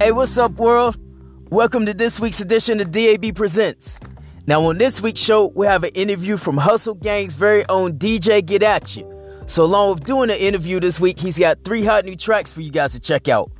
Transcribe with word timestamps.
Hey, 0.00 0.12
what's 0.12 0.38
up, 0.38 0.52
world? 0.52 0.96
Welcome 1.50 1.84
to 1.86 1.92
this 1.92 2.20
week's 2.20 2.40
edition 2.40 2.78
of 2.78 2.92
DAB 2.92 3.34
Presents. 3.34 3.98
Now, 4.46 4.62
on 4.62 4.78
this 4.78 5.00
week's 5.00 5.20
show, 5.20 5.46
we 5.56 5.66
have 5.66 5.82
an 5.82 5.90
interview 5.92 6.36
from 6.36 6.56
Hustle 6.56 6.94
Gang's 6.94 7.34
very 7.34 7.68
own 7.68 7.98
DJ 7.98 8.46
Get 8.46 8.62
At 8.62 8.94
You. 8.94 9.12
So, 9.46 9.64
along 9.64 9.94
with 9.96 10.04
doing 10.04 10.28
the 10.28 10.40
interview 10.40 10.78
this 10.78 11.00
week, 11.00 11.18
he's 11.18 11.36
got 11.36 11.64
three 11.64 11.82
hot 11.82 12.04
new 12.04 12.14
tracks 12.14 12.52
for 12.52 12.60
you 12.60 12.70
guys 12.70 12.92
to 12.92 13.00
check 13.00 13.26
out. 13.26 13.50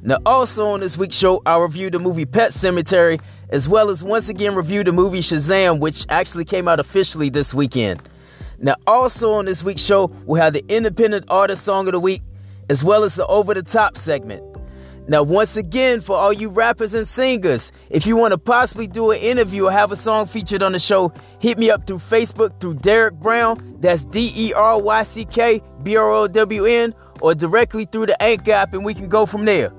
Now, 0.00 0.16
also 0.24 0.66
on 0.68 0.80
this 0.80 0.96
week's 0.96 1.14
show, 1.14 1.42
I'll 1.44 1.60
review 1.60 1.90
the 1.90 1.98
movie 1.98 2.24
Pet 2.24 2.52
Sematary, 2.52 3.20
as 3.50 3.68
well 3.68 3.90
as 3.90 4.02
once 4.02 4.30
again 4.30 4.54
review 4.54 4.82
the 4.84 4.92
movie 4.92 5.20
Shazam, 5.20 5.78
which 5.78 6.06
actually 6.08 6.46
came 6.46 6.68
out 6.68 6.80
officially 6.80 7.28
this 7.28 7.52
weekend. 7.52 8.00
Now, 8.58 8.76
also 8.86 9.34
on 9.34 9.44
this 9.44 9.62
week's 9.62 9.82
show, 9.82 10.06
we'll 10.24 10.40
have 10.40 10.54
the 10.54 10.64
Independent 10.68 11.26
Artist 11.28 11.64
Song 11.64 11.86
of 11.86 11.92
the 11.92 12.00
Week, 12.00 12.22
as 12.70 12.82
well 12.82 13.04
as 13.04 13.14
the 13.14 13.26
Over 13.26 13.52
the 13.52 13.62
Top 13.62 13.98
segment. 13.98 14.51
Now, 15.08 15.24
once 15.24 15.56
again, 15.56 16.00
for 16.00 16.16
all 16.16 16.32
you 16.32 16.48
rappers 16.48 16.94
and 16.94 17.08
singers, 17.08 17.72
if 17.90 18.06
you 18.06 18.16
want 18.16 18.32
to 18.32 18.38
possibly 18.38 18.86
do 18.86 19.10
an 19.10 19.18
interview 19.18 19.66
or 19.66 19.72
have 19.72 19.90
a 19.90 19.96
song 19.96 20.26
featured 20.26 20.62
on 20.62 20.72
the 20.72 20.78
show, 20.78 21.12
hit 21.40 21.58
me 21.58 21.70
up 21.70 21.88
through 21.88 21.98
Facebook 21.98 22.60
through 22.60 22.76
Deryck 22.76 23.14
Brown, 23.14 23.78
that's 23.80 24.04
D 24.04 24.32
E 24.36 24.52
R 24.52 24.80
Y 24.80 25.02
C 25.02 25.24
K 25.24 25.60
B 25.82 25.96
R 25.96 26.08
O 26.08 26.28
W 26.28 26.64
N, 26.66 26.94
or 27.20 27.34
directly 27.34 27.84
through 27.84 28.06
the 28.06 28.22
Anchor 28.22 28.52
app, 28.52 28.74
and 28.74 28.84
we 28.84 28.94
can 28.94 29.08
go 29.08 29.26
from 29.26 29.44
there. 29.44 29.72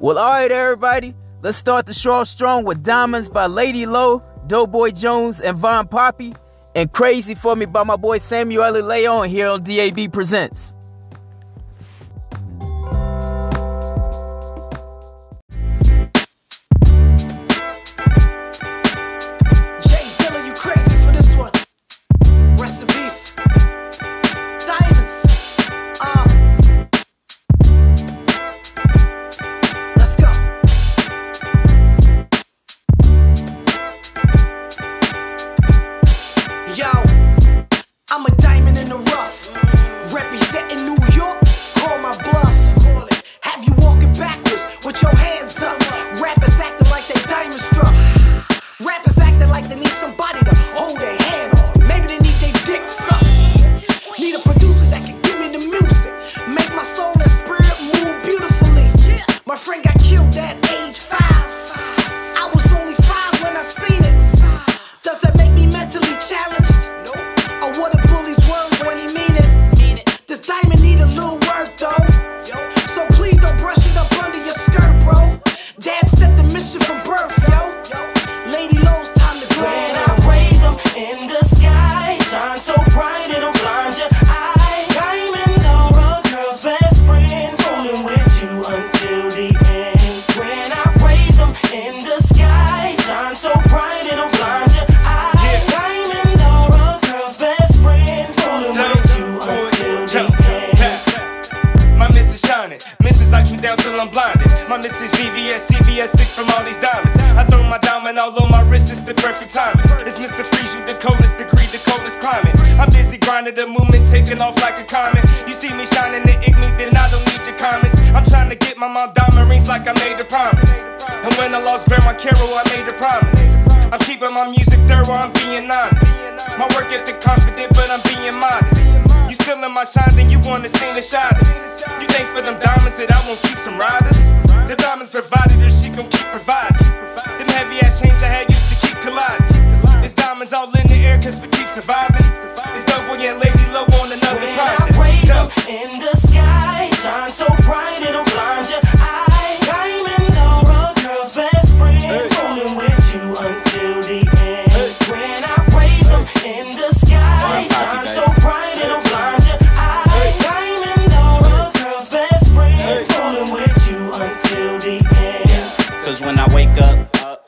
Well, 0.00 0.18
all 0.18 0.28
right, 0.28 0.50
everybody, 0.50 1.14
let's 1.40 1.56
start 1.56 1.86
the 1.86 1.94
show 1.94 2.24
strong 2.24 2.64
with 2.64 2.82
Diamonds 2.82 3.28
by 3.28 3.46
Lady 3.46 3.86
Low, 3.86 4.24
Doughboy 4.48 4.90
Jones, 4.90 5.40
and 5.40 5.56
Von 5.56 5.86
Poppy, 5.86 6.34
and 6.74 6.92
Crazy 6.92 7.36
for 7.36 7.54
Me 7.54 7.64
by 7.66 7.84
my 7.84 7.96
boy 7.96 8.18
Samuel. 8.18 8.72
Leon 8.72 9.28
here 9.28 9.48
on 9.48 9.62
DAB 9.62 10.12
Presents. 10.12 10.74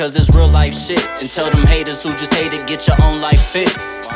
Cause 0.00 0.16
it's 0.16 0.34
real 0.34 0.48
life 0.48 0.72
shit. 0.72 1.06
And 1.20 1.28
tell 1.28 1.50
them 1.50 1.66
haters 1.66 2.02
who 2.02 2.14
just 2.14 2.32
hate 2.32 2.54
it, 2.54 2.66
get 2.66 2.86
your 2.86 2.96
own 3.02 3.20
life 3.20 3.38
fixed. 3.38 4.10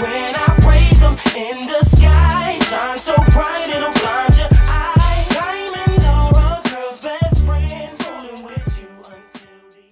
When 0.00 0.32
I 0.36 0.56
raise 0.64 1.00
them 1.00 1.18
in 1.36 1.66
the 1.66 1.82
sky, 1.82 2.56
shine 2.70 2.98
so 2.98 3.16
bright 3.32 3.68
it'll 3.68 3.90
blind 3.94 4.36
your 4.38 4.48
eye. 4.52 5.26
Diamond 5.30 6.02
Dora, 6.02 6.62
girl's 6.72 7.00
best 7.00 7.42
friend, 7.42 8.00
rolling 8.06 8.44
with 8.44 8.78
you 8.80 8.88
until 9.10 9.58
the 9.72 9.90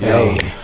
end. 0.00 0.36
Yo. 0.36 0.36
Yo. 0.36 0.63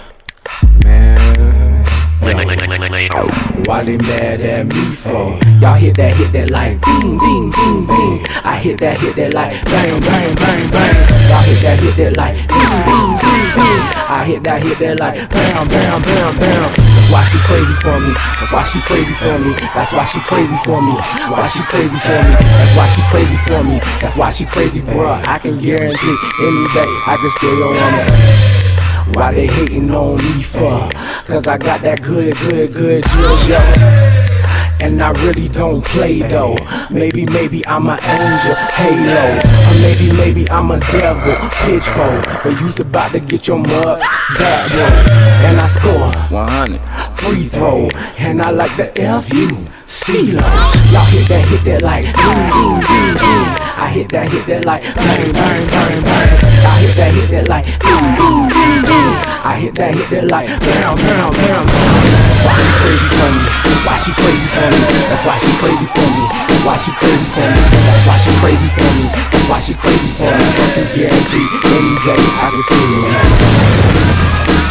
Why 3.09 3.83
they 3.83 3.97
mad 3.97 4.43
at 4.43 4.67
me 4.67 4.93
for? 4.93 5.33
Y'all 5.57 5.73
hit 5.73 5.97
that, 5.97 6.13
hit 6.21 6.33
that 6.37 6.51
like 6.51 6.85
bing, 6.85 7.17
bing, 7.17 7.49
bing, 7.49 7.87
bing. 7.89 8.21
I 8.45 8.61
hit 8.61 8.77
that, 8.85 9.01
hit 9.01 9.17
that 9.17 9.33
like 9.33 9.57
bang, 9.65 9.97
bang, 10.05 10.37
bang, 10.37 10.69
bang. 10.69 10.97
Y'all 11.33 11.41
hit 11.41 11.65
that, 11.65 11.81
hit 11.81 11.97
that 11.97 12.17
like 12.21 12.37
bing, 12.45 12.77
bing, 12.85 13.13
bing, 13.17 13.47
bing. 13.57 13.83
I 14.05 14.21
hit 14.29 14.45
that, 14.45 14.61
hit 14.61 14.77
that 14.85 15.01
like 15.01 15.17
bam, 15.33 15.65
bam, 15.69 16.03
bam, 16.03 16.37
bam. 16.37 16.69
Why 17.09 17.25
she 17.25 17.41
crazy 17.49 17.73
for 17.81 17.97
me. 18.05 18.13
That's 18.37 18.53
why 18.53 18.65
she 18.69 18.81
crazy 18.85 19.15
for 19.17 19.33
me. 19.41 19.57
That's 19.73 19.93
why 19.97 20.05
she 20.05 20.21
crazy 20.21 20.59
for 20.61 20.83
me. 20.85 20.93
Why 21.25 21.49
she 21.49 21.65
crazy 21.73 21.97
for 22.05 22.21
me? 22.21 22.37
That's 22.37 22.77
why 22.77 22.85
she 22.85 23.01
crazy 23.09 23.39
for 23.49 23.65
me. 23.65 23.77
That's 24.05 24.17
why 24.17 24.29
she 24.29 24.45
crazy, 24.45 24.81
bruh. 24.85 25.25
I 25.25 25.39
can 25.39 25.57
guarantee 25.57 26.17
any 26.37 26.65
day 26.77 26.91
I 27.09 27.17
can 27.17 27.31
still 27.33 27.65
on 27.65 27.97
it. 27.97 28.60
Why 29.15 29.33
they 29.35 29.47
hating 29.47 29.91
on 29.91 30.17
me 30.17 30.43
for? 30.43 30.89
Cause 31.27 31.47
I 31.47 31.59
got 31.59 31.83
that 31.83 32.03
good, 32.03 32.37
good, 32.37 32.73
good 32.73 33.03
drill, 33.05 33.49
yo. 33.49 33.59
and 34.81 35.03
I 35.03 35.11
really 35.25 35.49
don't 35.49 35.85
play 35.85 36.21
though. 36.21 36.57
Maybe, 36.91 37.27
maybe 37.27 37.67
I'm 37.67 37.89
an 37.89 37.99
angel, 38.03 38.55
halo. 38.55 39.39
Or 39.39 39.75
maybe, 39.83 40.17
maybe 40.17 40.51
I'm 40.51 40.71
a 40.71 40.81
devil, 40.81 41.37
pitchfork. 41.65 42.43
But 42.43 42.61
you's 42.61 42.81
about 42.81 43.13
to 43.13 43.21
get 43.21 43.47
your 43.47 43.59
mug 43.59 44.01
back, 44.39 44.71
yo. 44.73 44.87
And 45.47 45.61
I 45.61 45.67
score 45.69 46.00
100. 46.31 46.81
free 47.21 47.45
throw, 47.45 47.89
and 48.19 48.41
I 48.41 48.51
like 48.51 48.75
the 48.77 48.89
F 48.97 49.33
U 49.35 49.49
C 49.87 50.33
lo. 50.33 50.41
Y'all 50.95 51.05
hit 51.13 51.29
that, 51.29 51.45
hit 51.51 51.63
that 51.69 51.83
like 51.83 52.09
boom, 52.17 52.41
boom, 52.49 52.81
boom, 52.81 53.09
boom. 53.21 53.47
I 53.77 53.91
hit 53.93 54.09
that, 54.15 54.31
hit 54.33 54.47
that 54.47 54.65
like 54.65 54.83
bang, 54.95 55.33
bang, 55.37 55.67
bang, 55.69 56.01
bang. 56.01 56.31
I 56.65 56.81
hit 56.81 56.95
that, 56.97 57.13
hit 57.13 57.29
that 57.35 57.49
like 57.53 57.67
boom, 57.83 58.17
boom, 58.17 58.49
boom, 58.49 58.75
boom. 58.89 59.13
I 59.43 59.59
hit 59.61 59.75
that, 59.77 59.93
hit 59.93 60.09
that 60.15 60.31
like 60.33 60.49
bam, 60.65 60.97
bam, 60.97 61.35
bam, 61.35 61.67
bam. 61.67 62.01
Why 62.47 62.57
she 62.57 62.71
crazy 62.79 63.11
for 63.11 63.31
me? 63.35 63.43
Why 63.85 63.97
she 64.01 64.13
crazy 64.17 64.49
for 64.55 64.65
me? 64.71 64.81
That's 65.11 65.25
why 65.27 65.37
she 65.37 65.51
crazy 65.61 65.87
for 65.91 66.09
me. 66.09 66.25
Why 66.63 66.77
she 66.81 66.93
crazy 66.97 67.27
for 67.37 67.45
me? 67.53 67.61
That's 67.85 68.07
why 68.07 68.17
she 68.17 68.33
crazy 68.39 68.71
for 68.71 68.87
me. 68.97 69.05
That's 69.29 69.47
why 69.51 69.59
she 69.61 69.75
crazy 69.75 70.09
for 70.15 70.31
me. 70.31 70.47
Can 70.79 70.87
guarantee 70.95 71.49
any 71.69 71.95
day 72.07 72.23
I 72.23 72.49
can 72.49 72.63
see 72.65 72.87
her. 73.11 74.70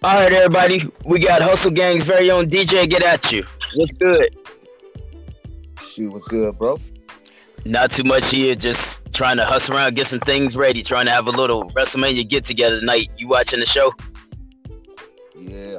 All 0.00 0.14
right, 0.14 0.32
everybody. 0.32 0.88
We 1.04 1.18
got 1.18 1.42
Hustle 1.42 1.72
Gang's 1.72 2.04
very 2.04 2.30
own 2.30 2.48
DJ 2.48 2.88
Get 2.88 3.02
At 3.02 3.32
You. 3.32 3.44
What's 3.74 3.90
good? 3.90 4.34
Shoot, 5.82 6.12
what's 6.12 6.24
good, 6.24 6.56
bro? 6.56 6.78
Not 7.64 7.90
too 7.90 8.04
much 8.04 8.30
here. 8.30 8.54
Just 8.54 9.02
trying 9.12 9.36
to 9.36 9.44
hustle 9.44 9.76
around, 9.76 9.96
get 9.96 10.06
some 10.06 10.20
things 10.20 10.56
ready. 10.56 10.82
Trying 10.82 11.06
to 11.06 11.12
have 11.12 11.26
a 11.26 11.30
little 11.30 11.70
WrestleMania 11.70 12.28
get 12.28 12.44
together 12.44 12.80
tonight. 12.80 13.10
You 13.16 13.28
watching 13.28 13.60
the 13.60 13.66
show? 13.66 13.92
Yeah. 15.36 15.78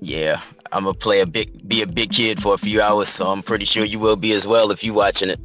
Yeah, 0.00 0.40
I'm 0.72 0.84
gonna 0.84 0.94
play 0.94 1.20
a 1.20 1.26
big, 1.26 1.68
be 1.68 1.82
a 1.82 1.86
big 1.86 2.12
kid 2.12 2.40
for 2.40 2.54
a 2.54 2.58
few 2.58 2.80
hours, 2.80 3.08
so 3.08 3.30
I'm 3.30 3.42
pretty 3.42 3.64
sure 3.64 3.84
you 3.84 3.98
will 3.98 4.16
be 4.16 4.32
as 4.32 4.46
well 4.46 4.70
if 4.70 4.84
you 4.84 4.94
watching 4.94 5.28
it. 5.28 5.40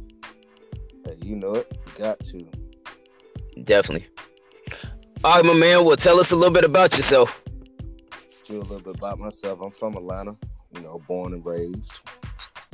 You 1.20 1.36
know 1.36 1.54
it. 1.54 1.76
Got 1.96 2.20
to. 2.24 2.46
Definitely. 3.64 4.08
All 5.24 5.36
right, 5.36 5.44
my 5.44 5.54
man. 5.54 5.84
Well, 5.84 5.96
tell 5.96 6.20
us 6.20 6.30
a 6.30 6.36
little 6.36 6.52
bit 6.52 6.64
about 6.64 6.96
yourself. 6.96 7.42
Tell 8.44 8.56
you 8.56 8.62
a 8.62 8.64
little 8.64 8.80
bit 8.80 8.96
about 8.96 9.18
myself. 9.18 9.60
I'm 9.60 9.70
from 9.70 9.96
Atlanta. 9.96 10.36
You 10.74 10.82
know, 10.82 11.00
born 11.08 11.34
and 11.34 11.44
raised. 11.44 12.00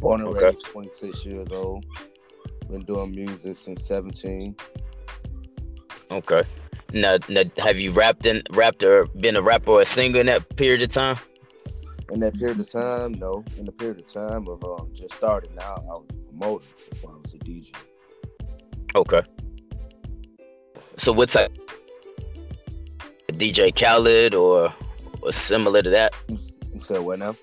Born 0.01 0.21
and 0.23 0.31
Okay. 0.31 0.47
raised, 0.47 0.65
26 0.67 1.27
years 1.27 1.51
old. 1.53 1.85
Been 2.71 2.83
doing 2.85 3.11
music 3.15 3.57
since 3.57 3.83
17. 3.85 4.55
Okay. 6.11 6.43
Now, 6.93 7.19
now 7.29 7.43
have 7.59 7.79
you 7.79 7.91
rapped 7.93 8.27
in, 8.27 8.43
rapped 8.51 8.83
or 8.83 9.07
been 9.07 9.37
a 9.37 9.43
rapper 9.43 9.73
or 9.73 9.81
a 9.83 9.85
singer 9.85 10.21
in 10.21 10.27
that 10.27 10.57
period 10.57 10.83
of 10.83 10.91
time? 10.91 11.17
In 12.11 12.21
that 12.21 12.35
period 12.39 12.59
of 12.59 12.67
time, 12.67 13.13
no. 13.13 13.45
In 13.59 13.65
the 13.67 13.73
period 13.73 13.99
of 13.99 14.07
time 14.07 14.49
of 14.49 14.65
um, 14.65 14.91
just 14.95 15.15
starting 15.15 15.57
out, 15.61 15.85
I 15.89 15.93
was 15.93 16.07
a 16.11 16.15
promoter 16.29 16.67
before 16.91 17.13
I 17.13 17.17
was 17.23 17.35
a 17.35 17.39
DJ. 17.39 17.75
Okay. 18.97 19.23
So 20.97 21.13
what 21.13 21.31
type? 21.31 21.53
DJ 23.29 23.75
Khaled 23.75 24.35
or 24.35 24.75
or 25.23 25.33
similar 25.33 25.83
to 25.83 25.91
that? 25.91 26.15
You, 26.29 26.39
you 26.75 26.81
said 26.81 27.01
what 27.01 27.21
now? 27.21 27.37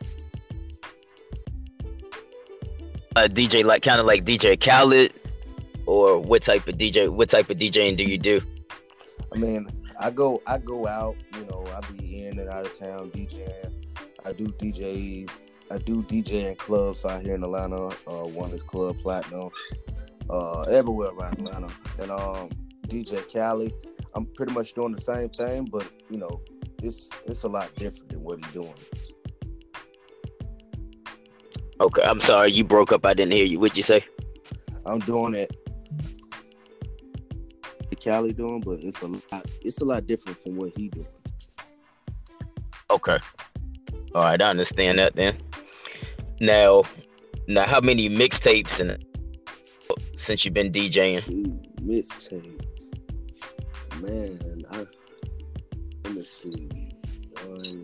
A 3.17 3.27
DJ 3.27 3.65
like 3.65 3.81
kind 3.81 3.99
of 3.99 4.05
like 4.05 4.25
DJ 4.25 4.61
Khaled, 4.61 5.11
or 5.87 6.19
what 6.19 6.43
type 6.43 6.67
of 6.67 6.75
DJ? 6.75 7.09
What 7.09 7.29
type 7.29 7.49
of 7.49 7.57
DJing 7.57 7.97
do 7.97 8.03
you 8.03 8.19
do? 8.19 8.41
I 9.33 9.37
mean, 9.37 9.67
I 9.99 10.11
go 10.11 10.39
I 10.45 10.59
go 10.59 10.85
out, 10.85 11.15
you 11.33 11.43
know, 11.45 11.65
I 11.75 11.81
be 11.91 12.25
in 12.25 12.37
and 12.37 12.47
out 12.47 12.67
of 12.67 12.77
town 12.77 13.09
DJing. 13.09 13.73
I 14.23 14.33
do 14.33 14.49
DJs. 14.49 15.31
I 15.71 15.79
do 15.79 16.03
DJ 16.03 16.47
in 16.47 16.55
clubs 16.57 17.05
out 17.05 17.23
here 17.23 17.33
in 17.33 17.43
Atlanta. 17.43 17.87
Uh, 18.05 18.27
one 18.27 18.51
is 18.51 18.61
Club 18.61 18.99
Platinum. 18.99 19.49
Uh, 20.29 20.61
everywhere 20.63 21.09
around 21.09 21.39
Atlanta. 21.39 21.73
And 21.99 22.11
um, 22.11 22.49
DJ 22.87 23.27
Cali, 23.33 23.73
I'm 24.13 24.27
pretty 24.27 24.53
much 24.53 24.73
doing 24.73 24.91
the 24.91 25.01
same 25.01 25.29
thing, 25.29 25.65
but 25.65 25.89
you 26.11 26.17
know, 26.17 26.41
it's 26.83 27.09
it's 27.25 27.43
a 27.43 27.49
lot 27.49 27.73
different 27.75 28.09
than 28.09 28.23
what 28.23 28.45
he's 28.45 28.53
doing. 28.53 28.75
Okay, 31.79 32.01
I'm 32.01 32.19
sorry 32.19 32.51
you 32.51 32.63
broke 32.63 32.91
up. 32.91 33.05
I 33.05 33.13
didn't 33.13 33.33
hear 33.33 33.45
you. 33.45 33.59
What'd 33.59 33.77
you 33.77 33.83
say? 33.83 34.05
I'm 34.85 34.99
doing 34.99 35.35
it. 35.35 35.55
Cali 37.99 38.31
doing, 38.31 38.61
but 38.61 38.79
it's 38.81 39.01
a 39.01 39.07
lot. 39.07 39.45
It's 39.61 39.81
a 39.81 39.85
lot 39.85 40.07
different 40.07 40.39
from 40.39 40.55
what 40.55 40.71
he 40.77 40.87
doing. 40.89 41.07
Okay. 42.89 43.17
All 44.15 44.21
right, 44.21 44.41
I 44.41 44.49
understand 44.49 44.99
that 44.99 45.15
then. 45.15 45.37
Now, 46.39 46.83
now, 47.47 47.65
how 47.65 47.81
many 47.81 48.09
mixtapes 48.09 48.79
and 48.79 49.03
since 50.15 50.45
you've 50.45 50.53
been 50.53 50.71
DJing? 50.71 51.21
Mixtapes. 51.81 52.63
Man, 54.01 54.63
I 54.71 54.85
let 56.05 56.13
me 56.13 56.23
see. 56.23 56.69
Um, 57.43 57.83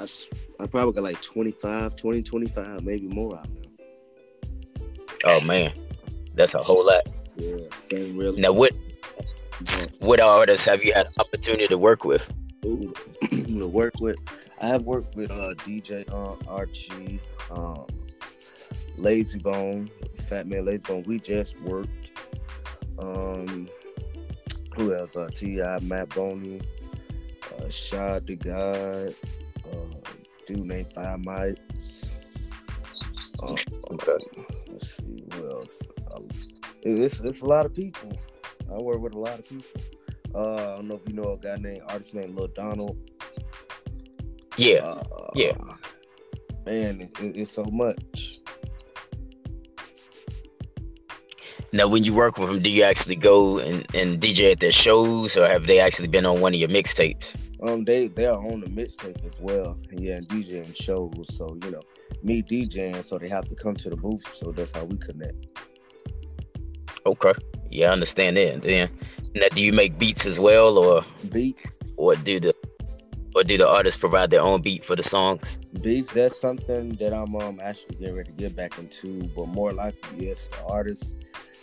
I, 0.00 0.62
I 0.62 0.66
probably 0.66 0.92
got 0.94 1.04
like 1.04 1.20
25, 1.20 1.96
20, 1.96 2.22
25, 2.22 2.82
maybe 2.84 3.06
more 3.06 3.38
out 3.38 3.48
now. 3.48 3.60
Oh 5.24 5.40
man, 5.42 5.72
that's 6.34 6.54
a 6.54 6.62
whole 6.62 6.86
lot. 6.86 7.06
Yeah, 7.36 7.58
really. 7.90 8.40
Now, 8.40 8.52
what 8.52 8.72
what 10.00 10.20
artists 10.20 10.64
have 10.66 10.82
you 10.82 10.94
had 10.94 11.08
opportunity 11.18 11.66
to 11.66 11.76
work 11.76 12.04
with? 12.04 12.26
ooh, 12.64 12.92
to 13.30 13.66
work 13.66 13.94
with. 14.00 14.16
I 14.60 14.68
have 14.68 14.82
worked 14.82 15.16
with 15.16 15.30
uh, 15.30 15.54
DJ 15.58 16.08
uh, 16.10 16.36
Archie, 16.48 17.20
um, 17.50 17.86
Layzie 18.98 19.42
Bone, 19.42 19.90
Fat 20.28 20.46
Man 20.46 20.64
Layzie 20.64 20.86
Bone. 20.86 21.04
We 21.06 21.18
just 21.18 21.60
worked. 21.60 22.10
Um, 22.98 23.68
who 24.76 24.94
else? 24.94 25.16
Uh, 25.16 25.28
T.I., 25.34 25.80
Matt 25.80 26.10
Boney, 26.10 26.60
uh, 27.58 27.68
Shad 27.68 28.26
the 28.26 28.36
God, 28.36 29.14
dude 30.54 30.66
named 30.66 30.92
Five 30.94 31.24
Mike. 31.24 31.58
Uh, 33.42 33.56
Okay. 33.92 34.24
let's 34.68 34.96
see 34.96 35.24
who 35.32 35.50
else. 35.50 35.82
Uh, 36.12 36.20
it's 36.82 37.20
it's 37.20 37.42
a 37.42 37.46
lot 37.46 37.66
of 37.66 37.74
people. 37.74 38.12
I 38.72 38.76
work 38.78 39.00
with 39.00 39.14
a 39.14 39.18
lot 39.18 39.38
of 39.38 39.44
people. 39.48 39.80
Uh, 40.34 40.54
I 40.54 40.76
don't 40.76 40.88
know 40.88 40.94
if 40.94 41.08
you 41.08 41.14
know 41.14 41.32
a 41.32 41.36
guy 41.38 41.56
named 41.56 41.82
artist 41.88 42.14
named 42.14 42.36
Lil 42.36 42.48
Donald. 42.48 42.96
Yeah. 44.56 44.84
Uh, 44.84 45.30
yeah. 45.34 45.56
Man, 46.66 47.00
it, 47.00 47.10
it- 47.20 47.36
it's 47.36 47.52
so 47.52 47.64
much. 47.64 48.39
Now, 51.72 51.86
when 51.86 52.02
you 52.02 52.12
work 52.12 52.36
with 52.36 52.48
them, 52.48 52.60
do 52.60 52.68
you 52.68 52.82
actually 52.82 53.14
go 53.14 53.58
and, 53.58 53.86
and 53.94 54.20
DJ 54.20 54.52
at 54.52 54.60
their 54.60 54.72
shows, 54.72 55.36
or 55.36 55.46
have 55.46 55.66
they 55.66 55.78
actually 55.78 56.08
been 56.08 56.26
on 56.26 56.40
one 56.40 56.52
of 56.52 56.58
your 56.58 56.68
mixtapes? 56.68 57.36
Um, 57.62 57.84
they 57.84 58.08
they 58.08 58.26
are 58.26 58.38
on 58.38 58.60
the 58.60 58.66
mixtape 58.66 59.24
as 59.24 59.40
well, 59.40 59.78
and 59.90 60.00
yeah, 60.00 60.16
and 60.16 60.26
DJing 60.28 60.74
shows. 60.74 61.12
So 61.36 61.56
you 61.62 61.70
know, 61.70 61.82
me 62.24 62.42
DJing, 62.42 63.04
so 63.04 63.18
they 63.18 63.28
have 63.28 63.46
to 63.46 63.54
come 63.54 63.76
to 63.76 63.90
the 63.90 63.96
booth. 63.96 64.24
So 64.34 64.50
that's 64.50 64.72
how 64.72 64.84
we 64.84 64.96
connect. 64.96 65.46
Okay. 67.06 67.32
Yeah, 67.70 67.90
I 67.90 67.92
understand 67.92 68.36
that. 68.36 68.62
Then, 68.62 68.90
now, 69.36 69.46
do 69.54 69.62
you 69.62 69.72
make 69.72 69.96
beats 69.96 70.26
as 70.26 70.40
well, 70.40 70.76
or 70.76 71.04
Beats, 71.30 71.70
or 71.96 72.16
do 72.16 72.40
the 72.40 72.52
or 73.36 73.44
do 73.44 73.56
the 73.56 73.68
artists 73.68 74.00
provide 74.00 74.30
their 74.30 74.42
own 74.42 74.60
beat 74.60 74.84
for 74.84 74.96
the 74.96 75.04
songs? 75.04 75.58
beats. 75.82 76.12
That's 76.12 76.40
something 76.40 76.96
that 76.96 77.12
I'm 77.12 77.36
um 77.36 77.60
actually 77.62 77.96
getting 77.96 78.16
ready 78.16 78.30
to 78.30 78.36
get 78.36 78.56
back 78.56 78.78
into. 78.78 79.22
But 79.36 79.46
more 79.46 79.72
likely, 79.72 80.26
yes, 80.26 80.48
the 80.48 80.64
artists 80.64 81.12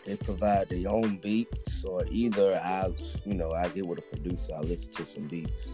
they 0.07 0.15
provide 0.15 0.69
their 0.69 0.89
own 0.89 1.17
beats, 1.17 1.83
or 1.83 2.03
either 2.09 2.55
I, 2.63 2.89
you 3.25 3.33
know, 3.33 3.51
I 3.51 3.67
get 3.67 3.85
with 3.85 3.99
a 3.99 4.01
producer, 4.01 4.53
I 4.55 4.61
listen 4.61 4.93
to 4.93 5.05
some 5.05 5.27
beats, 5.27 5.69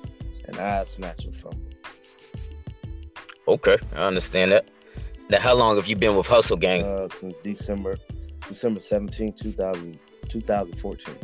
and 0.45 0.57
I 0.57 0.83
snatch 0.85 1.25
it 1.25 1.35
from. 1.35 1.51
them. 1.51 1.69
Okay, 3.47 3.77
I 3.93 4.03
understand 4.03 4.51
that. 4.51 4.69
Now, 5.29 5.39
how 5.39 5.53
long 5.53 5.75
have 5.75 5.87
you 5.87 5.95
been 5.95 6.15
with 6.15 6.25
Hustle 6.25 6.57
Gang? 6.57 6.83
Uh, 6.83 7.07
since 7.09 7.43
December, 7.43 7.97
December 8.47 8.81
17, 8.81 9.33
2000, 9.33 9.99
2014. 10.27 11.15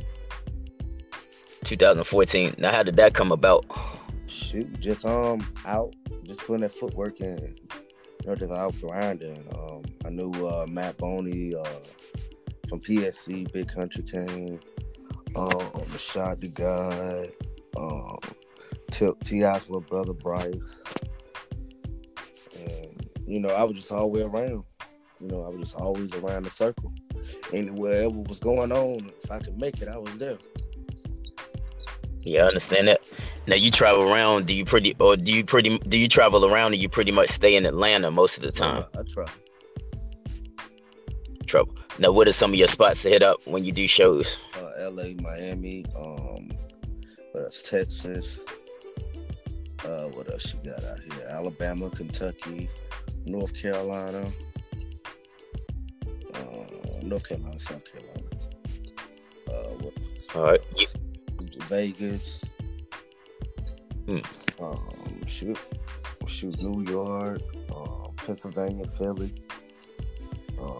2014. 1.64 2.56
Now, 2.60 2.72
how 2.72 2.84
did 2.84 2.96
that 2.98 3.16
come 3.16 3.32
about? 3.32 3.66
Shoot, 4.28 4.80
just 4.80 5.04
um 5.08 5.46
out, 5.66 5.96
just 6.24 6.42
putting 6.42 6.62
that 6.62 6.72
footwork 6.72 7.22
in. 7.22 7.56
You 8.22 8.28
know, 8.28 8.36
just 8.36 8.52
out 8.52 8.80
grinding. 8.80 9.48
Um, 9.58 9.82
I 10.06 10.10
knew 10.10 10.32
uh, 10.46 10.68
Matt 10.70 10.98
Boney 10.98 11.56
uh, 11.56 11.80
from 12.70 12.80
PSC, 12.80 13.52
Big 13.52 13.68
Kuntry 13.68 14.10
King. 14.10 14.60
um, 15.36 15.50
Rashad 15.92 16.40
the 16.40 16.48
God, 16.48 17.32
um, 17.78 18.20
T.I.'s 19.24 19.70
little 19.70 19.82
brother 19.82 20.14
Bryce, 20.14 20.82
and 22.56 23.10
you 23.26 23.40
know 23.40 23.50
I 23.50 23.64
was 23.64 23.78
just 23.78 23.92
all 23.92 24.12
the 24.12 24.20
way 24.20 24.22
around. 24.22 24.64
You 25.20 25.28
know 25.28 25.44
I 25.44 25.50
was 25.50 25.72
just 25.72 25.76
always 25.76 26.14
around 26.16 26.44
the 26.44 26.50
circle. 26.50 26.94
Anywhere 27.54 28.04
ever 28.04 28.20
was 28.20 28.40
going 28.40 28.72
on, 28.72 29.12
if 29.24 29.32
I 29.32 29.40
could 29.40 29.58
make 29.58 29.82
it, 29.82 29.88
I 29.88 29.98
was 29.98 30.18
there. 30.18 30.38
Yeah, 32.22 32.44
I 32.44 32.48
understand 32.48 32.88
that. 32.88 33.02
Now 33.48 33.56
you 33.56 33.72
travel 33.72 34.04
around. 34.04 34.46
Do 34.46 34.54
you 34.54 34.66
pretty 34.66 34.96
or 35.00 35.16
do 35.16 35.32
you 35.32 35.44
pretty 35.44 35.78
do 35.80 35.98
you 35.98 36.08
travel 36.08 36.46
around 36.46 36.74
and 36.74 36.82
you 36.82 36.90
pretty 36.90 37.12
much 37.12 37.30
stay 37.30 37.56
in 37.56 37.66
Atlanta 37.66 38.12
most 38.12 38.38
of 38.38 38.44
the 38.44 38.52
time? 38.52 38.86
I, 38.96 39.00
I 39.00 39.04
try. 39.04 39.26
Trouble. 41.46 41.76
Now, 42.00 42.14
what 42.14 42.30
are 42.30 42.34
some 42.34 42.52
of 42.52 42.56
your 42.56 42.70
spots 42.70 43.02
to 43.02 43.10
hit 43.10 43.22
up 43.24 43.46
when 43.46 43.66
you 43.66 43.74
do 43.74 43.86
shows? 43.86 44.38
Uh, 44.58 44.72
L.A., 44.78 45.16
Miami, 45.16 45.84
um, 45.98 46.50
what 47.34 47.44
else? 47.44 47.62
Texas. 47.62 48.40
Uh, 49.84 50.06
what 50.14 50.32
else 50.32 50.54
you 50.54 50.72
got 50.72 50.82
out 50.86 51.00
here? 51.02 51.26
Alabama, 51.28 51.90
Kentucky, 51.90 52.70
North 53.26 53.54
Carolina, 53.54 54.26
uh, 56.34 56.66
North 57.02 57.28
Carolina, 57.28 57.60
South 57.60 57.84
Carolina. 57.84 58.24
Uh, 59.52 59.76
what, 59.82 59.94
All 60.36 60.44
right. 60.44 60.62
Vegas. 61.68 62.46
Hmm. 64.06 64.20
Um, 64.62 65.26
shoot, 65.28 65.58
shoot, 66.28 66.62
New 66.62 66.90
York, 66.90 67.42
um, 67.76 68.14
Pennsylvania, 68.16 68.88
Philly. 68.88 69.34
Um, 70.58 70.80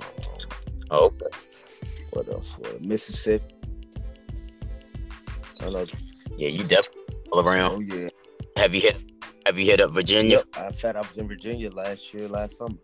oh, 0.92 1.06
okay. 1.06 1.26
what 2.12 2.28
else? 2.30 2.58
What, 2.58 2.82
Mississippi. 2.82 3.56
I 5.62 5.70
know. 5.70 5.86
Yeah, 6.38 6.50
you 6.50 6.60
definitely 6.60 7.02
all 7.32 7.40
around. 7.48 7.72
Oh 7.72 7.80
yeah. 7.80 8.08
Have 8.58 8.74
you 8.74 8.82
hit 8.82 8.98
Have 9.46 9.60
you 9.60 9.66
hit 9.66 9.82
up 9.82 9.92
Virginia? 9.92 10.38
Yep. 10.38 10.48
I 10.58 10.72
fact 10.72 10.96
I 10.96 11.02
was 11.02 11.18
in 11.18 11.28
Virginia 11.28 11.70
last 11.70 12.14
year, 12.14 12.28
last 12.28 12.58
summer, 12.58 12.78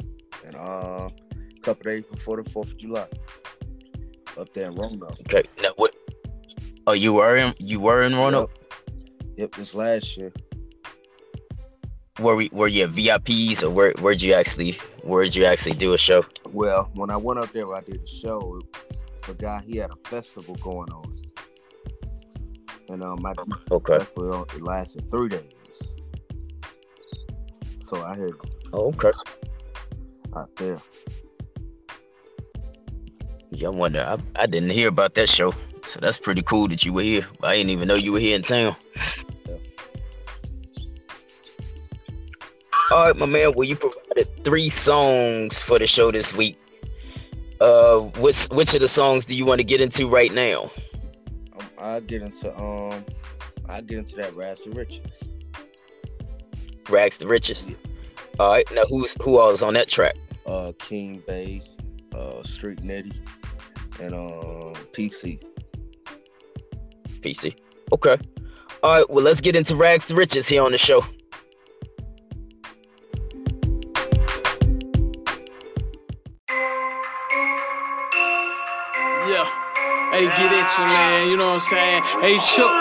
and 0.46 0.56
uh, 0.56 1.10
a 1.10 1.62
couple 1.62 1.84
days 1.84 2.04
before 2.12 2.42
the 2.42 2.50
Fourth 2.50 2.72
of 2.72 2.78
July, 2.78 3.08
up 4.38 4.54
there 4.54 4.70
in 4.70 4.76
Roanoke. 4.76 5.20
Okay. 5.22 5.44
Now 5.62 5.70
what? 5.78 5.96
Oh, 6.88 6.94
you 6.94 7.14
were 7.14 7.38
in 7.38 7.54
you 7.60 7.80
were 7.80 8.04
in 8.04 8.16
Roanoke. 8.16 8.52
Yep. 8.54 8.74
Yep, 9.38 9.56
this 9.56 9.76
last 9.76 10.18
year. 10.18 10.32
Were 12.20 12.36
we 12.36 12.50
were 12.54 12.68
you 12.68 12.84
at 12.86 12.92
VIPs 12.92 13.62
or 13.62 13.70
where 13.70 13.92
where'd 14.00 14.22
you 14.22 14.34
actually 14.34 14.74
where'd 15.04 15.36
you 15.36 15.46
actually 15.46 15.76
do 15.76 15.94
a 15.94 15.98
show? 15.98 16.26
Well, 16.52 16.90
when 16.94 17.10
I 17.10 17.18
went 17.18 17.40
up 17.42 17.52
there, 17.52 17.74
I 17.76 17.82
did 17.82 18.02
a 18.02 18.08
show. 18.08 18.62
The 19.28 19.34
guy 19.34 19.62
he 19.68 19.78
had 19.78 19.90
a 19.92 20.08
festival 20.08 20.56
going 20.56 20.90
on, 20.92 21.18
and 22.90 23.04
um, 23.04 23.26
I 23.26 23.34
Okay. 23.72 23.98
festival 24.00 24.44
it 24.56 24.62
lasted 24.62 25.10
three 25.12 25.28
days. 25.30 25.42
So 27.82 28.02
I 28.04 28.16
had 28.16 28.32
Oh, 28.72 28.88
okay. 28.90 29.12
out 30.36 30.56
there. 30.56 30.78
Yeah, 33.52 33.68
I 33.68 33.72
wonder. 33.72 34.02
I, 34.36 34.44
I 34.44 34.46
didn't 34.46 34.70
hear 34.72 34.88
about 34.88 35.16
that 35.16 35.28
show, 35.30 35.54
so 35.84 36.00
that's 36.00 36.18
pretty 36.18 36.44
cool 36.44 36.68
that 36.70 36.86
you 36.86 36.94
were 36.94 37.02
here. 37.04 37.28
I 37.44 37.56
didn't 37.58 37.72
even 37.72 37.88
know 37.88 37.96
you 37.96 38.12
were 38.14 38.20
here 38.20 38.36
in 38.36 38.42
town. 38.44 38.76
All 42.92 43.08
right, 43.08 43.16
my 43.16 43.26
man. 43.26 43.54
Well, 43.54 43.68
you 43.68 43.76
provided 43.76 44.28
three 44.44 44.70
songs 44.70 45.62
for 45.62 45.80
the 45.80 45.88
show 45.88 46.12
this 46.12 46.34
week. 46.34 46.58
Uh, 47.60 48.00
which 48.20 48.46
which 48.46 48.74
of 48.74 48.82
the 48.82 48.88
songs 48.88 49.26
do 49.26 49.36
you 49.36 49.46
want 49.46 49.60
to 49.60 49.64
get 49.64 49.82
into 49.82 50.08
right 50.08 50.32
now? 50.32 50.70
Um, 51.58 51.70
I 51.80 52.00
get 52.02 52.22
into 52.22 52.56
um, 52.60 53.04
I 53.70 53.82
get 53.82 53.98
into 53.98 54.16
that 54.18 54.36
Rags 54.36 54.62
to 54.64 54.72
Riches. 54.72 55.30
Rags 56.90 57.18
to 57.18 57.28
Riches. 57.28 57.66
Yeah. 57.68 57.76
All 58.40 58.52
right. 58.52 58.66
Now, 58.74 58.84
who's 58.88 59.16
who 59.22 59.40
all 59.40 59.50
is 59.50 59.64
on 59.64 59.74
that 59.74 59.88
track? 59.88 60.16
Uh, 60.46 60.74
King 60.78 61.24
Bay, 61.26 61.64
uh, 62.14 62.44
Street 62.44 62.84
Nitty, 62.84 63.16
and 64.02 64.14
um, 64.14 64.76
PC. 64.92 65.42
PC. 67.22 67.56
Okay. 67.92 68.18
All 68.84 68.98
right. 68.98 69.10
Well, 69.10 69.24
let's 69.24 69.42
get 69.42 69.56
into 69.56 69.76
Rags 69.76 70.06
to 70.08 70.16
Riches 70.16 70.48
here 70.48 70.62
on 70.62 70.72
the 70.72 70.78
show. 70.78 71.04
You, 80.66 80.86
man. 80.86 81.30
You 81.30 81.38
know 81.38 81.48
what 81.50 81.54
I'm 81.56 81.60
saying? 81.62 82.04
Hey, 82.22 82.38
Chuck. 82.42 82.74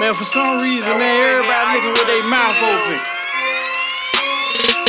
Man, 0.00 0.14
for 0.14 0.24
some 0.24 0.58
reason, 0.58 0.98
man, 0.98 1.28
everybody 1.28 1.76
looking 1.78 1.92
with 1.92 2.06
their 2.06 2.28
mouth 2.30 2.58
open. 2.62 2.98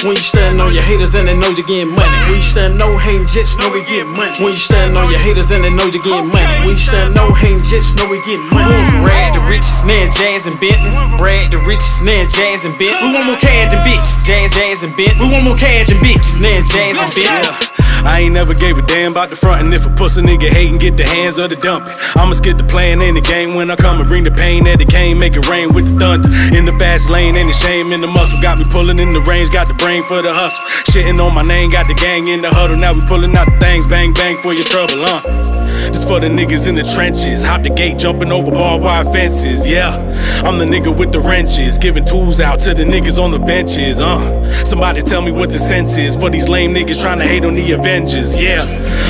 When 0.03 0.17
you 0.19 0.21
standing 0.21 0.59
on 0.59 0.75
your 0.75 0.83
haters 0.83 1.15
and 1.15 1.27
they 1.27 1.37
know 1.37 1.49
you 1.55 1.63
getting 1.63 1.95
money. 1.95 2.11
When 2.27 2.37
you 2.37 2.43
standing 2.43 2.77
no 2.77 2.91
hating 2.99 3.27
just 3.31 3.55
know 3.57 3.71
we 3.71 3.79
getting 3.87 4.11
money. 4.11 4.35
When 4.43 4.51
you 4.51 4.59
standing 4.59 4.97
on 4.97 5.07
your 5.07 5.21
haters 5.23 5.49
and 5.55 5.63
they 5.63 5.71
know 5.71 5.87
you 5.87 6.03
getting 6.03 6.27
money. 6.27 6.51
When 6.67 6.75
you 6.75 6.83
standing 6.83 7.15
no 7.15 7.31
hating 7.31 7.63
just 7.63 7.95
know 7.95 8.05
we 8.11 8.19
getting 8.27 8.43
money. 8.51 8.67
We 8.67 8.75
want 8.75 8.91
from 8.91 9.03
rag 9.07 9.33
to 9.33 9.41
riches, 9.47 9.87
man, 9.87 10.11
jazz 10.11 10.45
and 10.45 10.59
Bentleys. 10.59 10.99
Rag 11.21 11.51
to 11.55 11.59
riches, 11.63 12.03
man, 12.03 12.27
jazz 12.27 12.65
and 12.67 12.75
Bentleys. 12.75 13.01
We 13.01 13.15
want 13.15 13.27
more 13.31 13.39
cash 13.39 13.71
than 13.71 13.81
bitches, 13.87 14.27
jazz, 14.27 14.51
jazz 14.51 14.83
and 14.83 14.93
Bentleys. 14.99 15.21
We 15.21 15.31
want 15.31 15.43
more 15.47 15.55
cash 15.55 15.87
than 15.87 15.97
bitches, 16.03 16.43
man, 16.43 16.65
jazz 16.67 16.99
and 16.99 17.11
Bentleys. 17.15 17.74
I 18.05 18.21
ain't 18.21 18.33
never 18.33 18.53
gave 18.53 18.77
a 18.77 18.85
damn 18.85 19.11
about 19.11 19.29
the 19.31 19.35
front, 19.35 19.65
and 19.65 19.73
if 19.73 19.85
a 19.85 19.89
pussy 19.89 20.21
nigga 20.21 20.47
hatin', 20.47 20.77
get 20.77 20.95
the 20.95 21.03
hands 21.03 21.37
of 21.37 21.49
the 21.49 21.57
dumping. 21.57 21.89
I'ma 22.15 22.33
skip 22.33 22.57
the 22.57 22.63
playing 22.63 23.01
in 23.01 23.15
the 23.15 23.21
game 23.21 23.55
when 23.55 23.71
I 23.71 23.75
come 23.75 23.99
and 23.99 24.07
bring 24.07 24.23
the 24.23 24.31
pain 24.31 24.63
that 24.65 24.79
it 24.79 24.89
came, 24.89 25.17
make 25.17 25.35
it 25.35 25.49
rain 25.49 25.73
with 25.73 25.89
the 25.89 25.97
thunder. 25.97 26.29
In 26.55 26.65
the 26.65 26.75
fast 26.77 27.09
lane, 27.09 27.35
ain't 27.35 27.49
the 27.49 27.57
shame 27.57 27.89
in 27.91 28.01
the 28.01 28.07
muscle. 28.07 28.39
Got 28.41 28.59
me 28.59 28.65
pulling 28.69 28.99
in 28.99 29.09
the 29.09 29.21
range, 29.25 29.51
got 29.51 29.67
the 29.67 29.73
brain 29.81 30.03
for 30.05 30.21
the 30.21 30.31
hustle. 30.31 30.61
Shitting 30.85 31.17
on 31.17 31.33
my 31.33 31.41
name, 31.41 31.71
got 31.71 31.87
the 31.87 31.95
gang 31.95 32.27
in 32.27 32.41
the 32.41 32.49
huddle. 32.53 32.77
Now 32.77 32.93
we 32.93 33.01
pulling 33.09 33.35
out 33.35 33.49
the 33.49 33.57
things, 33.57 33.89
bang 33.89 34.13
bang 34.13 34.37
for 34.37 34.53
your 34.53 34.65
trouble, 34.65 35.01
huh? 35.01 35.64
This 35.91 36.03
for 36.03 36.19
the 36.19 36.27
niggas 36.27 36.67
in 36.67 36.75
the 36.75 36.83
trenches. 36.83 37.43
Hop 37.43 37.63
the 37.63 37.69
gate, 37.69 37.99
jumping 37.99 38.31
over 38.31 38.51
barbed 38.51 38.83
wire 38.83 39.03
fences. 39.05 39.67
Yeah, 39.67 39.95
I'm 40.43 40.57
the 40.57 40.65
nigga 40.65 40.95
with 40.95 41.11
the 41.11 41.19
wrenches, 41.19 41.77
giving 41.77 42.05
tools 42.05 42.39
out 42.39 42.59
to 42.59 42.73
the 42.73 42.83
niggas 42.83 43.17
on 43.17 43.31
the 43.31 43.39
benches. 43.39 43.99
Uh, 43.99 44.19
somebody 44.63 45.01
tell 45.01 45.21
me 45.21 45.31
what 45.31 45.49
the 45.49 45.59
sense 45.59 45.97
is 45.97 46.15
for 46.15 46.29
these 46.29 46.47
lame 46.49 46.73
niggas 46.73 47.01
trying 47.01 47.19
to 47.19 47.25
hate 47.25 47.45
on 47.45 47.55
the 47.55 47.71
Avengers. 47.71 48.35
Yeah, 48.35 48.63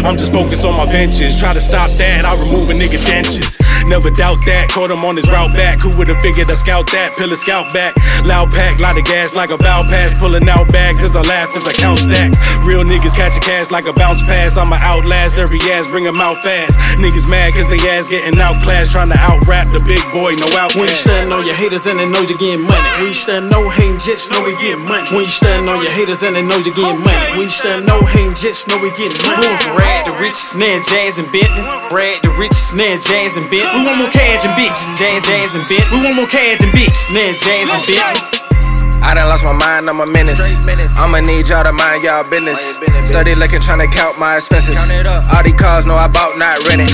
I'm 0.03 0.17
just 0.17 0.33
focused 0.33 0.65
on 0.65 0.75
my 0.77 0.85
benches. 0.91 1.39
Try 1.39 1.53
to 1.53 1.59
stop 1.59 1.91
that, 1.97 2.25
I'll 2.25 2.37
remove 2.37 2.69
a 2.69 2.73
nigga 2.73 2.97
dentures. 3.05 3.57
Never 3.87 4.09
doubt 4.09 4.41
that. 4.45 4.69
Caught 4.73 4.91
him 4.91 5.05
on 5.05 5.15
his 5.15 5.27
route 5.29 5.53
back. 5.53 5.79
Who 5.79 5.89
would've 5.97 6.19
figured 6.21 6.49
I 6.49 6.55
scout 6.57 6.89
that? 6.91 7.15
Pill 7.15 7.31
a 7.31 7.37
scout 7.37 7.71
back. 7.73 7.93
Loud 8.25 8.51
pack, 8.51 8.79
lot 8.81 8.97
of 8.97 9.05
gas 9.05 9.35
like 9.35 9.51
a 9.51 9.57
bow 9.57 9.85
pass. 9.87 10.17
Pulling 10.17 10.47
out 10.49 10.67
bags 10.73 11.03
as 11.03 11.15
I 11.15 11.21
laugh 11.21 11.53
as 11.55 11.67
I 11.67 11.73
count 11.73 11.99
stacks. 11.99 12.37
Real 12.65 12.83
niggas 12.83 13.13
catch 13.13 13.37
a 13.37 13.39
cash 13.39 13.69
like 13.69 13.85
a 13.87 13.93
bounce 13.93 14.23
pass. 14.25 14.57
I'ma 14.57 14.77
outlast 14.81 15.37
every 15.37 15.59
ass, 15.71 15.87
bring 15.91 16.07
'em 16.07 16.17
out 16.17 16.41
fast. 16.43 16.77
Niggas 16.97 17.29
mad 17.29 17.53
cause 17.53 17.69
they 17.69 17.77
ass 17.93 18.07
getting 18.09 18.39
outclassed. 18.39 18.91
Trying 18.91 19.13
to 19.13 19.19
out 19.19 19.45
rap 19.47 19.67
the 19.71 19.79
big 19.85 20.01
boy, 20.11 20.33
no 20.35 20.49
When 20.49 20.89
you 20.89 20.89
outcast. 20.89 21.01
standing 21.01 21.31
on 21.31 21.45
your 21.45 21.55
haters 21.55 21.85
and 21.85 21.99
they 21.99 22.07
know 22.09 22.21
you 22.21 22.37
getting 22.37 22.65
money. 22.65 22.89
When 22.97 23.07
you 23.13 23.13
standing 23.13 23.49
no 23.51 23.69
hating, 23.69 23.99
just 23.99 24.31
know 24.31 24.41
we 24.41 24.55
getting 24.57 24.83
money. 24.85 25.05
When 25.13 25.25
you 25.25 25.31
standing 25.31 25.69
on 25.69 25.83
your 25.83 25.91
haters 25.91 26.23
and 26.23 26.35
they 26.35 26.41
know 26.41 26.57
you 26.57 26.73
getting 26.73 27.01
money. 27.05 27.37
When 27.37 27.47
you 27.47 27.53
standing 27.53 27.85
no 27.85 28.01
hating, 28.01 28.35
just 28.35 28.67
know 28.67 28.77
we 28.77 28.89
getting 28.97 29.17
money. 29.29 29.45
We 29.45 29.47
want 29.47 29.61
from 29.61 29.77
rag 29.77 30.05
to 30.05 30.13
riches, 30.17 30.55
man, 30.57 30.81
jazz 30.89 31.19
and 31.19 31.29
Bentleys. 31.31 31.69
Rag 31.91 32.21
to 32.23 32.31
riches, 32.41 32.73
man, 32.73 32.97
jazz 32.99 33.37
and 33.37 33.45
Bentleys. 33.51 33.74
We 33.75 33.83
want 33.83 33.97
more 33.99 34.09
cash 34.09 34.41
than 34.43 34.55
bitches, 34.55 34.97
jazz, 34.97 35.27
jazz 35.27 35.55
and 35.55 35.67
Bentleys. 35.67 35.91
We 35.91 35.97
want 36.07 36.15
more 36.15 36.27
cash 36.27 36.59
than 36.59 36.69
bitches, 36.69 37.11
man, 37.13 37.35
jazz 37.35 37.67
and 37.67 37.83
Bentleys. 37.83 38.54
I 39.05 39.13
done 39.13 39.29
lost 39.29 39.45
my 39.45 39.53
mind, 39.53 39.85
I'm 39.85 40.01
a 40.01 40.07
menace. 40.09 40.41
I'ma 40.97 41.21
need 41.21 41.45
y'all 41.47 41.63
to 41.63 41.71
mind 41.71 42.03
y'all 42.03 42.25
business. 42.25 42.81
Study 43.05 43.35
looking, 43.37 43.61
tryna 43.61 43.85
count 43.93 44.17
my 44.17 44.37
expenses. 44.37 44.75
All 45.29 45.43
these 45.45 45.53
cars 45.53 45.85
know 45.85 45.93
I 45.93 46.09
bought, 46.09 46.37
not 46.41 46.57
renting. 46.65 46.89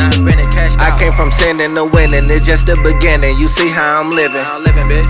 I 0.75 0.91
came 1.00 1.13
from 1.15 1.32
sending 1.32 1.74
to 1.75 1.86
winning, 1.88 2.27
it's 2.27 2.46
just 2.46 2.68
the 2.68 2.75
beginning. 2.84 3.39
You 3.39 3.48
see 3.48 3.70
how 3.72 4.03
I'm 4.03 4.12
living. 4.12 4.44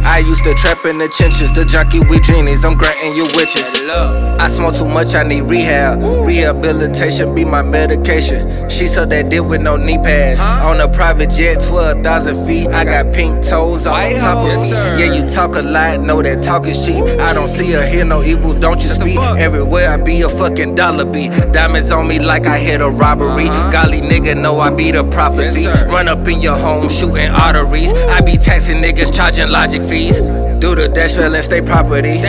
I 0.05 0.21
used 0.21 0.43
to 0.45 0.53
trap 0.53 0.85
in 0.85 1.01
the 1.01 1.09
trenches, 1.09 1.51
the 1.51 1.65
junkie 1.65 2.05
with 2.05 2.21
genies. 2.21 2.63
I'm 2.63 2.77
granting 2.77 3.17
you 3.17 3.25
witches. 3.33 3.65
I 3.89 4.47
smoke 4.47 4.75
too 4.75 4.85
much, 4.87 5.15
I 5.15 5.23
need 5.23 5.49
rehab. 5.49 5.99
Rehabilitation 6.25 7.33
be 7.33 7.45
my 7.45 7.61
medication. 7.61 8.69
She 8.69 8.85
sucked 8.87 9.09
that 9.09 9.29
dick 9.29 9.41
with 9.41 9.61
no 9.61 9.75
knee 9.75 9.97
pads. 9.97 10.39
On 10.39 10.79
a 10.79 10.87
private 10.87 11.31
jet, 11.31 11.65
12,000 11.65 12.45
feet. 12.45 12.67
I 12.69 12.85
got 12.85 13.13
pink 13.13 13.41
toes 13.41 13.87
all 13.87 13.95
on 13.97 14.13
top 14.21 14.45
of 14.45 14.61
me. 14.61 14.69
Yeah, 14.69 15.09
you 15.17 15.27
talk 15.33 15.55
a 15.55 15.61
lot, 15.61 16.01
know 16.01 16.21
that 16.21 16.43
talk 16.43 16.67
is 16.67 16.77
cheap. 16.77 16.90
I 17.19 17.33
don't 17.33 17.47
see 17.47 17.75
or 17.75 17.83
hear 17.83 18.05
no 18.05 18.23
evil, 18.23 18.57
don't 18.59 18.81
you 18.81 18.89
speak? 18.89 19.17
Everywhere 19.19 19.89
I 19.89 19.97
be 19.97 20.21
a 20.21 20.29
fucking 20.29 20.75
dollar 20.75 21.05
be. 21.05 21.29
Diamonds 21.51 21.91
on 21.91 22.07
me 22.07 22.19
like 22.19 22.45
I 22.47 22.57
hit 22.57 22.81
a 22.81 22.89
robbery. 22.89 23.47
Golly 23.71 24.01
nigga, 24.01 24.41
know 24.41 24.59
I 24.59 24.69
be 24.69 24.91
the 24.91 25.03
prophecy. 25.05 25.67
Run 25.91 26.07
up 26.07 26.27
in 26.27 26.39
your 26.39 26.57
home, 26.57 26.89
shooting 26.89 27.29
arteries. 27.31 27.93
I 27.93 28.21
be 28.21 28.37
taxing 28.37 28.77
niggas, 28.77 29.13
charging 29.13 29.49
logic 29.49 29.83
fees. 29.83 30.19
Do 30.61 30.77
the 30.77 30.85
dash 30.87 31.17
and 31.17 31.33
stay 31.41 31.57
property. 31.57 32.21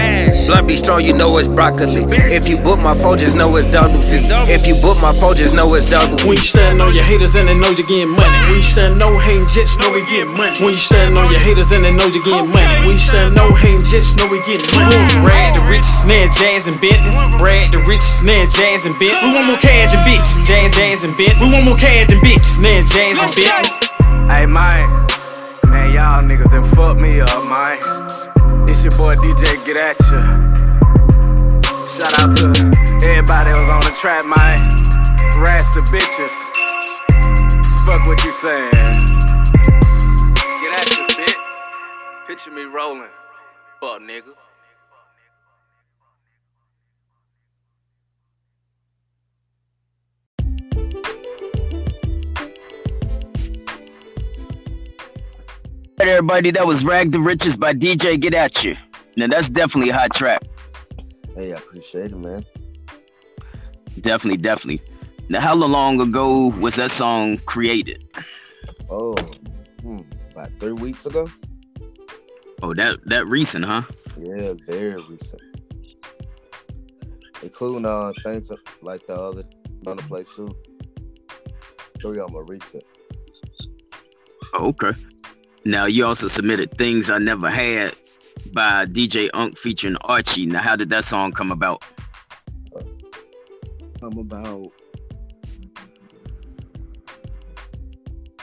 blunt 0.48 0.64
be 0.66 0.80
strong, 0.80 1.04
you 1.04 1.12
know 1.12 1.36
it's 1.36 1.52
broccoli. 1.52 2.08
If 2.32 2.48
you 2.48 2.56
book 2.56 2.80
my 2.80 2.96
phone, 2.96 3.20
just 3.20 3.36
know 3.36 3.52
it's 3.60 3.68
double 3.68 4.00
fee. 4.00 4.24
If 4.48 4.64
you 4.66 4.72
book 4.80 4.96
my 5.04 5.12
phone, 5.12 5.36
just 5.36 5.52
know 5.52 5.68
it's 5.76 5.84
double 5.92 6.16
When 6.24 6.40
fee. 6.40 6.40
you 6.40 6.48
standing 6.56 6.80
on 6.80 6.96
your 6.96 7.04
haters 7.04 7.36
and 7.36 7.44
they 7.44 7.52
know 7.60 7.68
you're 7.76 7.84
getting 7.84 8.08
money. 8.08 8.32
When 8.48 8.56
you 8.56 8.64
standing 8.64 8.96
no 8.96 9.12
hating 9.12 9.44
just 9.52 9.76
know 9.84 9.92
we 9.92 10.00
getting 10.08 10.32
money. 10.32 10.56
When 10.64 10.72
you 10.72 10.80
standing 10.80 11.20
on 11.20 11.28
your 11.28 11.44
haters 11.44 11.76
and 11.76 11.84
they 11.84 11.92
know 11.92 12.08
you're 12.08 12.24
getting 12.24 12.48
money. 12.48 12.72
When 12.88 12.96
you 12.96 13.04
standing 13.04 13.36
no 13.36 13.52
hating 13.52 13.84
just 13.92 14.16
know 14.16 14.24
we 14.32 14.40
getting 14.52 14.68
money. 14.76 14.92
We 14.92 15.00
want 15.00 15.24
Brad 15.24 15.56
the 15.56 15.64
richest, 15.64 16.02
snare 16.04 16.28
jazz 16.28 16.68
and 16.68 16.76
Bentleys. 16.80 17.16
Brad 17.40 17.72
the 17.72 17.80
richest, 17.88 18.20
snare 18.20 18.46
jazz 18.46 18.84
and 18.84 18.96
Bentleys. 19.00 19.22
We 19.24 19.32
want 19.32 19.46
more 19.48 19.60
cash 19.60 19.92
than 19.92 20.04
bitches, 20.04 20.46
jazz, 20.46 20.76
jazz 20.76 21.04
and 21.04 21.16
Bentleys. 21.16 21.40
We 21.40 21.48
want 21.52 21.64
more 21.64 21.80
cash 21.80 22.06
than 22.08 22.18
bitches, 22.20 22.60
snare 22.60 22.84
jazz 22.84 23.16
and 23.16 23.32
Bentleys. 23.32 23.76
Hey, 24.28 24.46
man. 24.46 24.84
Man, 25.68 25.92
y'all 25.94 26.20
niggas 26.20 26.50
done 26.52 26.64
fucked 26.76 27.00
me 27.00 27.20
up, 27.20 27.44
man. 27.48 27.80
It's 28.68 28.84
your 28.84 28.92
boy 29.00 29.16
DJ 29.24 29.56
Get 29.64 29.76
At 29.76 29.96
Ya. 30.12 30.20
Shout 31.96 32.12
out 32.20 32.36
to 32.40 32.48
everybody 33.04 33.52
that 33.52 33.56
was 33.56 33.72
on 33.72 33.84
the 33.84 33.94
trap, 33.96 34.24
man. 34.24 34.56
Rats 35.40 35.72
the 35.76 35.82
bitches. 35.92 36.32
Fuck 37.84 38.06
what 38.06 38.22
you 38.24 38.32
saying. 38.32 38.72
Get 40.60 40.72
at 40.76 40.88
ya, 40.96 41.06
bitch. 41.16 41.36
Picture 42.26 42.50
me 42.50 42.62
rolling. 42.62 43.10
Fuck, 43.80 44.00
nigga. 44.00 44.41
Alright, 56.02 56.16
everybody, 56.16 56.50
that 56.50 56.66
was 56.66 56.84
Rag 56.84 57.12
the 57.12 57.20
Riches 57.20 57.56
by 57.56 57.72
DJ 57.72 58.18
Get 58.18 58.34
At 58.34 58.64
You. 58.64 58.76
Now, 59.16 59.28
that's 59.28 59.48
definitely 59.48 59.90
a 59.90 59.94
hot 59.94 60.12
track. 60.12 60.42
Hey, 61.36 61.52
I 61.52 61.58
appreciate 61.58 62.10
it, 62.10 62.16
man. 62.16 62.44
Definitely, 64.00 64.38
definitely. 64.38 64.80
Now, 65.28 65.40
how 65.40 65.54
long 65.54 66.00
ago 66.00 66.48
was 66.58 66.74
that 66.74 66.90
song 66.90 67.36
created? 67.46 68.04
Oh, 68.90 69.14
hmm, 69.80 70.00
about 70.32 70.50
three 70.58 70.72
weeks 70.72 71.06
ago. 71.06 71.30
Oh, 72.64 72.74
that 72.74 72.98
that 73.06 73.28
recent, 73.28 73.64
huh? 73.64 73.82
Yeah, 74.18 74.54
very 74.66 75.00
recent. 75.04 75.40
Including 77.44 77.86
uh 77.86 78.12
things 78.24 78.50
like 78.80 79.06
the 79.06 79.14
other 79.14 79.44
other 79.86 80.02
place 80.02 80.34
too. 80.34 80.50
Three 82.02 82.18
of 82.18 82.26
them 82.26 82.36
are 82.38 82.44
recent. 82.44 82.82
Oh, 84.54 84.66
okay. 84.66 84.94
Now, 85.64 85.86
you 85.86 86.06
also 86.06 86.28
submitted 86.28 86.76
Things 86.76 87.08
I 87.08 87.18
Never 87.18 87.48
Had 87.48 87.94
by 88.52 88.86
DJ 88.86 89.30
Unk 89.32 89.56
featuring 89.56 89.96
Archie. 90.02 90.46
Now, 90.46 90.60
how 90.60 90.76
did 90.76 90.90
that 90.90 91.04
song 91.04 91.32
come 91.32 91.50
about? 91.50 91.84
I'm 94.02 94.18
about 94.18 94.72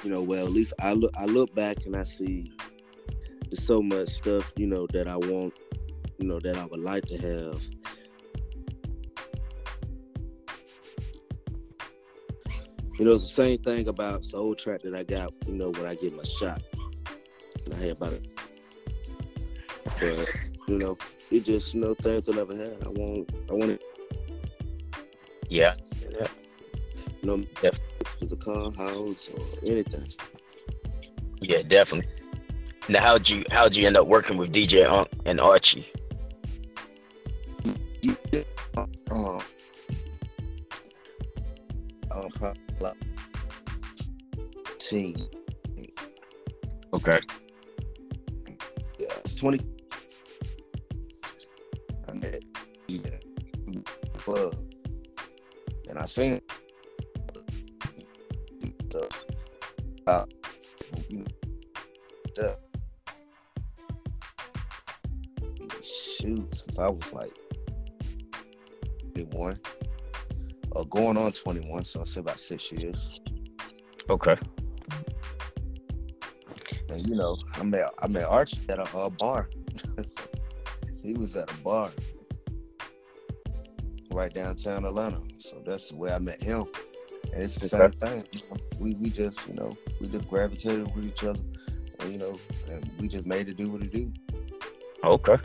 you 0.03 0.09
know, 0.09 0.21
well 0.21 0.45
at 0.45 0.51
least 0.51 0.73
I 0.79 0.93
look 0.93 1.11
I 1.17 1.25
look 1.25 1.53
back 1.53 1.85
and 1.85 1.95
I 1.95 2.03
see 2.03 2.51
there's 3.49 3.65
so 3.65 3.81
much 3.81 4.09
stuff, 4.09 4.51
you 4.55 4.67
know, 4.67 4.88
that 4.93 5.07
I 5.07 5.17
want, 5.17 5.53
you 6.17 6.27
know, 6.27 6.39
that 6.39 6.55
I 6.55 6.65
would 6.65 6.79
like 6.79 7.05
to 7.07 7.17
have. 7.17 7.61
You 12.97 13.05
know, 13.05 13.13
it's 13.13 13.23
the 13.23 13.29
same 13.29 13.57
thing 13.59 13.88
about 13.88 14.25
old 14.33 14.59
track 14.59 14.81
that 14.83 14.93
I 14.93 15.03
got, 15.03 15.33
you 15.47 15.55
know, 15.55 15.71
when 15.71 15.85
I 15.85 15.95
get 15.95 16.15
my 16.15 16.23
shot. 16.23 16.61
And 17.69 17.73
I 17.73 17.85
had 17.85 17.91
about 17.97 18.13
it. 18.13 18.25
But, 19.99 20.29
you 20.67 20.77
know, 20.77 20.97
it 21.29 21.43
just, 21.43 21.73
you 21.73 21.81
know, 21.81 21.93
things 21.93 22.29
I 22.29 22.35
never 22.35 22.55
had. 22.55 22.77
I 22.83 22.89
want 22.89 23.29
I 23.49 23.53
want 23.53 23.71
it, 23.71 23.83
Yeah. 25.49 25.75
you 27.22 27.24
know, 27.24 27.44
Yes. 27.61 27.83
if 28.01 28.15
it's 28.22 28.31
a 28.31 28.37
car, 28.37 28.72
house, 28.72 29.29
or 29.29 29.46
anything. 29.65 30.11
Yeah, 31.41 31.61
definitely. 31.61 32.09
Now, 32.87 33.01
how'd 33.01 33.29
you 33.29 33.44
how'd 33.51 33.75
you 33.75 33.85
end 33.85 33.98
up 33.98 34.07
working 34.07 34.37
with 34.37 34.51
DJ 34.51 34.89
Unk 34.89 35.09
and 35.25 35.39
Archie? 35.39 35.91
Um, 38.77 38.91
um, 39.11 39.41
probably 42.31 42.61
like 42.79 42.96
team. 44.79 45.27
Okay. 46.94 47.20
Yeah, 49.39 49.45
it's 49.45 49.45
twenty. 49.45 49.59
I 52.09 52.13
met 52.15 52.43
yeah, 52.87 53.81
club, 54.17 54.55
and 55.87 55.99
I 55.99 56.05
seen. 56.05 56.41
So, 58.91 59.07
uh, 60.07 60.25
you 61.09 61.25
know, 62.37 62.55
shoot, 65.83 66.55
since 66.55 66.79
I 66.79 66.89
was 66.89 67.13
like 67.13 67.31
21, 69.13 69.59
or 70.71 70.85
going 70.85 71.17
on 71.17 71.31
21, 71.31 71.85
so 71.85 72.01
I 72.01 72.03
say 72.05 72.21
about 72.21 72.39
six 72.39 72.71
years. 72.71 73.19
Okay. 74.09 74.35
And 77.00 77.09
you 77.09 77.16
know, 77.16 77.38
I 77.55 77.64
met 77.64 77.94
I 78.00 78.07
met 78.07 78.25
Archie 78.25 78.59
at 78.68 78.79
a 78.79 78.98
uh, 78.98 79.09
bar. 79.09 79.50
he 81.03 81.14
was 81.14 81.35
at 81.38 81.50
a 81.50 81.57
bar 81.57 81.90
right 84.12 84.33
downtown 84.33 84.85
Atlanta. 84.85 85.22
So 85.38 85.62
that's 85.66 85.94
where 85.94 86.14
I 86.14 86.20
met 86.20 86.44
him. 86.44 86.66
And 87.33 87.44
it's 87.44 87.55
the 87.55 87.70
same 87.70 87.92
thing. 87.92 88.27
you 88.31 88.42
know. 88.50 88.57
We 88.81 88.96
we 88.96 89.09
just, 89.09 89.48
you 89.48 89.53
know, 89.53 89.77
we 90.01 90.07
just 90.07 90.27
gravitated 90.27 90.94
with 90.94 91.05
each 91.05 91.24
other. 91.24 91.40
And 92.00 92.12
you 92.12 92.18
know, 92.18 92.38
and 92.70 92.90
we 93.00 93.07
just 93.07 93.25
made 93.25 93.48
it 93.48 93.55
do 93.55 93.70
what 93.70 93.81
it 93.81 93.94
do. 93.94 94.12
Okay. 95.03 95.38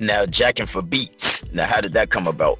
Now, 0.00 0.26
jacking 0.26 0.66
for 0.66 0.82
beats. 0.82 1.44
Now, 1.52 1.66
how 1.66 1.80
did 1.80 1.94
that 1.94 2.10
come 2.10 2.26
about? 2.26 2.58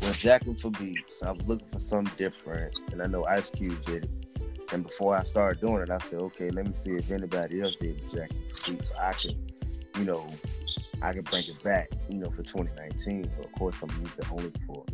When 0.00 0.12
jacking 0.12 0.54
for 0.54 0.70
beats, 0.70 1.22
I 1.22 1.32
was 1.32 1.42
looking 1.46 1.68
for 1.68 1.78
something 1.78 2.14
different. 2.16 2.74
And 2.92 3.02
I 3.02 3.06
know 3.06 3.24
Ice 3.26 3.50
Cube 3.50 3.80
did 3.82 4.04
it. 4.04 4.10
And 4.74 4.82
before 4.82 5.16
I 5.16 5.22
started 5.22 5.60
doing 5.60 5.82
it, 5.82 5.90
I 5.90 5.98
said, 5.98 6.18
okay, 6.20 6.50
let 6.50 6.66
me 6.66 6.74
see 6.74 6.90
if 6.90 7.12
anybody 7.12 7.62
else 7.62 7.76
did 7.76 8.00
for 8.00 8.26
beats 8.66 8.88
so 8.88 8.94
I 9.00 9.12
can, 9.12 9.46
you 9.96 10.04
know, 10.04 10.28
I 11.00 11.12
can 11.12 11.22
bring 11.22 11.44
it 11.44 11.62
back, 11.62 11.92
you 12.10 12.18
know, 12.18 12.28
for 12.30 12.42
2019. 12.42 13.30
But 13.36 13.46
of 13.46 13.52
course, 13.52 13.76
I'm 13.80 13.90
using 13.90 14.18
it 14.18 14.32
only 14.32 14.50
for 14.66 14.84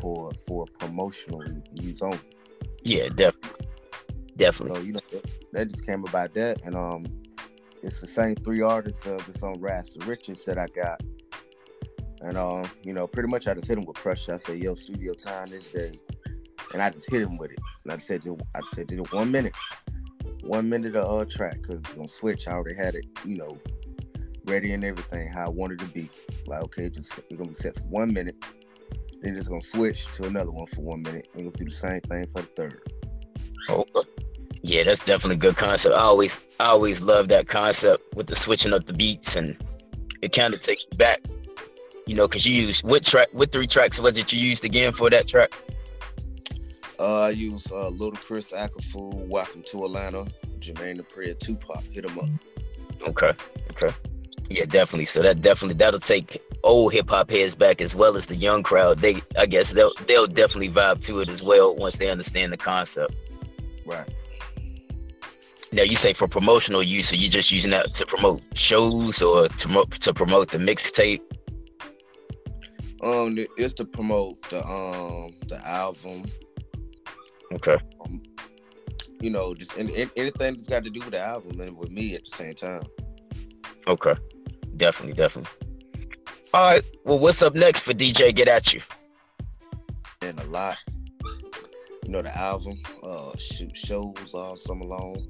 for 0.00 0.30
for 0.46 0.66
promotional 0.78 1.42
use 1.72 2.00
only. 2.00 2.20
Yeah, 2.84 3.08
definitely. 3.08 3.66
Definitely. 4.36 4.80
So 4.80 4.86
you 4.86 4.92
know, 4.92 5.00
that 5.52 5.68
just 5.68 5.84
came 5.84 6.04
about 6.04 6.32
that, 6.34 6.60
and 6.64 6.76
um, 6.76 7.04
it's 7.82 8.00
the 8.00 8.06
same 8.06 8.36
three 8.36 8.60
artists 8.60 9.04
of 9.06 9.26
this 9.26 9.42
on 9.42 9.58
Ras 9.60 9.94
the 9.94 10.06
Richards 10.06 10.44
that 10.44 10.58
I 10.58 10.66
got, 10.68 11.00
and 12.20 12.36
um, 12.36 12.70
you 12.84 12.92
know, 12.92 13.08
pretty 13.08 13.28
much 13.28 13.48
I 13.48 13.54
just 13.54 13.66
hit 13.66 13.78
him 13.78 13.84
with 13.84 13.96
pressure. 13.96 14.34
I 14.34 14.36
said, 14.36 14.58
"Yo, 14.58 14.76
studio 14.76 15.12
time 15.12 15.48
this 15.48 15.70
day," 15.70 15.92
and 16.72 16.82
I 16.82 16.90
just 16.90 17.10
hit 17.10 17.22
him 17.22 17.36
with 17.36 17.52
it. 17.52 17.58
And 17.84 17.92
I 17.92 17.98
said, 17.98 18.22
I 18.54 18.60
said, 18.66 18.86
"Did 18.86 19.00
it 19.00 19.12
one 19.12 19.30
minute, 19.30 19.54
one 20.42 20.68
minute 20.68 20.96
of 20.96 21.20
uh 21.20 21.24
track, 21.24 21.60
because 21.62 21.80
it's 21.80 21.94
gonna 21.94 22.08
switch." 22.08 22.48
I 22.48 22.52
already 22.52 22.76
had 22.76 22.94
it, 22.94 23.06
you 23.24 23.36
know, 23.36 23.58
ready 24.44 24.72
and 24.72 24.84
everything 24.84 25.28
how 25.28 25.46
I 25.46 25.50
wanted 25.50 25.78
to 25.80 25.86
be. 25.86 26.08
Like, 26.46 26.62
okay, 26.64 26.88
just 26.88 27.12
we're 27.30 27.36
gonna 27.36 27.50
be 27.50 27.54
set 27.54 27.76
for 27.76 27.84
one 27.84 28.12
minute. 28.12 28.36
Then 29.20 29.36
it's 29.36 29.48
gonna 29.48 29.62
switch 29.62 30.06
to 30.14 30.24
another 30.24 30.50
one 30.50 30.66
for 30.66 30.82
one 30.82 31.02
minute. 31.02 31.28
And 31.34 31.44
we'll 31.44 31.52
do 31.52 31.64
the 31.64 31.70
same 31.70 32.00
thing 32.02 32.26
for 32.34 32.42
the 32.42 32.48
third. 32.56 32.82
Okay. 33.68 34.08
Yeah, 34.64 34.84
that's 34.84 35.00
definitely 35.00 35.36
a 35.36 35.38
good 35.38 35.56
concept. 35.56 35.94
I 35.94 36.00
always 36.00 36.40
I 36.60 36.66
always 36.66 37.00
love 37.00 37.28
that 37.28 37.48
concept 37.48 38.14
with 38.14 38.28
the 38.28 38.36
switching 38.36 38.72
up 38.72 38.86
the 38.86 38.92
beats 38.92 39.36
and 39.36 39.56
it 40.22 40.32
kind 40.32 40.54
of 40.54 40.62
takes 40.62 40.84
you 40.90 40.96
back. 40.96 41.20
You 42.06 42.14
know, 42.14 42.26
cause 42.26 42.46
you 42.46 42.54
used 42.54 42.84
what 42.84 43.04
track 43.04 43.28
what 43.32 43.50
three 43.50 43.66
tracks 43.66 43.98
was 43.98 44.16
it 44.18 44.32
you 44.32 44.40
used 44.40 44.64
again 44.64 44.92
for 44.92 45.10
that 45.10 45.28
track? 45.28 45.52
Uh, 47.02 47.22
I 47.22 47.30
use 47.30 47.66
uh, 47.72 47.90
Ludacris, 47.90 48.52
Akafu, 48.54 49.12
Welcome 49.26 49.64
to 49.64 49.86
Atlanta, 49.86 50.24
Jermaine 50.60 51.00
Dupri, 51.00 51.36
Tupac. 51.36 51.82
Hit 51.90 52.06
them 52.06 52.16
up. 52.16 52.28
Okay. 53.08 53.32
Okay. 53.72 53.92
Yeah, 54.48 54.66
definitely. 54.66 55.06
So 55.06 55.20
that 55.20 55.42
definitely 55.42 55.74
that'll 55.74 55.98
take 55.98 56.40
old 56.62 56.92
hip 56.92 57.10
hop 57.10 57.28
heads 57.28 57.56
back 57.56 57.80
as 57.80 57.96
well 57.96 58.16
as 58.16 58.26
the 58.26 58.36
young 58.36 58.62
crowd. 58.62 59.00
They 59.00 59.20
I 59.36 59.46
guess 59.46 59.72
they'll 59.72 59.92
they'll 60.06 60.28
definitely 60.28 60.68
vibe 60.68 61.02
to 61.06 61.18
it 61.18 61.28
as 61.28 61.42
well 61.42 61.74
once 61.74 61.96
they 61.98 62.08
understand 62.08 62.52
the 62.52 62.56
concept. 62.56 63.16
Right. 63.84 64.08
Now 65.72 65.82
you 65.82 65.96
say 65.96 66.12
for 66.12 66.28
promotional 66.28 66.84
use, 66.84 67.08
so 67.08 67.16
you're 67.16 67.32
just 67.32 67.50
using 67.50 67.72
that 67.72 67.88
to 67.98 68.06
promote 68.06 68.42
shows 68.54 69.20
or 69.22 69.48
to 69.48 69.84
to 69.86 70.14
promote 70.14 70.52
the 70.52 70.58
mixtape. 70.58 71.20
Um, 73.02 73.36
it's 73.56 73.74
to 73.74 73.84
promote 73.86 74.40
the 74.50 74.64
um 74.64 75.32
the 75.48 75.60
album. 75.66 76.26
Okay. 77.52 77.76
Um, 78.04 78.22
you 79.20 79.30
know, 79.30 79.54
just 79.54 79.78
any, 79.78 79.94
any- 79.94 80.10
anything 80.16 80.54
that's 80.54 80.68
got 80.68 80.84
to 80.84 80.90
do 80.90 81.00
with 81.00 81.10
the 81.10 81.20
album 81.20 81.60
and 81.60 81.76
with 81.76 81.90
me 81.90 82.14
at 82.14 82.24
the 82.24 82.30
same 82.30 82.54
time. 82.54 82.82
Okay. 83.86 84.14
Definitely, 84.76 85.14
definitely. 85.14 85.50
All 86.54 86.62
right. 86.62 86.84
Well, 87.04 87.18
what's 87.18 87.42
up 87.42 87.54
next 87.54 87.82
for 87.82 87.92
DJ 87.92 88.34
Get 88.34 88.48
At 88.48 88.72
You? 88.74 88.80
And 90.22 90.38
a 90.40 90.44
lot. 90.44 90.76
You 92.04 92.10
know 92.10 92.22
the 92.22 92.36
album, 92.36 92.78
uh 93.02 93.32
shoot 93.38 93.76
shows 93.76 94.34
all 94.34 94.56
summer 94.56 94.84
long. 94.84 95.26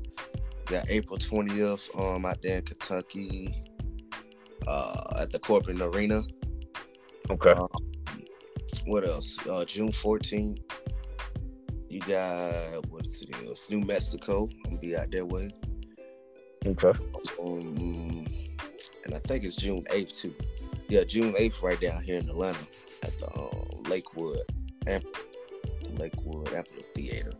Got 0.67 0.91
April 0.91 1.19
20th 1.19 1.97
um 2.01 2.25
out 2.25 2.39
there 2.43 2.59
in 2.59 2.65
Kentucky. 2.65 3.63
Uh 4.67 5.19
at 5.21 5.31
the 5.33 5.39
Corporate 5.39 5.81
Arena. 5.81 6.23
Okay. 7.31 7.51
Um, 7.51 7.69
what 8.87 9.07
else? 9.07 9.39
Uh 9.49 9.65
June 9.65 9.91
14th. 9.93 10.59
You 11.93 12.01
got 12.01 12.87
what 12.89 13.05
is 13.05 13.21
it? 13.21 13.29
It's 13.43 13.69
New 13.69 13.83
Mexico. 13.83 14.49
I'm 14.51 14.63
gonna 14.63 14.79
be 14.79 14.97
out 14.97 15.11
that 15.11 15.29
way. 15.29 15.51
Okay. 16.65 16.89
Um, 17.39 18.27
and 19.05 19.15
I 19.15 19.19
think 19.19 19.45
it's 19.45 19.57
June 19.57 19.85
8th 19.91 20.23
too. 20.23 20.35
Yeah, 20.89 21.05
June 21.05 21.35
8th 21.35 21.63
right 21.63 21.79
down 21.79 22.03
here 22.03 22.19
in 22.19 22.27
Atlanta 22.31 22.67
at 23.03 23.13
the 23.21 23.27
um, 23.39 23.83
Lakewood 23.83 24.39
Amp- 24.89 25.05
Lakewood 25.91 26.55
Apple 26.55 26.83
Theater. 26.95 27.35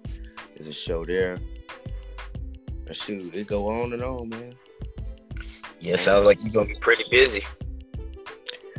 There's 0.55 0.69
a 0.69 0.73
show 0.75 1.07
there. 1.07 1.39
And 2.87 2.95
shoot, 2.95 3.35
it 3.35 3.47
go 3.47 3.69
on 3.69 3.95
and 3.95 4.03
on, 4.03 4.29
man. 4.29 4.55
Yeah, 5.81 5.97
sounds 5.97 6.27
like 6.27 6.37
you're 6.43 6.53
gonna 6.53 6.67
be 6.67 6.79
pretty 6.79 7.05
busy. 7.11 7.43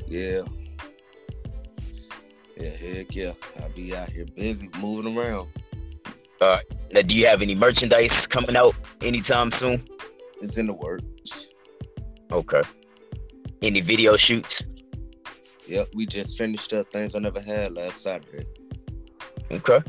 Yeah. 0.05 0.41
Yeah, 2.57 2.69
heck 2.69 3.15
yeah. 3.15 3.31
I'll 3.59 3.69
be 3.69 3.95
out 3.95 4.11
here 4.11 4.27
busy 4.35 4.69
moving 4.79 5.17
around. 5.17 5.49
Uh, 6.43 6.59
now, 6.91 7.01
do 7.01 7.15
you 7.15 7.25
have 7.25 7.41
any 7.41 7.55
merchandise 7.55 8.27
coming 8.27 8.57
out 8.57 8.75
anytime 9.01 9.49
soon? 9.49 9.81
It's 10.41 10.57
in 10.57 10.67
the 10.67 10.73
works. 10.73 11.47
Okay. 12.31 12.61
Any 13.61 13.79
video 13.79 14.17
shoots? 14.17 14.61
Yep, 15.67 15.87
we 15.95 16.05
just 16.05 16.37
finished 16.37 16.73
up 16.73 16.91
things 16.91 17.15
I 17.15 17.19
never 17.19 17.39
had 17.39 17.71
last 17.71 18.03
Saturday. 18.03 18.45
Okay. 19.51 19.81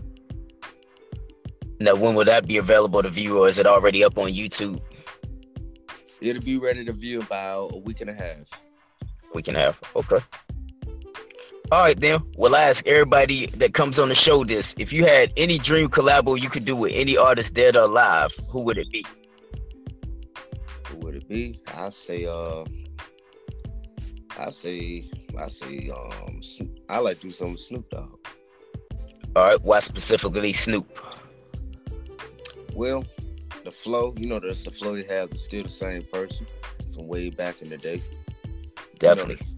Now, 1.81 1.97
when 1.97 2.15
will 2.15 2.25
that 2.27 2.47
be 2.47 2.59
available 2.59 3.03
to 3.03 3.11
view, 3.11 3.41
or 3.41 3.49
is 3.49 3.59
it 3.59 3.67
already 3.67 4.05
up 4.05 4.17
on 4.17 4.29
YouTube? 4.31 4.81
It'll 6.21 6.41
be 6.41 6.57
ready 6.57 6.85
to 6.85 6.93
view 6.93 7.21
about 7.21 7.73
a 7.75 7.79
week 7.79 8.01
and 8.01 8.11
a 8.11 8.15
half. 8.15 8.47
We 9.35 9.43
can 9.43 9.57
have. 9.57 9.77
Okay. 9.97 10.23
All 11.73 11.81
right, 11.81 11.99
then. 11.99 12.21
We'll 12.37 12.57
ask 12.57 12.87
everybody 12.87 13.47
that 13.47 13.73
comes 13.73 13.99
on 13.99 14.09
the 14.09 14.15
show 14.15 14.45
this: 14.45 14.75
if 14.79 14.93
you 14.93 15.07
had 15.07 15.33
any 15.37 15.59
dream 15.59 15.89
collabo 15.89 16.41
you 16.41 16.51
could 16.51 16.65
do 16.65 16.77
with 16.77 16.93
any 16.95 17.17
artist 17.17 17.55
dead 17.55 17.75
or 17.75 17.85
alive, 17.85 18.31
who 18.49 18.61
would 18.61 18.79
it 18.79 18.91
be? 18.91 19.05
Who 20.89 20.99
would 20.99 21.17
it 21.17 21.29
be? 21.29 21.61
I 21.75 21.89
say 21.89 22.27
uh 22.27 22.65
I 24.39 24.51
say 24.51 25.11
I 25.39 25.49
say 25.49 25.91
um 25.91 26.41
I 26.91 26.99
like 26.99 27.17
to 27.21 27.23
do 27.23 27.31
something 27.31 27.53
with 27.53 27.61
Snoop 27.63 27.89
Dogg. 27.91 28.19
All 29.35 29.45
right. 29.45 29.63
Why 29.63 29.81
specifically 29.81 30.53
Snoop? 30.53 30.87
Well, 32.75 33.05
the 33.65 33.73
flow, 33.73 34.13
you 34.17 34.29
know 34.29 34.39
that's 34.39 34.65
the 34.65 34.71
flow 34.71 34.95
he 34.95 35.05
has 35.07 35.31
is 35.31 35.45
still 35.45 35.63
the 35.63 35.69
same 35.69 36.05
person 36.13 36.47
from 36.95 37.09
way 37.09 37.31
back 37.31 37.63
in 37.63 37.71
the 37.71 37.79
day. 37.79 38.03
Definitely. 38.99 39.39
You 39.41 39.54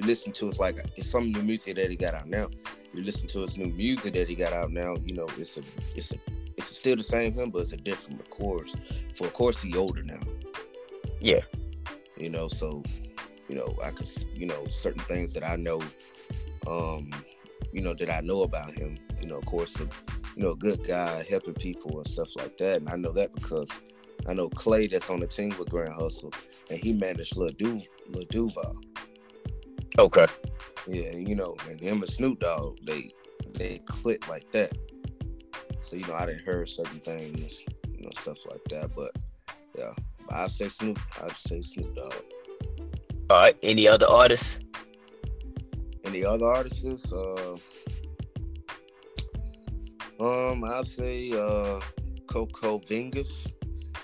listen 0.00 0.32
to 0.34 0.48
it's 0.48 0.58
like 0.58 0.76
it's 0.96 1.08
some 1.10 1.32
new 1.32 1.42
music 1.42 1.76
that 1.76 1.90
he 1.90 1.96
got 1.96 2.14
out 2.14 2.28
now. 2.28 2.48
You 2.94 3.02
listen 3.02 3.28
to 3.28 3.40
his 3.42 3.56
new 3.56 3.66
music 3.72 4.14
that 4.14 4.28
he 4.28 4.34
got 4.34 4.52
out 4.52 4.72
now, 4.72 4.96
you 5.04 5.14
know, 5.14 5.26
it's 5.38 5.56
a 5.56 5.62
it's 5.94 6.12
a 6.12 6.16
it's 6.56 6.76
still 6.76 6.96
the 6.96 7.02
same 7.02 7.32
him, 7.38 7.50
but 7.50 7.60
it's 7.60 7.72
a 7.72 7.76
different 7.76 8.20
of 8.20 8.30
course. 8.30 8.74
For 9.16 9.26
of 9.26 9.32
course 9.32 9.62
he 9.62 9.76
older 9.76 10.02
now. 10.02 10.20
Yeah. 11.20 11.40
you 12.16 12.30
know 12.30 12.48
so 12.48 12.82
you 13.48 13.54
know 13.56 13.74
i 13.84 13.90
could 13.90 14.08
you 14.34 14.46
know 14.46 14.66
certain 14.68 15.02
things 15.04 15.34
that 15.34 15.46
i 15.46 15.56
know 15.56 15.80
um 16.66 17.10
you 17.72 17.80
know 17.80 17.94
that 17.94 18.10
i 18.10 18.20
know 18.20 18.42
about 18.42 18.70
him 18.70 18.96
you 19.20 19.26
know 19.26 19.36
of 19.36 19.44
course 19.46 19.78
a, 19.80 19.84
you 20.36 20.42
know 20.42 20.50
a 20.52 20.56
good 20.56 20.86
guy 20.86 21.24
helping 21.28 21.54
people 21.54 21.96
and 21.98 22.06
stuff 22.06 22.28
like 22.36 22.56
that 22.58 22.80
and 22.80 22.90
i 22.90 22.96
know 22.96 23.12
that 23.12 23.34
because 23.34 23.70
i 24.28 24.32
know 24.32 24.48
clay 24.50 24.86
that's 24.86 25.10
on 25.10 25.20
the 25.20 25.26
team 25.26 25.54
with 25.58 25.68
grand 25.68 25.92
hustle 25.92 26.32
and 26.70 26.78
he 26.78 26.92
managed 26.92 27.36
lil, 27.36 27.48
du- 27.58 27.82
lil 28.08 28.24
duval 28.30 28.76
Okay. 29.98 30.26
yeah 30.86 31.12
you 31.12 31.34
know 31.34 31.56
and 31.68 31.80
him 31.80 32.00
and 32.02 32.08
snoop 32.08 32.40
dogg 32.40 32.78
they 32.84 33.10
they 33.54 33.78
click 33.86 34.28
like 34.28 34.50
that 34.52 34.72
so 35.80 35.96
you 35.96 36.06
know 36.06 36.14
i 36.14 36.26
didn't 36.26 36.42
hear 36.44 36.64
certain 36.66 37.00
things 37.00 37.62
you 37.92 38.02
know 38.04 38.10
stuff 38.16 38.38
like 38.48 38.62
that 38.70 38.90
but 38.94 39.10
yeah 39.76 39.92
i 40.30 40.46
say 40.46 40.68
snoop 40.68 40.98
i'd 41.22 41.36
say 41.36 41.60
snoop 41.62 41.94
dogg 41.94 42.14
All 43.30 43.36
right. 43.36 43.56
Any 43.62 43.86
other 43.86 44.06
artists? 44.06 44.58
Any 46.04 46.24
other 46.24 46.46
artists? 46.46 47.12
Uh, 47.12 47.56
um, 50.18 50.64
I 50.64 50.82
say 50.82 51.30
uh, 51.30 51.80
Coco 52.26 52.80
Vingus. 52.80 53.52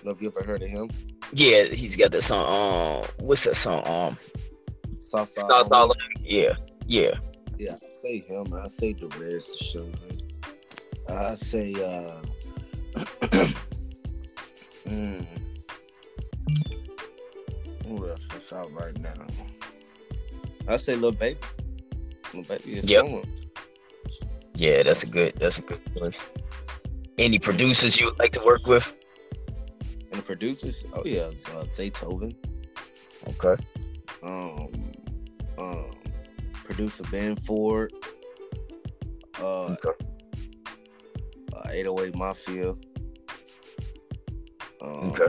Know 0.05 0.13
if 0.13 0.23
you 0.23 0.29
ever 0.29 0.47
heard 0.47 0.63
of 0.63 0.69
him? 0.69 0.89
Yeah, 1.33 1.65
he's 1.65 1.97
got 1.97 2.13
that 2.13 2.23
song. 2.23 3.03
Um, 3.03 3.11
what's 3.19 3.43
that 3.45 3.57
song? 3.57 3.83
Um, 3.85 4.19
South 5.07 5.31
Side. 5.31 5.47
South 5.49 5.69
Only. 5.73 5.77
All- 5.77 5.97
yeah, 6.23 6.53
yeah. 6.87 7.13
Yeah, 7.59 7.73
I 7.75 7.93
say 7.93 8.19
him. 8.21 8.53
I 8.53 8.69
say 8.69 8.93
Derez 8.95 9.51
De'Shon. 9.53 10.23
I 11.09 11.35
say 11.37 11.73
uh, 11.73 12.21
mm, 14.87 15.27
who 17.87 18.09
else 18.09 18.29
is 18.35 18.53
out 18.53 18.71
right 18.73 18.99
now? 19.01 19.13
I 20.69 20.77
say 20.77 20.95
little 20.95 21.13
Baby. 21.13 21.39
Lil 22.35 22.43
Baby 22.43 22.77
is 22.79 22.85
Yep. 22.85 23.05
someone. 23.05 23.33
Yeah, 24.55 24.83
that's 24.83 25.03
a 25.03 25.07
good. 25.07 25.35
That's 25.39 25.59
a 25.59 25.63
good 25.63 25.81
choice. 25.97 26.15
Any 27.19 27.39
producers 27.39 27.99
you 27.99 28.07
would 28.07 28.19
like 28.19 28.33
to 28.33 28.43
work 28.45 28.67
with? 28.67 28.93
And 30.13 30.25
producers, 30.25 30.85
oh 30.93 31.03
yeah, 31.05 31.29
it's, 31.29 31.47
uh, 31.49 31.65
Zaytoven. 31.69 32.35
Okay. 33.29 33.63
um, 34.23 34.86
um, 35.59 35.91
producer 36.65 37.05
Ben 37.11 37.37
Ford, 37.37 37.93
uh, 39.41 39.75
Okay. 39.85 40.07
uh 41.55 41.71
808 41.73 42.15
Mafia. 42.17 42.71
Um, 44.81 45.13
Okay. 45.13 45.27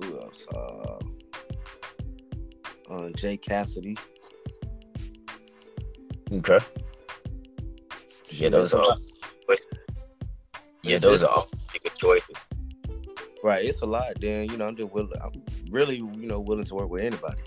Who 0.00 0.20
else? 0.20 0.46
Uh, 0.54 0.98
uh, 2.90 3.10
Jay 3.16 3.36
Cassidy. 3.36 3.96
Okay. 6.32 6.58
Yeah, 8.28 8.48
those 8.50 8.74
are. 8.74 8.82
All, 8.82 9.00
yeah, 10.82 10.98
those 10.98 11.22
are 11.22 11.30
all 11.30 11.48
good 11.82 11.92
choices. 12.00 12.36
Right, 13.42 13.64
it's 13.64 13.82
a 13.82 13.86
lot. 13.86 14.20
Then 14.20 14.50
you 14.50 14.56
know, 14.56 14.66
I'm 14.66 14.76
just 14.76 14.92
willing. 14.92 15.18
I'm 15.22 15.42
really, 15.70 15.96
you 15.96 16.26
know, 16.26 16.40
willing 16.40 16.64
to 16.66 16.74
work 16.74 16.90
with 16.90 17.02
anybody. 17.02 17.40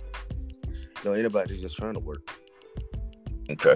Know, 1.06 1.14
anybody 1.14 1.62
just 1.62 1.78
trying 1.78 1.94
to 1.94 2.00
work. 2.00 2.30
Okay. 3.50 3.76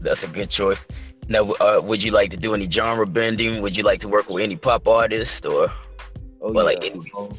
That's 0.00 0.24
a 0.24 0.28
good 0.28 0.50
choice. 0.50 0.86
Now, 1.28 1.52
uh, 1.52 1.80
would 1.82 2.02
you 2.02 2.10
like 2.10 2.30
to 2.30 2.36
do 2.36 2.54
any 2.54 2.68
genre 2.68 3.06
bending? 3.06 3.62
Would 3.62 3.76
you 3.76 3.84
like 3.84 4.00
to 4.00 4.08
work 4.08 4.28
with 4.28 4.42
any 4.42 4.56
pop 4.56 4.88
artist 4.88 5.46
or 5.46 5.70
Oh 6.44 6.50
well, 6.50 6.72
yeah, 6.72 6.78
like 6.78 6.84
any 6.84 7.10
all, 7.14 7.32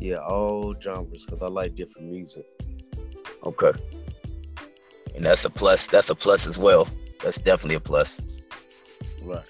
yeah, 0.00 0.16
all 0.16 0.74
genres 0.80 1.26
because 1.26 1.42
I 1.42 1.48
like 1.48 1.74
different 1.74 2.08
music. 2.08 2.46
Okay. 3.44 3.72
And 5.14 5.22
that's 5.22 5.44
a 5.44 5.50
plus. 5.50 5.86
That's 5.86 6.08
a 6.08 6.14
plus 6.14 6.46
as 6.46 6.58
well. 6.58 6.88
That's 7.22 7.36
definitely 7.36 7.74
a 7.74 7.80
plus. 7.80 8.22
Right. 9.22 9.44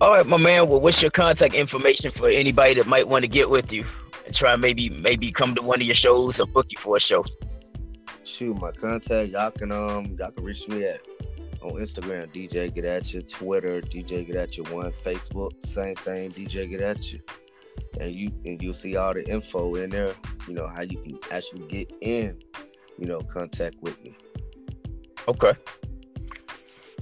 All 0.00 0.10
right, 0.10 0.26
my 0.26 0.36
man. 0.36 0.68
Well, 0.68 0.80
what's 0.80 1.00
your 1.00 1.12
contact 1.12 1.54
information 1.54 2.10
for 2.16 2.28
anybody 2.28 2.74
that 2.74 2.86
might 2.86 3.06
want 3.06 3.22
to 3.22 3.28
get 3.28 3.48
with 3.48 3.72
you 3.72 3.84
and 4.26 4.34
try 4.34 4.54
maybe 4.56 4.90
maybe 4.90 5.32
come 5.32 5.54
to 5.54 5.66
one 5.66 5.80
of 5.80 5.86
your 5.86 5.96
shows 5.96 6.38
or 6.40 6.46
book 6.46 6.66
you 6.68 6.78
for 6.78 6.96
a 6.96 7.00
show? 7.00 7.24
shoot 8.24 8.60
my 8.60 8.72
contact 8.72 9.30
y'all 9.30 9.52
can 9.52 9.70
um 9.70 10.16
y'all 10.18 10.32
can 10.32 10.42
reach 10.42 10.66
me 10.66 10.84
at 10.84 11.00
on 11.62 11.70
instagram 11.74 12.26
dj 12.34 12.74
get 12.74 12.84
at 12.84 13.14
you 13.14 13.22
twitter 13.22 13.80
dj 13.80 14.26
get 14.26 14.34
at 14.34 14.56
you 14.56 14.64
one 14.64 14.90
facebook 15.04 15.52
same 15.64 15.94
thing 15.94 16.28
dj 16.32 16.68
get 16.68 16.80
at 16.80 17.12
you 17.12 17.20
and 18.00 18.12
you 18.12 18.32
and 18.44 18.60
you'll 18.60 18.74
see 18.74 18.96
all 18.96 19.14
the 19.14 19.22
info 19.30 19.76
in 19.76 19.90
there 19.90 20.12
you 20.48 20.54
know 20.54 20.66
how 20.66 20.80
you 20.80 21.00
can 21.02 21.16
actually 21.30 21.64
get 21.68 21.88
in 22.00 22.36
you 22.98 23.06
know 23.06 23.20
contact 23.32 23.76
with 23.80 24.02
me 24.02 24.16
Okay. 25.28 25.52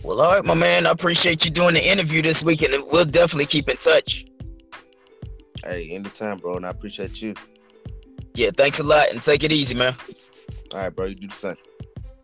Well, 0.02 0.20
all 0.20 0.32
right, 0.32 0.44
my 0.44 0.54
man. 0.54 0.86
I 0.86 0.90
appreciate 0.90 1.44
you 1.44 1.50
doing 1.50 1.74
the 1.74 1.86
interview 1.86 2.22
this 2.22 2.42
week, 2.42 2.62
and 2.62 2.84
we'll 2.90 3.04
definitely 3.04 3.46
keep 3.46 3.68
in 3.68 3.76
touch. 3.76 4.24
Hey, 5.66 5.88
anytime, 5.92 6.38
bro, 6.38 6.56
and 6.56 6.66
I 6.66 6.70
appreciate 6.70 7.22
you. 7.22 7.34
Yeah, 8.34 8.50
thanks 8.54 8.80
a 8.80 8.82
lot, 8.82 9.08
and 9.10 9.22
take 9.22 9.44
it 9.44 9.52
easy, 9.52 9.74
man. 9.74 9.96
All 10.72 10.80
right, 10.80 10.90
bro, 10.90 11.06
you 11.06 11.14
do 11.14 11.28
the 11.28 11.32
same. 11.32 11.56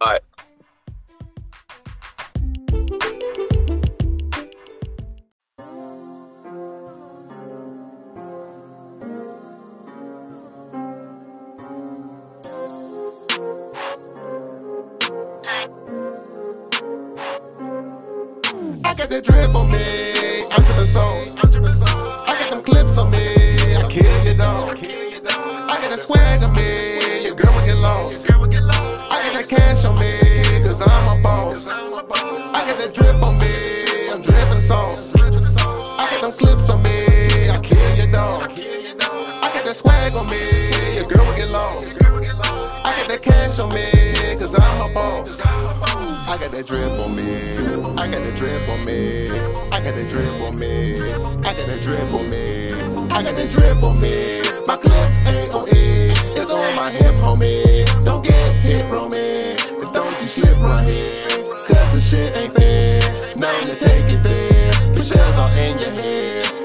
All 0.00 0.10
right. 0.10 0.20
I 18.84 18.94
got 18.94 19.08
that 19.08 19.24
drip 19.24 19.54
on 19.54 19.70
me. 19.72 20.44
I'm 20.50 20.62
dripping 20.64 20.86
so. 20.86 21.00
I'm. 21.42 21.89
Swag 40.10 40.24
on 40.24 40.30
me. 40.30 40.96
Your 40.96 41.08
girl 41.08 41.26
will 41.26 41.36
get 41.36 41.50
lost. 41.50 41.96
I 42.02 42.96
got 42.96 43.08
that 43.08 43.22
cash 43.22 43.58
on 43.58 43.72
me, 43.74 43.90
cause 44.38 44.54
I'm 44.54 44.90
a 44.90 44.94
boss. 44.94 45.40
I 45.40 46.38
got 46.38 46.52
that 46.52 46.66
drip 46.66 46.92
on 47.00 47.16
me. 47.16 47.98
I 47.98 48.10
got 48.10 48.22
that 48.22 48.36
drip 48.36 48.68
on 48.68 48.84
me. 48.84 49.30
I 49.70 49.80
got 49.82 49.94
that 49.94 50.08
drip 50.08 50.42
on 50.42 50.58
me. 50.58 51.00
I 51.00 51.54
got 51.54 51.66
that 51.66 51.80
drip 51.80 52.12
on 52.12 52.30
me. 52.30 52.72
I 53.10 53.22
got 53.22 53.34
that 53.36 53.50
drip 53.50 53.82
on 53.82 54.00
me. 54.00 54.42
My 54.66 54.76
clips 54.76 55.26
ain't 55.26 55.54
on 55.54 55.68
E. 55.68 56.12
It's 56.38 56.50
on 56.50 56.76
my 56.76 56.90
hip, 56.90 57.14
homie. 57.22 57.84
Don't 58.04 58.24
get 58.24 58.54
hit, 58.62 58.84
Roman. 58.92 59.18
And 59.20 59.92
don't 59.92 60.14
you 60.20 60.28
slip 60.28 60.62
right 60.62 60.86
here. 60.86 61.44
Cause 61.66 61.94
the 61.94 62.00
shit 62.00 62.36
ain't 62.36 62.54
fair. 62.54 63.00
Known 63.36 63.64
to 63.66 63.74
take 63.78 64.10
it 64.12 64.22
there. 64.22 64.72
The 64.92 65.02
shells 65.02 65.38
are 65.38 65.58
in 65.58 65.78
your 65.78 65.90
head. 65.90 66.59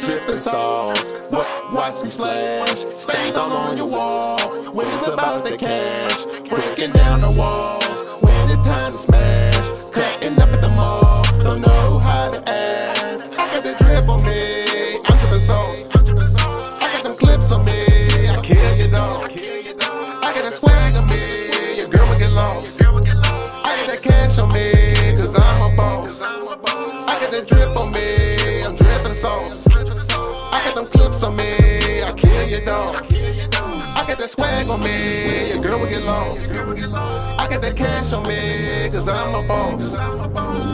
Dripping 0.00 0.40
sauce. 0.40 1.30
Watch 1.72 2.02
me 2.02 2.08
splash. 2.08 2.78
Stains 2.78 3.36
all 3.36 3.52
on 3.52 3.76
your 3.76 3.86
wall. 3.86 4.38
When 4.72 4.86
it's 4.88 5.06
about 5.06 5.44
the 5.44 5.56
cash. 5.58 6.24
Breaking 6.48 6.92
down 6.92 7.20
the 7.20 7.30
walls. 7.30 8.22
When 8.22 8.50
it's 8.50 8.64
time 8.64 8.92
to 8.92 8.98
smash. 8.98 9.70
Cutting 9.92 10.40
up 10.40 10.48
at 10.48 10.62
the 10.62 10.70
mall. 10.70 11.22
Don't 11.44 11.60
know 11.60 11.98
how 11.98 12.30
to 12.30 12.38
act. 12.48 13.38
I 13.38 13.46
got 13.52 13.62
the 13.62 13.74
drip 13.78 14.08
on 14.08 14.24
me. 14.24 14.96
I'm 15.06 15.18
dripping 15.18 15.40
sauce. 15.40 16.80
I 16.82 16.92
got 16.92 17.02
them 17.02 17.14
clips 17.18 17.52
on 17.52 17.64
me. 17.66 18.28
I 18.28 18.40
kill 18.42 18.76
you, 18.76 18.90
dog. 18.90 19.30
I 19.30 20.32
got 20.34 20.44
that 20.44 20.54
swag 20.54 20.94
on 20.96 21.06
me. 21.08 21.76
Your 21.76 21.88
girl 21.88 22.08
will 22.08 22.18
get 22.18 22.32
lost. 22.32 22.66
I 23.66 23.76
got 23.76 23.86
that 23.86 24.00
cash 24.02 24.38
on 24.38 24.48
me. 24.52 24.72
Cause 25.16 25.36
I'm 25.36 25.72
a 25.72 25.76
boss. 25.76 26.20
I 26.22 27.18
got 27.20 27.30
that 27.30 27.46
drip 27.46 27.76
on 27.76 27.92
me. 27.92 28.62
I'm 28.64 28.76
dripping 28.76 29.14
sauce. 29.14 29.69
I 30.70 30.72
got 30.72 30.84
them 30.84 31.00
clips 31.00 31.24
on 31.24 31.34
me. 31.34 32.00
I 32.00 32.12
kill 32.16 32.46
you, 32.46 32.64
dog. 32.64 32.94
I 32.94 34.04
got 34.06 34.18
that 34.18 34.30
swag 34.30 34.68
on 34.68 34.80
me. 34.84 35.50
Your 35.50 35.60
girl 35.60 35.80
will 35.80 35.88
get 35.88 36.04
lost. 36.04 36.48
I 36.48 37.48
got 37.50 37.60
that 37.62 37.74
cash 37.74 38.12
on 38.12 38.22
me. 38.22 38.88
Cause 38.88 39.08
I'm 39.08 39.34
a 39.34 39.42
boss. 39.48 39.90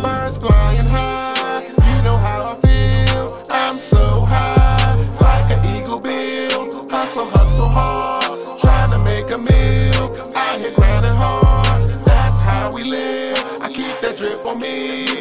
Birds 0.03 0.37
flying 0.37 0.87
high. 0.93 1.63
You 1.65 2.05
know 2.05 2.19
how 2.19 2.43
I 2.45 2.55
feel. 2.61 3.25
I'm 3.51 3.73
so 3.73 4.21
high. 4.21 4.99
Like 5.19 5.51
an 5.57 5.81
eagle 5.81 6.01
bill. 6.01 6.91
Hustle, 6.91 7.25
hustle 7.31 7.67
hard. 7.67 8.61
Trying 8.61 8.91
to 8.91 8.99
make 9.03 9.31
a 9.31 9.39
meal. 9.39 10.13
Out 10.37 10.59
here 10.59 10.73
grinding 10.77 11.15
hard. 11.15 11.87
That's 12.05 12.39
how 12.41 12.71
we 12.71 12.85
live. 12.85 13.39
I 13.63 13.73
keep 13.73 13.97
that 14.03 14.19
drip 14.19 14.45
on 14.45 14.61
me. 14.61 15.16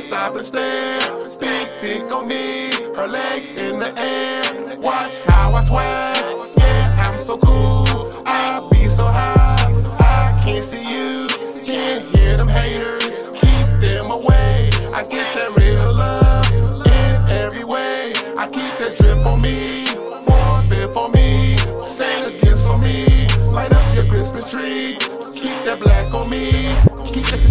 Stop 0.00 0.36
and 0.36 0.44
stare. 0.44 1.00
Big 1.40 1.68
dick 1.80 2.12
on 2.12 2.28
me. 2.28 2.70
Her 2.94 3.08
legs 3.08 3.50
in 3.50 3.80
the 3.80 3.92
air. 3.98 4.78
Watch 4.78 5.18
how 5.26 5.52
I 5.52 5.64
swag. 5.64 6.17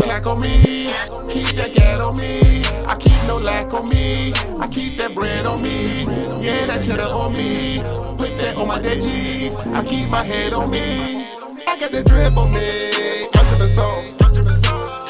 Clack 0.08 0.26
on 0.26 0.40
me. 0.40 0.94
Keep 1.30 1.58
that 1.58 1.74
gat 1.74 2.00
on 2.00 2.16
me. 2.16 2.64
I 2.88 2.96
keep 2.96 3.22
no 3.28 3.38
lack 3.38 3.74
on 3.74 3.90
me. 3.90 4.32
I 4.58 4.68
keep 4.68 4.98
that 5.00 5.14
bread 5.14 5.46
on 5.46 5.62
me. 5.62 6.06
Yeah, 6.42 6.66
that 6.68 6.82
cheddar 6.86 7.12
on 7.12 7.34
me. 7.34 7.80
Put 8.18 8.32
that 8.40 8.56
on 8.56 8.68
my 8.70 8.82
G's. 8.82 9.56
I 9.56 9.84
keep 9.84 10.10
my 10.10 10.24
head 10.24 10.54
on 10.54 10.72
me. 10.72 11.28
I 11.68 11.78
got 11.80 11.92
that 11.92 12.06
drip 12.06 12.38
on 12.38 12.54
me. 12.54 13.28
I'm 13.36 13.46
dripping 13.50 13.74
sauce. 13.78 14.08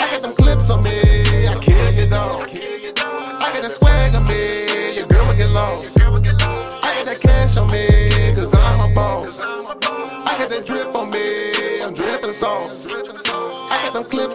I 0.02 0.06
got 0.12 0.22
them 0.24 0.34
clips 0.40 0.70
on 0.72 0.84
me. 0.84 0.98
I 1.46 1.56
kill 1.62 1.92
you, 1.94 2.10
dog. 2.10 2.50
I 3.46 3.48
got 3.54 3.62
that 3.66 3.74
swag 3.78 4.16
on 4.16 4.26
me. 4.26 4.98
Your 4.98 5.08
girl 5.08 5.28
will 5.28 5.38
get 5.38 5.52
lost. 5.52 5.94
I 6.02 6.90
got 6.98 7.06
that 7.06 7.20
cash 7.22 7.56
on 7.58 7.70
me. 7.70 7.86
Cause 8.34 8.52
I'm 8.52 8.92
a 8.92 8.96
boss. 8.96 9.42
I 9.42 10.34
got 10.40 10.50
that 10.50 10.64
drip 10.66 10.96
on 10.96 11.12
me. 11.12 11.84
I'm 11.84 11.94
dripping 11.94 12.34
sauce. 12.34 12.87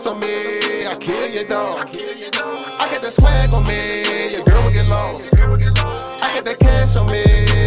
Clips 0.02 0.14
on 0.14 0.20
me. 0.20 0.86
I 0.86 0.96
kill 0.96 1.28
you, 1.28 1.44
dog. 1.46 1.78
I 1.78 2.88
got 2.90 3.02
that 3.02 3.12
swag 3.14 3.54
on 3.54 3.64
me. 3.66 4.32
Your 4.32 4.42
girl 4.42 4.64
will 4.64 4.72
get 4.72 4.88
lost. 4.88 5.32
I 5.32 6.34
got 6.34 6.44
that 6.44 6.58
cash 6.58 6.96
on 6.96 7.06
me. 7.06 7.22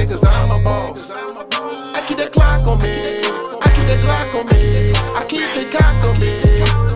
Cause 0.06 0.24
I'm 0.26 0.52
a 0.52 0.62
boss. 0.62 1.12
I 1.12 2.04
keep 2.06 2.18
that 2.18 2.34
clock 2.34 2.68
on 2.68 2.82
me. 2.82 3.24
I 3.64 3.72
keep 3.72 3.88
that 3.88 4.00
Glock 4.04 4.36
on 4.36 4.46
me. 4.52 4.92
I 5.16 5.24
keep 5.24 5.48
the 5.56 5.64
cock 5.72 6.04
on 6.04 6.20
me. 6.20 6.44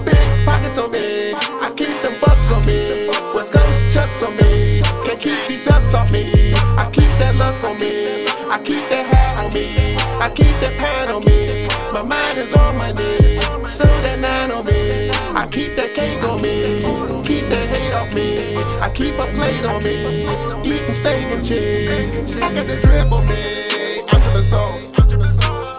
Big 0.03 0.45
pockets 0.45 0.77
on 0.77 0.91
me. 0.91 1.33
I 1.33 1.71
keep 1.71 1.95
them 2.03 2.19
bucks 2.19 2.51
on 2.51 2.65
me. 2.65 3.07
West 3.33 3.53
Coast 3.53 3.93
chucks 3.93 4.21
on 4.23 4.35
me. 4.35 4.81
Can't 5.05 5.19
keep 5.21 5.39
these 5.47 5.65
ducks 5.65 5.93
off 5.93 6.11
me. 6.11 6.53
I 6.75 6.89
keep 6.91 7.11
that 7.23 7.35
luck 7.37 7.63
on 7.63 7.79
me. 7.79 8.25
I 8.51 8.59
keep 8.59 8.83
that 8.91 9.05
hat 9.07 9.45
on 9.45 9.53
me. 9.53 9.95
I 10.19 10.29
keep 10.35 10.59
that 10.59 10.75
pan 10.75 11.08
a 19.19 19.27
plate 19.33 19.65
on 19.65 19.83
me. 19.83 20.23
Eating 20.63 20.93
steak 20.93 21.25
and 21.25 21.43
cheese. 21.43 22.37
I 22.37 22.53
got 22.53 22.65
the 22.67 22.79
drip 22.79 23.11
on 23.11 23.27
me. 23.27 24.01
I'm 24.07 24.21
dripping 24.21 24.47
sauce. 24.47 24.83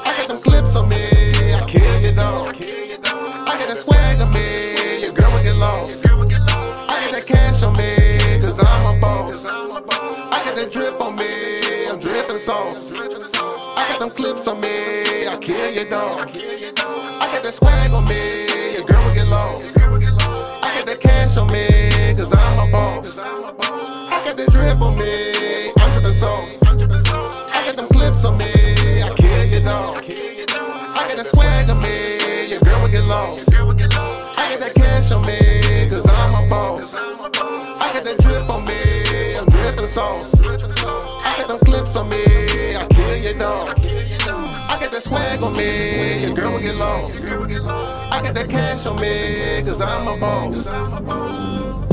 I 0.07 0.13
got 0.17 0.29
them 0.29 0.41
clips 0.43 0.77
on 0.77 0.89
me. 0.89 1.55
I 1.55 1.65
kill 1.67 2.01
you, 2.01 2.13
dog. 2.15 2.49
I 2.49 3.53
got 3.59 3.69
that 3.69 3.81
swag 3.81 4.21
on 4.21 4.33
me. 4.33 5.01
Your 5.03 5.13
girl 5.13 5.31
will 5.33 5.43
get 5.43 5.57
lost. 5.57 5.91
I 6.05 6.97
got 7.01 7.13
that 7.17 7.25
cash 7.27 7.63
on 7.63 7.73
me. 7.77 7.97
Cause 8.41 8.61
I'm 8.61 8.97
a 8.97 9.01
boss. 9.01 9.47
I 9.47 10.39
got 10.45 10.55
that 10.57 10.71
drip 10.73 11.01
on 11.01 11.17
me. 11.17 11.89
I'm 11.89 12.01
dripping 12.01 12.39
sauce. 12.39 12.93
I 12.93 13.87
got 13.89 14.01
them 14.01 14.11
clips 14.11 14.47
on 14.49 14.61
me. 14.61 15.27
I 15.29 15.39
kill 15.41 15.71
you, 15.71 15.89
dog. 15.89 16.29
I 16.29 17.27
got 17.33 17.43
that 17.43 17.55
swag 17.55 17.91
on 17.93 18.07
me. 18.09 18.50
Lost. 33.11 33.53
I 33.53 34.47
got 34.51 34.61
that 34.63 34.73
cash 34.75 35.11
on 35.11 35.27
me. 35.27 35.39
Cause 35.91 36.07
I'm 36.07 36.35
a 36.39 36.49
boss. 36.49 36.95
I 36.95 37.87
got 37.93 38.05
that 38.07 38.19
drip 38.23 38.49
on 38.49 38.65
me. 38.65 39.37
I'm 39.37 39.47
dripping 39.47 39.89
sauce. 39.89 40.31
I 40.41 41.35
got 41.39 41.49
them 41.49 41.59
clips 41.59 41.97
on 41.97 42.09
me. 42.09 42.23
I 42.77 42.87
kill 42.89 43.17
you, 43.17 43.35
dog. 43.35 43.69
I 43.69 44.79
got 44.81 44.93
that 44.93 45.03
swag 45.03 45.43
on 45.43 45.57
me. 45.57 46.23
Your 46.25 46.35
girl 46.37 46.53
will 46.53 46.61
get 46.61 46.77
lost. 46.77 47.21
I 48.15 48.23
got 48.23 48.35
that 48.35 48.49
cash 48.49 48.87
on 48.87 48.97
me. 49.01 49.63
Cause 49.65 49.81
I'm 49.81 50.07
a 50.07 50.17
boss. 50.17 51.90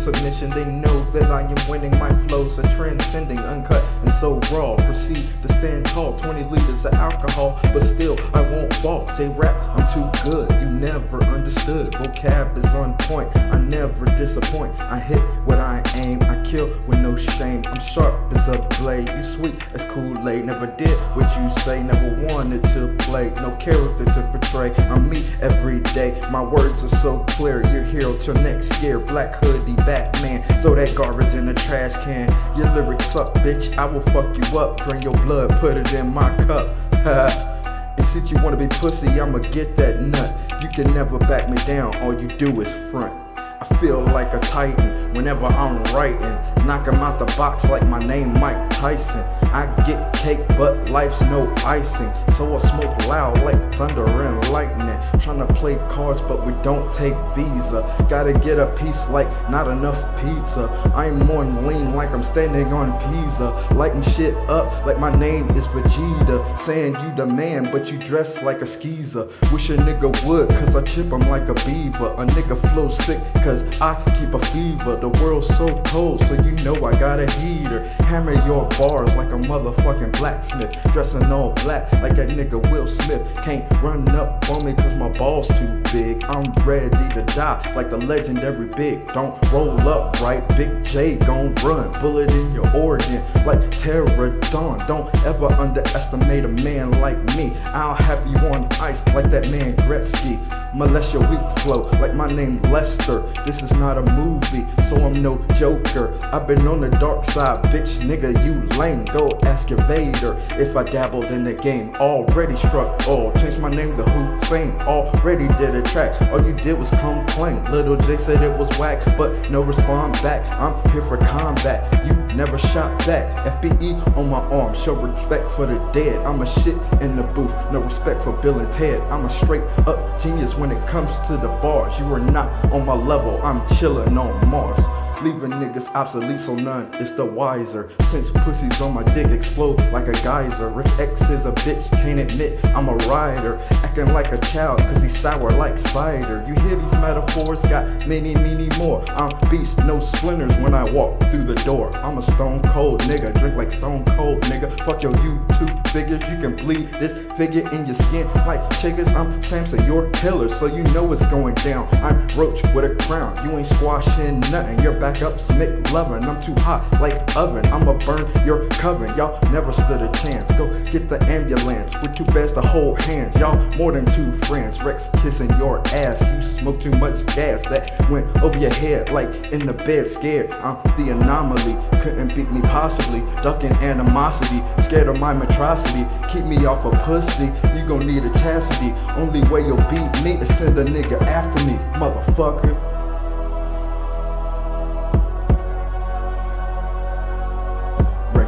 Submission. 0.00 0.48
They 0.50 0.64
know 0.64 1.04
that 1.10 1.30
I 1.30 1.42
am 1.42 1.68
winning. 1.68 1.96
My 1.98 2.10
flows 2.26 2.58
are 2.58 2.68
transcending, 2.76 3.38
uncut 3.38 3.84
and 4.02 4.10
so 4.10 4.40
raw. 4.52 4.76
Proceed 4.76 5.28
to 5.42 5.52
stand 5.52 5.86
tall, 5.86 6.14
20 6.14 6.44
liters 6.44 6.86
of 6.86 6.94
alcohol, 6.94 7.58
but 7.62 7.80
still 7.80 8.18
I 8.34 8.40
won't 8.40 8.72
fall. 8.76 9.06
J 9.14 9.28
rap, 9.28 9.54
I'm 9.76 9.86
too 9.86 10.08
good. 10.24 10.50
You 10.60 10.68
never 10.68 11.22
understood. 11.26 11.92
Vocab 11.92 12.56
is 12.56 12.74
on 12.74 12.96
point. 13.00 13.28
I 13.36 13.58
never 13.58 14.06
disappoint. 14.06 14.80
I 14.82 14.98
hit 14.98 15.22
what 15.50 15.60
I 15.60 15.82
aim. 15.96 16.22
I 16.22 16.40
kill 16.44 16.68
with 16.86 17.02
no 17.02 17.16
shame. 17.16 17.62
I'm 17.66 17.80
sharp 17.80 18.32
as 18.32 18.48
a 18.48 18.58
blade. 18.78 19.08
You 19.16 19.22
sweet 19.22 19.56
as 19.74 19.84
Kool-Aid. 19.84 20.44
Never 20.44 20.68
did 20.78 20.96
what 21.16 21.28
you 21.36 21.50
say. 21.50 21.82
Never 21.82 22.24
wanted 22.26 22.62
to 22.68 22.94
play. 23.00 23.30
No 23.36 23.50
character 23.56 24.04
to 24.04 24.30
portray. 24.32 24.72
I'm 24.86 25.10
me 25.10 25.24
every 25.40 25.80
day. 25.94 26.18
My 26.30 26.42
words 26.42 26.84
are 26.84 26.96
so 26.96 27.24
clear. 27.30 27.66
You're 27.72 27.82
hero 27.82 28.16
till 28.16 28.34
next 28.34 28.80
year. 28.82 29.00
Black 29.00 29.34
hoodie, 29.34 29.76
Batman. 29.76 30.42
Throw 30.62 30.76
that 30.76 30.94
garbage 30.94 31.34
in 31.34 31.46
the 31.46 31.54
trash 31.54 31.96
can. 32.04 32.28
Your 32.56 32.72
lyrics 32.72 33.06
suck, 33.06 33.34
bitch. 33.34 33.76
I 33.76 33.86
will 33.86 34.02
fuck 34.14 34.30
you 34.36 34.58
up. 34.58 34.80
Drain 34.82 35.02
your 35.02 35.14
blood. 35.14 35.58
Put 35.58 35.76
it 35.76 35.92
in 35.92 36.14
my 36.14 36.30
cup. 36.46 36.68
and 36.94 38.04
since 38.04 38.30
you 38.30 38.36
wanna 38.42 38.56
be 38.56 38.68
pussy, 38.68 39.20
I'ma 39.20 39.38
get 39.38 39.76
that 39.76 40.00
nut. 40.00 40.62
You 40.62 40.68
can 40.68 40.92
never 40.94 41.18
back 41.18 41.48
me 41.48 41.56
down. 41.66 41.94
All 42.02 42.18
you 42.20 42.28
do 42.28 42.60
is 42.60 42.72
front. 42.90 43.29
I 43.60 43.76
feel 43.76 44.00
like 44.00 44.32
a 44.32 44.40
titan 44.40 45.12
whenever 45.14 45.44
I'm 45.44 45.82
writing. 45.94 46.59
Knock 46.70 46.86
'em 46.86 47.02
out 47.02 47.18
the 47.18 47.24
box 47.36 47.68
like 47.68 47.84
my 47.88 47.98
name 47.98 48.32
Mike 48.38 48.70
Tyson. 48.70 49.24
I 49.52 49.66
get 49.84 50.12
cake, 50.12 50.38
but 50.56 50.88
life's 50.88 51.20
no 51.22 51.52
icing. 51.66 52.12
So 52.30 52.54
I 52.54 52.58
smoke 52.58 53.08
loud 53.08 53.42
like 53.42 53.74
thunder 53.74 54.06
and 54.06 54.48
lightning. 54.50 54.86
Tryna 55.18 55.52
play 55.56 55.76
cards, 55.88 56.20
but 56.20 56.46
we 56.46 56.52
don't 56.62 56.90
take 56.92 57.14
Visa. 57.34 57.80
Gotta 58.08 58.32
get 58.32 58.60
a 58.60 58.66
piece 58.66 59.08
like 59.08 59.28
not 59.50 59.66
enough 59.66 60.00
pizza. 60.20 60.70
I'm 60.94 61.28
on 61.30 61.66
lean 61.66 61.96
like 61.96 62.12
I'm 62.12 62.22
standing 62.22 62.72
on 62.72 62.92
Pisa. 63.00 63.50
Lighting 63.74 64.02
shit 64.02 64.36
up 64.48 64.86
like 64.86 65.00
my 65.00 65.12
name 65.18 65.50
is 65.50 65.66
Vegeta. 65.66 66.38
Saying 66.56 66.94
you 67.02 67.12
the 67.16 67.26
man, 67.26 67.72
but 67.72 67.90
you 67.90 67.98
dress 67.98 68.42
like 68.42 68.62
a 68.62 68.66
skeezer. 68.66 69.26
Wish 69.52 69.70
a 69.70 69.76
nigga 69.76 70.08
would, 70.24 70.48
cause 70.50 70.76
I 70.76 70.82
chip 70.82 71.12
him 71.12 71.28
like 71.28 71.48
a 71.48 71.54
beaver. 71.66 72.14
A 72.16 72.24
nigga 72.26 72.56
flow 72.70 72.86
sick, 72.86 73.20
cause 73.42 73.64
I 73.80 73.92
keep 74.20 74.34
a 74.34 74.38
fever. 74.38 74.94
The 74.94 75.08
world's 75.20 75.48
so 75.58 75.66
cold, 75.86 76.20
so 76.20 76.34
you 76.34 76.59
know 76.64 76.74
I 76.84 76.98
got 76.98 77.20
a 77.20 77.30
heater. 77.40 77.84
Hammer 78.04 78.34
your 78.46 78.66
bars 78.78 79.14
like 79.16 79.32
a 79.32 79.38
motherfucking 79.48 80.16
blacksmith. 80.18 80.82
Dressing 80.92 81.24
all 81.32 81.52
black 81.64 81.92
like 81.94 82.18
a 82.18 82.26
nigga 82.26 82.60
Will 82.70 82.86
Smith. 82.86 83.34
Can't 83.42 83.64
run 83.82 84.08
up 84.10 84.48
on 84.50 84.64
me 84.64 84.72
cause 84.72 84.94
my 84.94 85.08
balls 85.10 85.48
too 85.48 85.82
big. 85.92 86.22
I'm 86.24 86.52
ready 86.64 86.90
to 87.14 87.24
die 87.34 87.72
like 87.74 87.90
the 87.90 87.98
legendary 87.98 88.66
Big. 88.76 89.06
Don't 89.12 89.36
roll 89.50 89.80
up 89.88 90.20
right, 90.20 90.46
Big 90.56 90.84
J 90.84 91.16
gon' 91.16 91.54
run. 91.56 91.90
Bullet 92.00 92.30
in 92.30 92.52
your 92.52 92.68
organ 92.76 93.22
like 93.44 93.60
Pterodon. 93.70 94.86
Don't 94.86 95.14
ever 95.24 95.46
underestimate 95.46 96.44
a 96.44 96.48
man 96.48 96.90
like 97.00 97.18
me. 97.36 97.52
I'll 97.66 97.94
have 97.94 98.26
you 98.26 98.36
on 98.48 98.66
ice 98.80 99.06
like 99.08 99.30
that 99.30 99.50
man 99.50 99.74
Gretzky. 99.76 100.38
Molest 100.72 101.12
your 101.12 101.26
weak 101.28 101.40
flow 101.58 101.82
like 102.00 102.14
my 102.14 102.26
name 102.26 102.62
Lester. 102.62 103.20
This 103.44 103.62
is 103.62 103.72
not 103.74 103.98
a 103.98 104.12
movie, 104.12 104.64
so 104.84 104.96
I'm 105.04 105.20
no 105.20 105.38
joker. 105.56 106.16
I've 106.32 106.46
been 106.46 106.66
on 106.68 106.80
the 106.80 106.90
dark 106.90 107.24
side, 107.24 107.64
bitch, 107.64 107.98
nigga, 108.00 108.32
you 108.44 108.54
lame. 108.78 109.04
Go 109.06 109.36
ask 109.44 109.68
your 109.68 109.84
Vader 109.86 110.36
if 110.62 110.76
I 110.76 110.84
dabbled 110.84 111.26
in 111.26 111.42
the 111.42 111.54
game. 111.54 111.94
Already 111.96 112.56
struck 112.56 113.08
all. 113.08 113.32
Changed 113.32 113.60
my 113.60 113.70
name 113.70 113.96
to 113.96 114.04
Hussein. 114.04 114.72
Already 114.82 115.48
did 115.58 115.74
a 115.74 115.82
track. 115.82 116.20
All 116.30 116.44
you 116.44 116.54
did 116.54 116.78
was 116.78 116.90
complain. 116.90 117.64
Little 117.70 117.96
J 117.96 118.16
said 118.16 118.42
it 118.42 118.56
was 118.56 118.68
whack, 118.78 119.02
but 119.16 119.50
no 119.50 119.62
respond 119.62 120.14
back. 120.22 120.46
I'm 120.60 120.74
here 120.92 121.02
for 121.02 121.16
combat. 121.16 122.06
You 122.06 122.14
never 122.40 122.56
shot 122.56 122.96
back. 123.06 123.26
FBE 123.60 124.16
on 124.16 124.30
my 124.30 124.38
arm. 124.38 124.74
Show 124.74 124.94
respect 124.94 125.50
for 125.50 125.66
the 125.66 125.78
dead. 125.92 126.24
I'm 126.24 126.40
a 126.40 126.46
shit 126.46 126.78
in 127.02 127.14
the 127.14 127.22
booth. 127.22 127.54
No 127.70 127.80
respect 127.80 128.22
for 128.22 128.32
Bill 128.32 128.60
and 128.60 128.72
Ted. 128.72 129.02
I'm 129.12 129.26
a 129.26 129.28
straight 129.28 129.62
up 129.86 130.18
genius 130.18 130.54
when 130.54 130.72
it 130.72 130.86
comes 130.86 131.18
to 131.28 131.36
the 131.36 131.48
bars. 131.60 131.98
You 131.98 132.06
are 132.14 132.18
not 132.18 132.48
on 132.72 132.86
my 132.86 132.94
level. 132.94 133.38
I'm 133.42 133.60
chillin' 133.76 134.16
on 134.18 134.48
Mars. 134.48 134.80
Leaving 135.22 135.50
niggas 135.50 135.94
obsolete 135.94 136.40
so 136.40 136.54
none 136.54 136.86
is 136.94 137.14
the 137.14 137.24
wiser. 137.24 137.90
Since 138.04 138.30
pussies 138.30 138.80
on 138.80 138.94
my 138.94 139.02
dick 139.12 139.26
explode 139.26 139.78
like 139.92 140.08
a 140.08 140.12
geyser. 140.22 140.70
Rich 140.70 140.88
X 140.98 141.28
is 141.28 141.44
a 141.44 141.52
bitch, 141.52 141.90
can't 141.90 142.18
admit 142.18 142.64
I'm 142.74 142.88
a 142.88 142.96
rider. 143.06 143.60
Acting 143.84 144.14
like 144.14 144.32
a 144.32 144.38
child, 144.38 144.80
cause 144.80 145.02
he's 145.02 145.14
sour 145.14 145.52
like 145.52 145.78
cider. 145.78 146.42
You 146.48 146.54
hear 146.62 146.76
these 146.76 146.94
metaphors, 146.94 147.60
got 147.66 148.08
many, 148.08 148.32
many 148.32 148.68
more. 148.78 149.04
I'm 149.10 149.38
beast, 149.50 149.84
no 149.84 150.00
splinters 150.00 150.56
when 150.62 150.72
I 150.72 150.90
walk 150.92 151.20
through 151.30 151.44
the 151.44 151.60
door. 151.66 151.90
I'm 152.02 152.16
a 152.16 152.22
stone 152.22 152.62
cold 152.62 153.02
nigga, 153.02 153.38
drink 153.38 153.56
like 153.56 153.72
stone 153.72 154.06
cold 154.16 154.40
nigga. 154.44 154.72
Fuck 154.86 155.02
your 155.02 155.12
YouTube 155.12 155.86
figures, 155.88 156.22
you 156.32 156.38
can 156.38 156.56
bleed 156.56 156.88
this 156.98 157.12
figure 157.36 157.68
in 157.72 157.84
your 157.84 157.94
skin 157.94 158.26
like 158.46 158.60
chiggers. 158.80 159.12
I'm 159.14 159.42
Samson, 159.42 159.84
you're 159.84 160.08
killer, 160.12 160.48
so 160.48 160.64
you 160.64 160.82
know 160.94 161.12
it's 161.12 161.26
going 161.26 161.56
down. 161.56 161.86
I'm 161.96 162.26
Roach 162.38 162.62
with 162.74 162.90
a 162.90 162.94
crown, 163.04 163.36
you 163.44 163.58
ain't 163.58 163.66
squashing 163.66 164.40
nothing. 164.40 164.80
You're 164.80 164.98
back 164.98 165.09
up, 165.18 165.40
Smith 165.40 165.92
loving. 165.92 166.26
I'm 166.28 166.40
too 166.40 166.54
hot 166.54 166.86
like 167.00 167.36
oven. 167.36 167.66
I'ma 167.66 167.98
burn 168.06 168.26
your 168.46 168.68
coven. 168.68 169.14
Y'all 169.16 169.38
never 169.50 169.72
stood 169.72 170.00
a 170.00 170.10
chance. 170.12 170.50
Go 170.52 170.66
get 170.84 171.08
the 171.08 171.18
ambulance. 171.26 171.94
We're 172.00 172.14
too 172.14 172.24
best 172.26 172.54
to 172.54 172.62
hold 172.62 173.00
hands. 173.02 173.36
Y'all 173.36 173.58
more 173.76 173.92
than 173.92 174.06
two 174.06 174.32
friends. 174.46 174.82
Rex 174.82 175.10
kissing 175.22 175.50
your 175.58 175.80
ass. 175.88 176.22
You 176.32 176.40
smoke 176.40 176.80
too 176.80 176.92
much 176.92 177.26
gas 177.34 177.66
that 177.66 178.08
went 178.10 178.26
over 178.42 178.56
your 178.56 178.72
head 178.74 179.10
like 179.10 179.28
in 179.52 179.66
the 179.66 179.74
bed 179.74 180.06
scared. 180.06 180.50
I'm 180.52 180.76
the 180.96 181.10
anomaly. 181.10 181.76
Couldn't 182.00 182.34
beat 182.34 182.50
me 182.50 182.62
possibly. 182.62 183.20
Ducking 183.42 183.72
animosity. 183.82 184.62
Scared 184.80 185.08
of 185.08 185.18
my 185.18 185.32
atrocity. 185.42 186.06
Keep 186.32 186.44
me 186.44 186.64
off 186.66 186.84
a 186.84 186.90
pussy. 187.04 187.46
You 187.76 187.84
gon' 187.86 188.06
need 188.06 188.24
a 188.24 188.30
chastity. 188.30 188.92
Only 189.16 189.42
way 189.48 189.60
you'll 189.60 189.76
beat 189.90 190.10
me 190.22 190.32
is 190.40 190.56
send 190.56 190.78
a 190.78 190.84
nigga 190.84 191.20
after 191.22 191.64
me. 191.64 191.74
Motherfucker. 191.98 192.99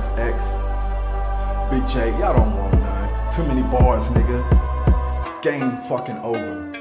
Rex 0.03 0.19
X. 0.19 0.51
Big 1.71 1.87
J, 1.89 2.11
y'all 2.19 2.37
don't 2.37 2.57
want 2.57 2.73
none. 2.73 3.31
Too 3.31 3.45
many 3.45 3.63
bars, 3.63 4.09
nigga. 4.09 5.43
Game 5.43 5.77
fucking 5.89 6.19
over. 6.19 6.73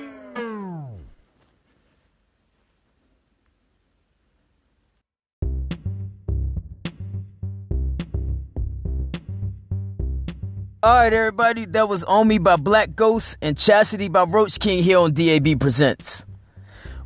All 10.84 10.96
right, 10.96 11.14
everybody, 11.14 11.66
that 11.66 11.88
was 11.88 12.04
On 12.06 12.28
Me 12.28 12.40
by 12.40 12.56
Black 12.56 12.96
Ghost 12.96 13.38
and 13.40 13.56
Chastity 13.56 14.08
by 14.08 14.24
Roach 14.24 14.60
King 14.60 14.82
here 14.82 14.98
on 14.98 15.14
DAB 15.14 15.60
Presents. 15.60 16.26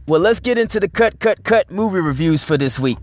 Well, 0.08 0.22
let's 0.22 0.40
get 0.40 0.58
into 0.58 0.80
the 0.80 0.88
cut, 0.88 1.20
cut, 1.20 1.44
cut 1.44 1.70
movie 1.70 2.00
reviews 2.00 2.42
for 2.42 2.58
this 2.58 2.80
week. 2.80 3.00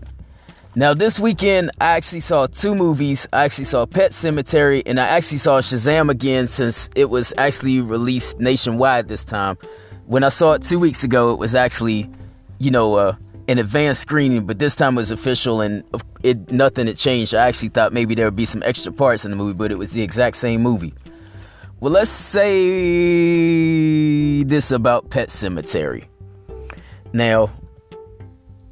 Now, 0.75 0.95
this 0.95 1.19
weekend, 1.19 1.69
I 1.79 1.91
actually 1.91 2.21
saw 2.21 2.47
two 2.47 2.73
movies. 2.73 3.27
I 3.31 3.43
actually 3.43 3.65
saw 3.65 3.85
Pet 3.85 4.09
Sematary 4.09 4.81
and 4.87 4.99
I 4.99 5.05
actually 5.05 5.37
saw 5.37 5.61
Shazam 5.61 6.09
again 6.09 6.47
since 6.47 6.89
it 6.95 7.11
was 7.11 7.31
actually 7.37 7.79
released 7.79 8.39
nationwide 8.39 9.07
this 9.07 9.23
time. 9.23 9.59
When 10.07 10.23
I 10.23 10.29
saw 10.29 10.53
it 10.53 10.63
two 10.63 10.79
weeks 10.79 11.03
ago, 11.03 11.31
it 11.31 11.37
was 11.37 11.53
actually, 11.53 12.09
you 12.57 12.71
know, 12.71 12.95
uh, 12.95 13.15
an 13.47 13.59
advanced 13.59 14.01
screening, 14.01 14.47
but 14.47 14.57
this 14.57 14.75
time 14.75 14.97
it 14.97 15.01
was 15.01 15.11
official 15.11 15.61
and 15.61 15.83
it 16.23 16.51
nothing 16.51 16.87
had 16.87 16.97
changed. 16.97 17.35
I 17.35 17.47
actually 17.47 17.69
thought 17.69 17.93
maybe 17.93 18.15
there 18.15 18.25
would 18.25 18.35
be 18.35 18.45
some 18.45 18.63
extra 18.63 18.91
parts 18.91 19.25
in 19.25 19.31
the 19.31 19.37
movie, 19.37 19.55
but 19.55 19.71
it 19.71 19.77
was 19.77 19.91
the 19.91 20.01
exact 20.01 20.37
same 20.37 20.63
movie. 20.63 20.95
Well, 21.81 21.91
let's 21.91 22.09
say 22.09 22.43
this 24.41 24.71
about 24.71 25.11
Pet 25.11 25.29
Sematary. 25.29 26.05
Now, 27.11 27.51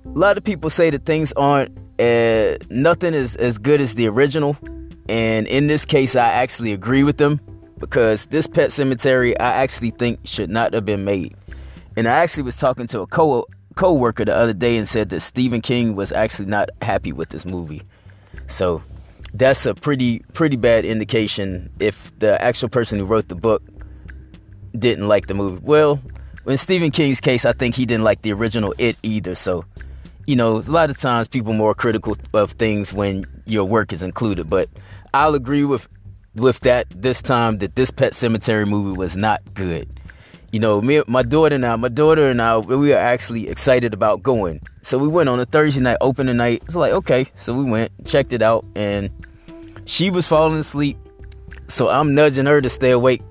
a 0.04 0.18
lot 0.18 0.38
of 0.38 0.44
people 0.44 0.72
say 0.72 0.90
that 0.90 1.06
things 1.06 1.32
aren't 1.34 1.78
uh, 2.02 2.58
nothing 2.70 3.14
is 3.14 3.36
as 3.36 3.58
good 3.58 3.80
as 3.80 3.96
the 3.96 4.08
original, 4.08 4.58
and 5.08 5.46
in 5.48 5.68
this 5.68 5.86
case, 5.86 6.16
I 6.16 6.30
actually 6.30 6.74
agree 6.74 7.04
with 7.04 7.18
them 7.18 7.40
because 7.78 8.26
this 8.28 8.48
Pet 8.48 8.70
Sematary 8.72 9.36
I 9.40 9.54
actually 9.54 9.92
think 9.92 10.20
should 10.24 10.50
not 10.50 10.74
have 10.74 10.86
been 10.86 11.04
made. 11.04 11.36
And 11.96 12.08
I 12.08 12.12
actually 12.12 12.44
was 12.44 12.56
talking 12.56 12.88
to 12.88 13.02
a 13.02 13.08
co 13.08 13.46
co-worker 13.76 14.26
the 14.26 14.36
other 14.36 14.54
day 14.54 14.78
and 14.78 14.88
said 14.88 15.10
that 15.10 15.20
Stephen 15.20 15.62
King 15.62 15.96
was 15.96 16.12
actually 16.12 16.46
not 16.46 16.70
happy 16.82 17.12
with 17.12 17.30
this 17.30 17.46
movie. 17.46 17.82
So 18.48 18.84
that's 19.34 19.66
a 19.66 19.74
pretty 19.74 20.20
pretty 20.34 20.58
bad 20.58 20.86
indication 20.86 21.70
if 21.80 22.12
the 22.20 22.42
actual 22.42 22.70
person 22.70 23.00
who 23.00 23.06
wrote 23.06 23.28
the 23.28 23.36
book 23.36 23.64
didn't 24.78 25.08
like 25.08 25.28
the 25.28 25.34
movie. 25.34 25.62
Well, 25.64 26.02
in 26.46 26.58
Stephen 26.58 26.92
King's 26.92 27.22
case, 27.22 27.46
I 27.46 27.54
think 27.54 27.76
he 27.76 27.86
didn't 27.86 28.04
like 28.04 28.22
the 28.22 28.34
original 28.34 28.74
It 28.78 28.98
either. 29.04 29.36
So, 29.36 29.66
you 30.32 30.38
know, 30.38 30.60
a 30.60 30.72
lot 30.72 30.90
of 30.90 30.98
times 30.98 31.28
people 31.28 31.52
more 31.52 31.76
critical 31.76 32.16
of 32.34 32.54
things 32.54 32.94
when 32.94 33.26
your 33.46 33.66
work 33.66 33.92
is 33.92 34.02
included. 34.02 34.50
But 34.50 34.70
I'll 35.14 35.36
agree 35.36 35.66
with 35.66 35.90
with 36.36 36.62
that 36.62 36.88
this 36.96 37.22
time 37.22 37.58
that 37.58 37.76
this 37.76 37.92
Pet 37.92 38.14
Sematary 38.14 38.66
movie 38.66 38.96
was 38.96 39.18
not 39.18 39.42
good. 39.54 39.90
You 40.54 40.62
know, 40.62 40.82
me, 40.82 41.04
my 41.06 41.22
daughter 41.22 41.56
and 41.56 41.66
I, 41.66 41.76
my 41.76 41.90
daughter 41.90 42.30
and 42.30 42.42
I, 42.42 42.58
we 42.60 42.94
are 42.94 42.98
actually 42.98 43.50
excited 43.50 43.94
about 43.94 44.24
going. 44.24 44.62
So 44.84 44.98
we 44.98 45.10
went 45.10 45.28
on 45.28 45.38
a 45.42 45.46
Thursday 45.46 45.82
night, 45.82 45.98
opening 46.00 46.38
night. 46.38 46.64
It's 46.66 46.76
like 46.76 46.94
okay, 46.94 47.28
so 47.36 47.54
we 47.54 47.66
went, 47.70 47.92
checked 48.08 48.32
it 48.32 48.42
out, 48.42 48.64
and 48.74 49.10
She 49.84 50.10
was 50.10 50.28
falling 50.28 50.62
asleep, 50.62 50.98
so 51.68 51.90
I'm 51.90 52.16
nudging 52.16 52.46
her 52.46 52.62
to 52.62 52.70
stay 52.70 52.92
awake. 52.92 53.22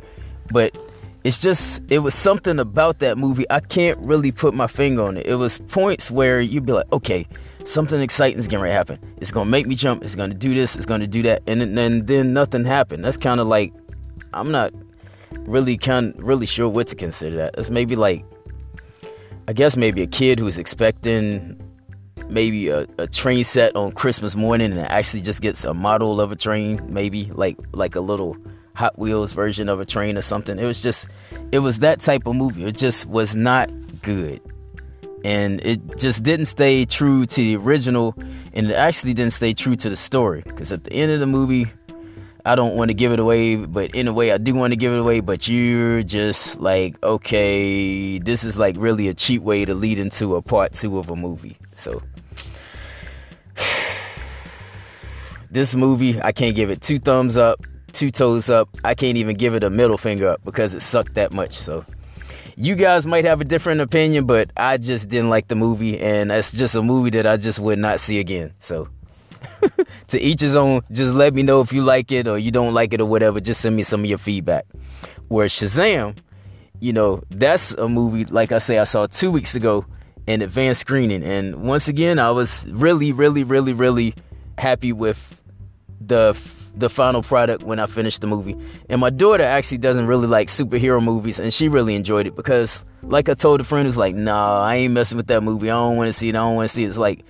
But 0.53 0.77
it's 1.23 1.39
just, 1.39 1.83
it 1.91 1.99
was 1.99 2.15
something 2.15 2.59
about 2.59 3.01
that 3.01 3.19
movie. 3.19 3.45
I 3.51 3.61
can't 3.61 3.99
really 3.99 4.33
put 4.33 4.55
my 4.55 4.67
finger 4.67 5.03
on 5.03 5.17
it. 5.17 5.27
It 5.27 5.35
was 5.35 5.59
points 5.59 6.11
where 6.11 6.41
you'd 6.41 6.67
be 6.67 6.73
like, 6.73 6.91
okay, 6.93 7.27
something 7.65 8.01
exciting 8.01 8.39
is 8.39 8.49
to 8.65 8.71
happen. 8.73 8.99
It's 9.19 9.31
to 9.47 9.51
make 9.51 9.67
me 9.67 9.75
jump. 9.75 10.03
It's 10.03 10.15
to 10.31 10.37
do 10.37 10.55
this. 10.55 10.77
It's 10.77 10.87
to 11.01 11.07
do 11.07 11.23
that. 11.23 11.43
And 11.47 11.61
then, 11.61 11.75
then, 11.75 12.07
then 12.07 12.33
nothing 12.33 12.65
happened. 12.65 13.05
That's 13.05 13.19
kind 13.19 13.41
of 13.41 13.47
like, 13.47 13.73
I'm 14.33 14.51
not 14.51 14.73
really 15.41 15.77
kind 15.77 16.15
really 16.19 16.47
sure 16.47 16.69
what 16.69 16.89
to 16.89 16.97
consider 16.97 17.37
that. 17.37 17.55
It's 17.59 17.71
maybe 17.71 17.97
like, 17.97 18.25
I 19.49 19.53
guess 19.53 19.77
maybe 19.77 20.03
a 20.03 20.07
kid 20.07 20.39
who's 20.39 20.59
expecting 20.59 21.61
maybe 22.29 22.69
a, 22.69 22.87
a 22.99 23.07
train 23.07 23.45
set 23.45 23.75
on 23.75 23.93
Christmas 23.93 24.37
morning 24.37 24.73
and 24.73 24.81
actually 24.81 25.23
just 25.23 25.43
gets 25.43 25.65
a 25.65 25.75
model 25.75 26.21
of 26.21 26.33
a 26.33 26.37
train, 26.37 26.81
maybe 26.89 27.25
like 27.35 27.59
like 27.73 27.97
a 27.97 28.01
little 28.01 28.37
Hot 28.81 28.99
Wheels 28.99 29.35
version 29.35 29.69
of 29.69 29.79
a 29.79 29.85
train 29.85 30.17
or 30.17 30.23
something. 30.23 30.59
It 30.59 30.65
was 30.65 30.83
just 30.83 31.07
it 31.53 31.59
was 31.59 31.81
that 31.81 32.01
type 32.01 32.27
of 32.27 32.35
movie. 32.35 32.65
It 32.65 32.79
just 32.79 33.05
was 33.05 33.37
not 33.37 33.71
good. 34.01 34.41
And 35.23 35.61
it 35.61 35.99
just 35.99 36.23
didn't 36.23 36.47
stay 36.47 36.87
true 36.87 37.27
to 37.27 37.37
the 37.37 37.57
original 37.57 38.15
and 38.55 38.71
it 38.71 38.75
actually 38.75 39.13
didn't 39.13 39.35
stay 39.35 39.53
true 39.53 39.77
to 39.77 39.91
the 39.91 39.97
story 39.97 40.41
because 40.47 40.73
at 40.73 40.85
the 40.85 40.95
end 40.95 41.13
of 41.13 41.21
the 41.21 41.27
movie 41.27 41.67
I 42.47 42.55
don't 42.55 42.75
want 42.75 42.89
to 42.89 42.95
give 42.95 43.13
it 43.13 43.19
away, 43.21 43.57
but 43.57 43.95
in 43.95 44.09
a 44.09 44.15
way 44.15 44.33
I 44.33 44.39
do 44.39 44.55
want 44.55 44.73
to 44.73 44.79
give 44.79 44.95
it 44.95 44.99
away, 44.99 45.21
but 45.21 45.47
you're 45.47 46.03
just 46.03 46.59
like, 46.59 46.97
okay, 47.03 48.19
this 48.19 48.45
is 48.45 48.57
like 48.57 48.77
really 48.79 49.09
a 49.09 49.15
cheap 49.15 49.43
way 49.43 49.67
to 49.67 49.75
lead 49.75 49.99
into 49.99 50.37
a 50.37 50.41
part 50.41 50.73
2 50.73 50.99
of 50.99 51.11
a 51.11 51.17
movie. 51.17 51.59
So 51.75 52.03
this 55.51 55.75
movie, 55.75 56.19
I 56.23 56.33
can't 56.33 56.57
give 56.57 56.71
it 56.71 56.81
two 56.81 56.99
thumbs 56.99 57.37
up, 57.37 57.61
two 57.93 58.11
toes 58.11 58.51
up. 58.51 58.69
I 58.85 58.95
can't 58.95 59.17
even 59.17 59.37
give 59.37 59.55
it 59.55 59.65
a 59.65 59.71
middle 59.71 59.99
finger 59.99 60.29
up 60.29 60.45
because 60.45 60.75
it 60.75 60.81
sucked 60.81 61.15
that 61.15 61.33
much. 61.33 61.57
So 61.57 61.85
you 62.57 62.75
guys 62.75 63.07
might 63.07 63.25
have 63.25 63.41
a 63.41 63.45
different 63.45 63.81
opinion, 63.81 64.27
but 64.27 64.51
I 64.57 64.77
just 64.77 65.09
didn't 65.09 65.31
like 65.31 65.49
the 65.49 65.55
movie, 65.57 65.99
and 65.99 66.31
that's 66.31 66.53
just 66.53 66.75
a 66.75 66.83
movie 66.83 67.11
that 67.11 67.27
I 67.27 67.37
just 67.37 67.59
would 67.59 67.79
not 67.79 68.01
see 68.01 68.19
again. 68.19 68.53
So 68.59 68.89
to 70.09 70.21
each 70.21 70.41
his 70.41 70.57
own. 70.57 70.83
Just 70.91 71.15
let 71.15 71.35
me 71.35 71.43
know 71.43 71.61
if 71.61 71.73
you 71.73 71.83
like 71.83 72.11
it 72.13 72.27
or 72.27 72.39
you 72.39 72.51
don't 72.51 72.75
like 72.75 72.93
it 72.93 73.01
or 73.01 73.07
whatever. 73.07 73.41
Just 73.41 73.61
send 73.61 73.77
me 73.77 73.83
some 73.83 74.01
of 74.01 74.07
your 74.07 74.19
feedback. 74.19 74.67
Where 75.29 75.47
Shazam, 75.47 76.17
you 76.81 76.93
know, 76.93 77.23
that's 77.31 77.73
a 77.75 77.89
movie, 77.89 78.25
like 78.25 78.53
I 78.53 78.59
say, 78.59 78.79
I 78.79 78.85
saw 78.85 79.07
two 79.07 79.31
weeks 79.31 79.55
ago 79.55 79.87
in 80.27 80.43
advanced 80.43 80.83
screening. 80.83 81.23
And 81.23 81.57
once 81.57 81.89
again, 81.89 82.19
I 82.19 82.31
was 82.31 82.65
really, 82.69 83.13
really, 83.13 83.45
really, 83.45 83.73
really 83.73 84.15
happy 84.59 84.93
with 84.93 85.41
the 86.01 86.35
the 86.75 86.89
final 86.89 87.23
product 87.23 87.63
when 87.63 87.79
I 87.79 87.87
finished 87.87 88.21
the 88.21 88.27
movie. 88.27 88.57
And 88.89 89.01
my 89.01 89.11
daughter 89.11 89.45
actually 89.45 89.79
doesn't 89.79 90.07
really 90.07 90.27
like 90.27 90.49
superhero 90.49 91.03
movies, 91.03 91.39
and 91.39 91.53
she 91.53 91.69
really 91.69 91.95
enjoyed 91.95 92.27
it 92.27 92.37
because, 92.37 92.85
like 93.03 93.29
I 93.29 93.35
told 93.35 93.61
a 93.61 93.65
friend 93.65 93.87
who's 93.87 93.97
like, 93.97 94.15
"Nah, 94.15 94.63
I 94.63 94.77
ain't 94.77 94.95
messing 94.95 95.17
with 95.17 95.27
that 95.29 95.43
movie. 95.43 95.71
I 95.71 95.75
don't 95.75 95.97
want 95.97 96.09
to 96.09 96.13
see 96.13 96.29
it. 96.29 96.35
I 96.35 96.39
don't 96.39 96.55
want 96.55 96.71
to 96.71 96.75
see 96.75 96.85
it." 96.85 96.89
It's 96.89 96.99
like 96.99 97.25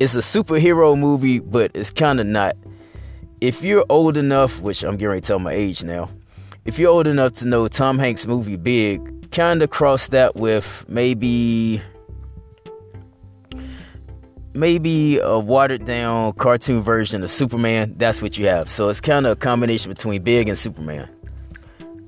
it's 0.00 0.14
a 0.14 0.18
superhero 0.18 0.98
movie, 0.98 1.38
but 1.38 1.70
it's 1.74 1.90
kind 1.90 2.20
of 2.20 2.26
not. 2.26 2.56
If 3.40 3.62
you're 3.62 3.84
old 3.88 4.16
enough, 4.16 4.60
which 4.60 4.82
I'm 4.82 4.92
getting 4.92 5.08
ready 5.08 5.20
to 5.22 5.26
tell 5.26 5.38
my 5.38 5.52
age 5.52 5.82
now, 5.82 6.10
if 6.64 6.78
you're 6.78 6.90
old 6.90 7.06
enough 7.06 7.34
to 7.34 7.46
know 7.46 7.68
Tom 7.68 7.98
Hanks' 7.98 8.26
movie 8.26 8.56
Big, 8.56 9.30
kind 9.30 9.62
of 9.62 9.70
cross 9.70 10.08
that 10.08 10.36
with 10.36 10.84
maybe 10.88 11.80
maybe 14.54 15.18
a 15.18 15.38
watered 15.38 15.84
down 15.84 16.32
cartoon 16.34 16.82
version 16.82 17.22
of 17.22 17.30
Superman. 17.30 17.94
That's 17.96 18.20
what 18.20 18.38
you 18.38 18.46
have. 18.46 18.68
So 18.68 18.88
it's 18.88 19.00
kind 19.00 19.26
of 19.26 19.32
a 19.32 19.36
combination 19.36 19.92
between 19.92 20.22
Big 20.22 20.48
and 20.48 20.58
Superman, 20.58 21.08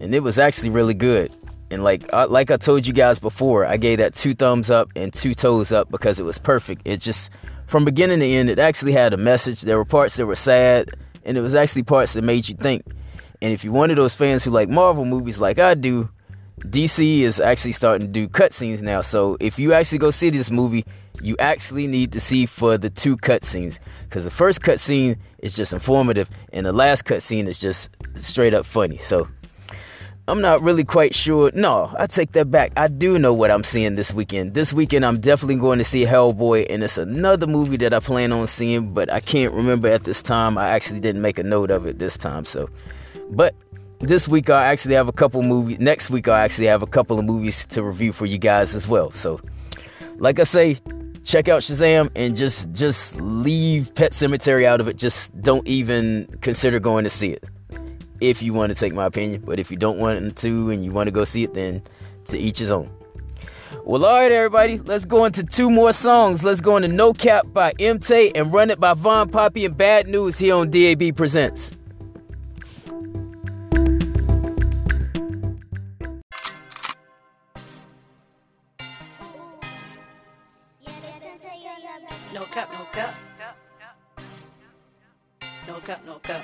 and 0.00 0.14
it 0.14 0.20
was 0.20 0.38
actually 0.38 0.70
really 0.70 0.94
good. 0.94 1.34
And 1.70 1.82
like 1.82 2.04
uh, 2.12 2.26
like 2.28 2.50
I 2.50 2.56
told 2.56 2.86
you 2.86 2.92
guys 2.92 3.18
before, 3.18 3.64
I 3.64 3.76
gave 3.76 3.98
that 3.98 4.14
two 4.14 4.34
thumbs 4.34 4.70
up 4.70 4.90
and 4.94 5.12
two 5.12 5.34
toes 5.34 5.72
up 5.72 5.90
because 5.90 6.20
it 6.20 6.24
was 6.24 6.38
perfect. 6.38 6.82
It 6.84 6.98
just 6.98 7.30
from 7.66 7.84
beginning 7.84 8.20
to 8.20 8.26
end, 8.26 8.50
it 8.50 8.58
actually 8.58 8.92
had 8.92 9.14
a 9.14 9.16
message. 9.16 9.62
There 9.62 9.78
were 9.78 9.86
parts 9.86 10.16
that 10.16 10.26
were 10.26 10.36
sad, 10.36 10.90
and 11.24 11.38
it 11.38 11.40
was 11.40 11.54
actually 11.54 11.84
parts 11.84 12.12
that 12.12 12.22
made 12.22 12.48
you 12.48 12.54
think. 12.56 12.84
And 13.40 13.52
if 13.52 13.64
you're 13.64 13.72
one 13.72 13.90
of 13.90 13.96
those 13.96 14.14
fans 14.14 14.44
who 14.44 14.50
like 14.50 14.68
Marvel 14.68 15.04
movies 15.04 15.38
like 15.38 15.58
I 15.58 15.74
do, 15.74 16.08
DC 16.60 17.20
is 17.20 17.40
actually 17.40 17.72
starting 17.72 18.06
to 18.06 18.12
do 18.12 18.28
cutscenes 18.28 18.82
now. 18.82 19.00
So 19.00 19.36
if 19.40 19.58
you 19.58 19.72
actually 19.72 19.98
go 19.98 20.10
see 20.10 20.30
this 20.30 20.50
movie, 20.50 20.84
you 21.22 21.36
actually 21.38 21.86
need 21.86 22.12
to 22.12 22.20
see 22.20 22.46
for 22.46 22.76
the 22.76 22.90
two 22.90 23.16
cutscenes. 23.16 23.78
Because 24.04 24.24
the 24.24 24.30
first 24.30 24.60
cutscene 24.60 25.16
is 25.38 25.54
just 25.54 25.72
informative, 25.72 26.28
and 26.52 26.66
the 26.66 26.72
last 26.72 27.04
cutscene 27.04 27.46
is 27.46 27.58
just 27.58 27.88
straight 28.16 28.54
up 28.54 28.66
funny. 28.66 28.98
So 28.98 29.28
I'm 30.28 30.40
not 30.40 30.62
really 30.62 30.84
quite 30.84 31.14
sure. 31.14 31.50
No, 31.54 31.92
I 31.98 32.06
take 32.06 32.32
that 32.32 32.50
back. 32.50 32.72
I 32.76 32.88
do 32.88 33.18
know 33.18 33.32
what 33.32 33.50
I'm 33.50 33.64
seeing 33.64 33.96
this 33.96 34.12
weekend. 34.12 34.54
This 34.54 34.72
weekend, 34.72 35.04
I'm 35.04 35.20
definitely 35.20 35.56
going 35.56 35.78
to 35.78 35.84
see 35.84 36.04
Hellboy, 36.04 36.66
and 36.70 36.82
it's 36.82 36.98
another 36.98 37.46
movie 37.46 37.76
that 37.78 37.92
I 37.92 38.00
plan 38.00 38.32
on 38.32 38.46
seeing, 38.46 38.94
but 38.94 39.12
I 39.12 39.20
can't 39.20 39.52
remember 39.52 39.88
at 39.88 40.04
this 40.04 40.22
time. 40.22 40.56
I 40.56 40.68
actually 40.68 41.00
didn't 41.00 41.22
make 41.22 41.38
a 41.38 41.42
note 41.42 41.70
of 41.70 41.86
it 41.86 41.98
this 41.98 42.16
time. 42.16 42.44
So, 42.44 42.68
but 43.30 43.54
this 43.98 44.28
week 44.28 44.48
I 44.48 44.66
actually 44.66 44.94
have 44.94 45.08
a 45.08 45.12
couple 45.12 45.42
movies. 45.42 45.78
Next 45.80 46.08
week 46.08 46.28
I 46.28 46.44
actually 46.44 46.66
have 46.66 46.82
a 46.82 46.86
couple 46.86 47.18
of 47.18 47.24
movies 47.24 47.66
to 47.66 47.82
review 47.82 48.12
for 48.12 48.26
you 48.26 48.38
guys 48.38 48.74
as 48.74 48.86
well. 48.86 49.10
So, 49.10 49.40
like 50.18 50.38
I 50.38 50.44
say, 50.44 50.78
check 51.24 51.48
out 51.48 51.62
Shazam 51.62 52.10
and 52.14 52.36
just 52.36 52.72
just 52.72 53.20
leave 53.20 53.94
Pet 53.94 54.12
Sematary 54.12 54.64
out 54.64 54.80
of 54.80 54.88
it. 54.88 54.96
Just 54.96 55.38
don't 55.40 55.66
even 55.66 56.26
consider 56.40 56.78
going 56.78 57.04
to 57.04 57.10
see 57.10 57.30
it 57.30 57.44
if 58.20 58.42
you 58.42 58.52
want 58.52 58.70
to 58.70 58.74
take 58.74 58.92
my 58.92 59.06
opinion. 59.06 59.42
But 59.44 59.58
if 59.58 59.70
you 59.70 59.76
don't 59.76 59.98
want 59.98 60.36
to 60.36 60.70
and 60.70 60.84
you 60.84 60.92
want 60.92 61.08
to 61.08 61.12
go 61.12 61.24
see 61.24 61.44
it, 61.44 61.54
then 61.54 61.82
to 62.26 62.38
each 62.38 62.58
his 62.58 62.70
own. 62.70 62.90
Well, 63.84 64.04
all 64.04 64.14
right, 64.14 64.30
everybody, 64.30 64.78
let's 64.78 65.04
go 65.04 65.24
into 65.24 65.42
two 65.42 65.68
more 65.68 65.92
songs. 65.92 66.44
Let's 66.44 66.60
go 66.60 66.76
into 66.76 66.88
No 66.88 67.12
Cap 67.12 67.46
by 67.52 67.72
MT 67.78 68.32
and 68.34 68.52
Run 68.52 68.70
It 68.70 68.78
by 68.78 68.94
Von 68.94 69.28
Poppy 69.28 69.64
and 69.64 69.76
Bad 69.76 70.06
News 70.06 70.38
here 70.38 70.54
on 70.54 70.70
DAB 70.70 71.16
Presents. 71.16 71.74
No 82.42 82.48
cap, 82.48 82.72
no 82.72 82.84
cap. 82.90 83.14
No 85.68 85.74
cap, 85.86 86.04
no 86.04 86.18
cap. 86.18 86.42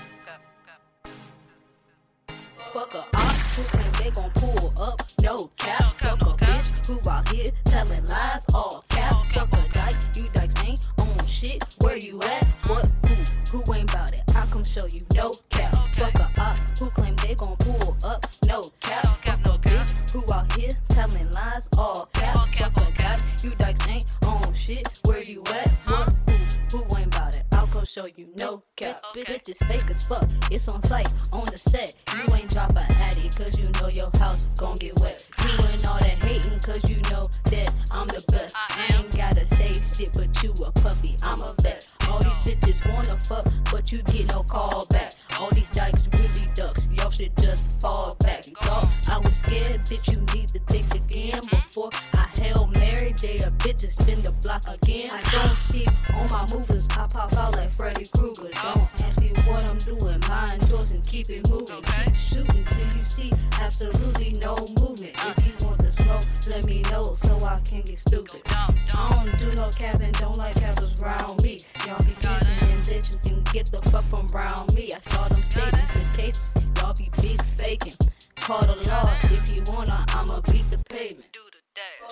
Fuck 2.72 2.94
a 2.94 2.98
op 2.98 3.36
who 3.56 3.62
claim 3.64 3.92
they 3.98 4.10
gon' 4.12 4.30
pull 4.34 4.72
up. 4.80 5.02
No 5.20 5.50
cap. 5.56 5.92
Fuck 5.94 6.20
a 6.20 6.44
bitch 6.44 6.86
who 6.86 7.10
out 7.10 7.28
here 7.30 7.50
telling 7.64 8.06
lies. 8.06 8.46
All 8.54 8.84
cap. 8.88 9.26
Fuck 9.32 9.52
a 9.56 9.68
dyke. 9.74 9.96
You 10.14 10.28
dykes 10.32 10.64
ain't 10.64 10.80
on 10.98 11.26
shit. 11.26 11.64
Where 11.78 11.96
you 11.96 12.22
at? 12.22 12.44
What? 12.68 12.88
Who? 13.08 13.58
Who 13.58 13.74
ain't 13.74 13.92
bout 13.92 14.12
it? 14.12 14.22
I 14.36 14.46
come 14.46 14.62
show 14.62 14.86
you. 14.86 15.04
No 15.14 15.34
cap. 15.50 15.74
Fuck 15.96 16.14
a 16.20 16.30
op 16.40 16.58
who 16.78 16.90
claim 16.90 17.16
they 17.16 17.34
gon' 17.34 17.56
pull 17.56 17.96
up. 18.04 18.24
No 18.46 18.70
cap. 18.78 19.04
Fuck 19.24 19.46
a 19.46 19.58
bitch 19.58 19.90
who 20.07 20.07
out 20.32 20.52
here 20.56 20.70
telling 20.88 21.30
lies. 21.32 21.68
All 21.76 22.08
cap. 22.12 22.48
Fuck 22.54 22.76
a 22.76 22.92
dyke. 22.92 23.20
You 23.42 23.50
dykes 23.50 23.88
ain't 23.88 24.06
on 24.26 24.52
shit. 24.54 24.88
Where 25.04 25.22
you 25.22 25.42
at? 25.46 25.68
What? 25.86 26.14
Who? 26.28 26.78
Who 26.78 26.96
ain't 26.96 27.10
bout 27.10 27.34
it? 27.34 27.44
I'll 27.52 27.66
go 27.68 27.84
show 27.84 28.06
you. 28.06 28.28
No 28.36 28.62
cap. 28.76 29.02
Bitch 29.14 29.48
is 29.48 29.58
fake 29.58 29.90
as 29.90 30.02
fuck. 30.02 30.28
It's 30.50 30.68
on 30.68 30.82
site, 30.82 31.08
on 31.32 31.46
the 31.46 31.58
set. 31.58 31.94
You 32.14 32.34
ain't 32.34 32.50
drop 32.50 32.72
a 32.76 32.80
addy, 32.80 33.30
cause 33.30 33.58
you 33.58 33.68
know 33.80 33.88
your 33.88 34.10
house 34.18 34.48
gon' 34.58 34.76
get 34.76 34.98
wet. 35.00 35.24
You 35.42 35.66
ain't 35.68 35.86
all 35.86 35.98
that 35.98 36.18
hating, 36.22 36.58
cause 36.60 36.88
you 36.88 37.00
know 37.10 37.24
that 37.44 37.72
I'm 37.90 38.06
the 38.08 38.22
best. 38.28 38.54
I 38.56 38.96
ain't 38.96 39.16
gotta 39.16 39.46
say 39.46 39.80
shit, 39.96 40.12
but 40.14 40.42
you 40.42 40.52
a 40.64 40.70
puppy, 40.72 41.16
I'm 41.22 41.40
a 41.40 41.54
vet. 41.62 41.86
All 42.08 42.18
these 42.20 42.40
bitches 42.56 42.92
wanna 42.92 43.16
fuck, 43.18 43.46
but 43.70 43.92
you 43.92 44.02
get 44.02 44.28
no 44.28 44.42
call 44.42 44.86
back. 44.86 45.14
All 45.38 45.50
these 45.50 45.68
dykes 45.70 46.08
really 46.14 46.48
ducks, 46.54 46.82
y'all 46.92 47.10
should 47.10 47.36
just 47.38 47.64
fall 47.80 48.16
back. 48.20 48.44
Thought 48.62 48.88
I 49.08 49.18
was 49.18 49.36
scared, 49.36 49.84
bitch, 49.84 50.10
you 50.10 50.20
need 50.34 50.48
to 50.48 50.58
think 50.72 50.92
again 50.94 51.42
before 51.50 51.90
I 52.14 52.28
Hail 52.40 52.66
Mary. 52.66 53.14
They 53.20 53.38
a 53.38 53.50
bitch 53.50 53.84
and 53.84 53.92
spin 53.92 54.20
the 54.20 54.30
block 54.42 54.64
again. 54.68 55.10
I 55.12 55.22
don't 55.30 55.56
speak 55.56 55.88
on 56.14 56.28
my 56.30 56.46
movers, 56.48 56.88
I 56.90 57.06
pop 57.06 57.32
out 57.34 57.52
like 57.54 57.72
Freddy 57.72 58.08
Krueger. 58.16 58.50
Don't 58.62 59.00
ask 59.02 59.20
me 59.20 59.32
what 59.46 59.64
I'm 59.64 59.78
doing, 59.78 60.20
mind 60.28 60.68
yours 60.68 60.90
and 60.90 61.04
keep 61.06 61.28
it 61.30 61.48
moving. 61.48 61.82
Keep 61.82 62.14
shooting 62.16 62.64
till 62.64 62.96
you 62.96 63.02
see 63.02 63.32
absolutely 63.60 64.32
no 64.40 64.56
movement. 64.80 65.12
If 65.14 65.46
you 65.46 65.66
want 65.66 65.78
the 65.78 65.92
smoke, 65.92 66.24
let 66.48 66.64
me 66.64 66.82
know 66.90 67.14
so 67.14 67.44
I 67.44 67.60
can 67.64 67.82
get 67.82 67.98
stupid. 67.98 68.40
I 68.46 68.72
don't 68.88 69.38
do 69.38 69.56
no 69.56 69.70
cabin, 69.70 70.12
don't 70.12 70.36
like 70.36 70.54
cabins 70.56 71.00
around 71.00 71.42
me. 71.42 71.60
Y'all 71.86 71.97
be 71.98 72.12
snitching 72.12 72.62
and 72.62 72.82
bitches 72.84 73.22
can 73.22 73.42
get 73.52 73.66
the 73.66 73.82
fuck 73.90 74.04
from 74.04 74.26
around 74.34 74.74
me. 74.74 74.92
I 74.92 75.00
saw 75.10 75.28
them 75.28 75.42
statements, 75.42 75.92
the 75.94 76.18
cases, 76.18 76.62
y'all 76.76 76.94
be 76.94 77.10
big 77.20 77.40
faking. 77.42 77.96
Call 78.36 78.62
the 78.62 78.76
law 78.88 79.16
if 79.24 79.54
you 79.54 79.62
wanna, 79.66 80.04
I'ma 80.08 80.40
beat 80.50 80.66
the 80.68 80.82
pavement. 80.88 81.36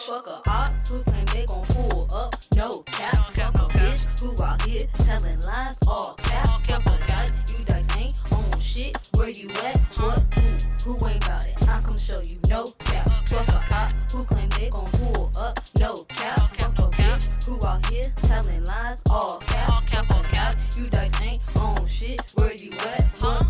Fuck 0.07 0.27
a 0.29 0.43
op 0.49 0.73
who 0.87 1.03
claim 1.03 1.25
they 1.27 1.47
gon' 1.47 1.65
pull 1.67 2.07
up. 2.15 2.37
No 2.55 2.83
cap. 2.83 3.33
Fuck 3.33 3.55
a 3.55 3.69
bitch 3.77 4.21
who 4.21 4.41
out 4.43 4.63
here 4.63 4.87
telling 4.99 5.41
lies. 5.41 5.79
All 5.87 6.15
cap. 6.19 6.61
Fuck 6.63 6.87
a 6.87 6.99
guy. 7.09 7.31
You 7.49 7.65
dykes 7.65 7.97
ain't 7.97 8.15
on 8.33 8.61
shit, 8.61 8.97
where 9.15 9.31
you 9.31 9.51
at? 9.51 9.79
What? 9.99 10.23
Who? 10.35 10.76
Who 10.87 10.95
ain't 11.09 11.27
about 11.27 11.45
it? 11.45 11.69
I 11.69 11.81
come 11.81 11.99
show 11.99 12.21
you. 12.23 12.39
No 12.47 12.71
cap. 12.79 13.09
Fuck 13.27 13.49
a 13.49 13.61
cop 13.69 13.93
who 14.13 14.23
claim 14.23 14.49
they 14.51 14.69
gon' 14.69 14.89
pull 14.93 15.33
up. 15.37 15.59
No 15.81 16.05
cap. 16.05 16.55
Fuck 16.55 16.79
a 16.79 16.83
bitch 16.95 17.27
who 17.43 17.67
out 17.67 17.85
here 17.87 18.05
telling 18.19 18.65
lies. 18.65 19.03
All 19.11 19.41
cap. 19.41 19.83
Fuck 19.91 20.11
a 20.11 20.23
cap. 20.29 20.55
You 20.77 20.87
dykes 20.87 21.21
ain't 21.21 21.41
on 21.57 21.85
shit. 21.89 22.21
Where 22.35 22.55
you 22.55 22.71
at? 22.71 23.03
What? 23.19 23.43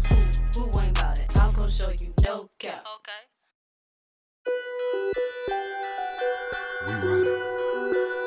Who? 0.55 0.61
Who 0.61 0.81
ain't 0.81 0.99
about 0.99 1.19
it? 1.21 1.27
I'll 1.37 1.53
come 1.53 1.69
show 1.69 1.91
you. 1.91 2.15
No 2.25 2.49
cap. 2.59 2.83
Okay. 2.97 3.23
We 6.87 6.95
run 6.95 7.21
it. 7.21 7.41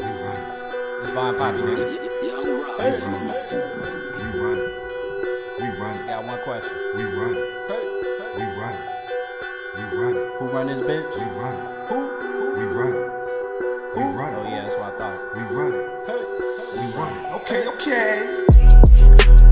We 0.02 0.06
run 0.06 0.38
it. 0.38 1.02
It's 1.02 1.10
Von 1.10 1.36
Poppy, 1.36 1.58
nigga. 1.58 1.86
We 2.22 2.30
run 2.30 2.94
it. 2.94 3.04
We 4.20 4.40
run 4.40 4.58
it. 4.60 4.72
We 5.60 5.68
run 5.80 5.98
it. 5.98 6.06
Got 6.06 6.26
one 6.26 6.44
question. 6.44 6.78
We 6.96 7.04
run 7.06 7.34
it. 7.34 8.38
We 8.38 8.44
run 8.44 8.74
it. 8.76 8.99
We 9.92 9.98
run 9.98 10.18
it. 10.18 10.30
Who 10.38 10.46
run 10.46 10.68
this 10.68 10.82
bitch? 10.82 11.18
We 11.18 11.26
run 11.42 11.56
it. 11.58 11.90
Who? 11.90 11.98
We 12.62 12.66
run 12.78 12.94
it. 12.94 13.10
We 13.98 14.04
run 14.14 14.34
Oh 14.38 14.46
yeah, 14.46 14.62
that's 14.62 14.76
what 14.78 14.94
I 14.94 14.98
thought. 14.98 15.18
We 15.34 15.42
run 15.50 15.74
it. 15.74 15.90
We 16.78 16.86
run 16.94 17.10
it. 17.10 17.34
Okay, 17.42 17.66
okay. 17.74 18.46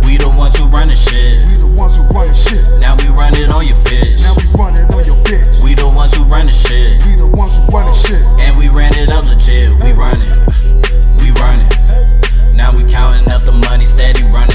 We 0.05 0.21
the 0.21 0.29
ones 0.37 0.55
who 0.55 0.69
run 0.69 0.89
the 0.89 0.95
shit. 0.95 1.41
We 1.49 1.57
the 1.57 1.65
ones 1.65 1.97
who 1.97 2.05
run 2.13 2.27
the 2.29 2.37
shit. 2.37 2.69
Now 2.77 2.93
we 2.95 3.09
run 3.17 3.33
it 3.33 3.49
on 3.49 3.65
your 3.65 3.81
bitch. 3.81 4.21
Now 4.21 4.37
we 4.37 4.45
run 4.53 4.77
it 4.77 4.85
on 4.93 5.05
your 5.09 5.17
bitch. 5.25 5.63
We 5.63 5.73
the 5.73 5.89
ones 5.89 6.13
who 6.13 6.21
run 6.29 6.45
the 6.45 6.53
shit. 6.53 7.01
We 7.05 7.15
the 7.17 7.25
ones 7.25 7.57
who 7.57 7.65
run 7.73 7.87
the 7.89 7.97
shit. 7.97 8.21
And 8.37 8.53
we 8.61 8.69
ran 8.69 8.93
it 8.93 9.09
up 9.09 9.25
legit. 9.25 9.73
We 9.81 9.89
run 9.97 10.21
it. 10.21 10.37
We 11.17 11.33
run 11.33 11.65
it. 11.65 12.53
Now 12.53 12.77
we 12.77 12.85
counting 12.85 13.25
up 13.33 13.41
the 13.41 13.57
money, 13.65 13.85
steady 13.85 14.21
running 14.29 14.46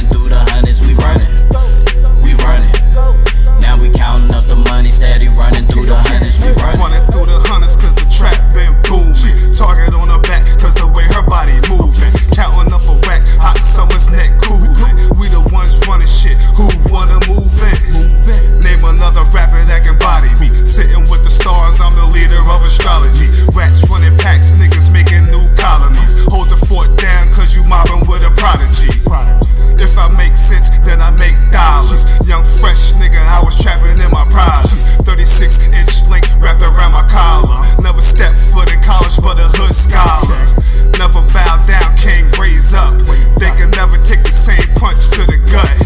astrology. 22.73 23.29
Rats 23.53 23.85
running 23.91 24.17
packs, 24.17 24.53
niggas 24.57 24.93
making 24.93 25.29
new 25.29 25.45
colonies. 25.61 26.25
Hold 26.33 26.49
the 26.49 26.57
fort 26.67 26.89
down 26.97 27.33
cause 27.33 27.55
you 27.55 27.63
mobbing 27.65 28.09
with 28.09 28.25
a 28.25 28.33
prodigy. 28.41 28.89
If 29.77 29.99
I 29.99 30.09
make 30.09 30.37
sense, 30.37 30.71
then 30.87 31.03
I 31.03 31.11
make 31.11 31.37
dollars. 31.51 32.07
Young 32.27 32.45
fresh 32.61 32.93
nigga, 32.95 33.21
I 33.21 33.43
was 33.45 33.61
trapping 33.61 34.01
in 34.01 34.11
my 34.11 34.25
prizes. 34.31 34.83
36 35.05 35.59
inch 35.69 36.09
link 36.09 36.25
wrapped 36.41 36.63
around 36.63 36.93
my 36.93 37.05
collar. 37.09 37.61
Never 37.83 38.01
stepped 38.01 38.39
foot 38.53 38.71
in 38.73 38.81
college, 38.81 39.17
but 39.21 39.39
a 39.39 39.49
hood 39.59 39.75
scholar. 39.75 40.41
Never 40.97 41.21
bow 41.29 41.63
down, 41.67 41.97
can't 41.97 42.31
raise 42.39 42.73
up. 42.73 42.97
They 43.37 43.51
can 43.59 43.71
never 43.73 43.99
take 43.99 44.23
the 44.23 44.33
same 44.33 44.73
punch 44.81 45.11
to 45.19 45.23
the 45.29 45.39
gut. 45.51 45.77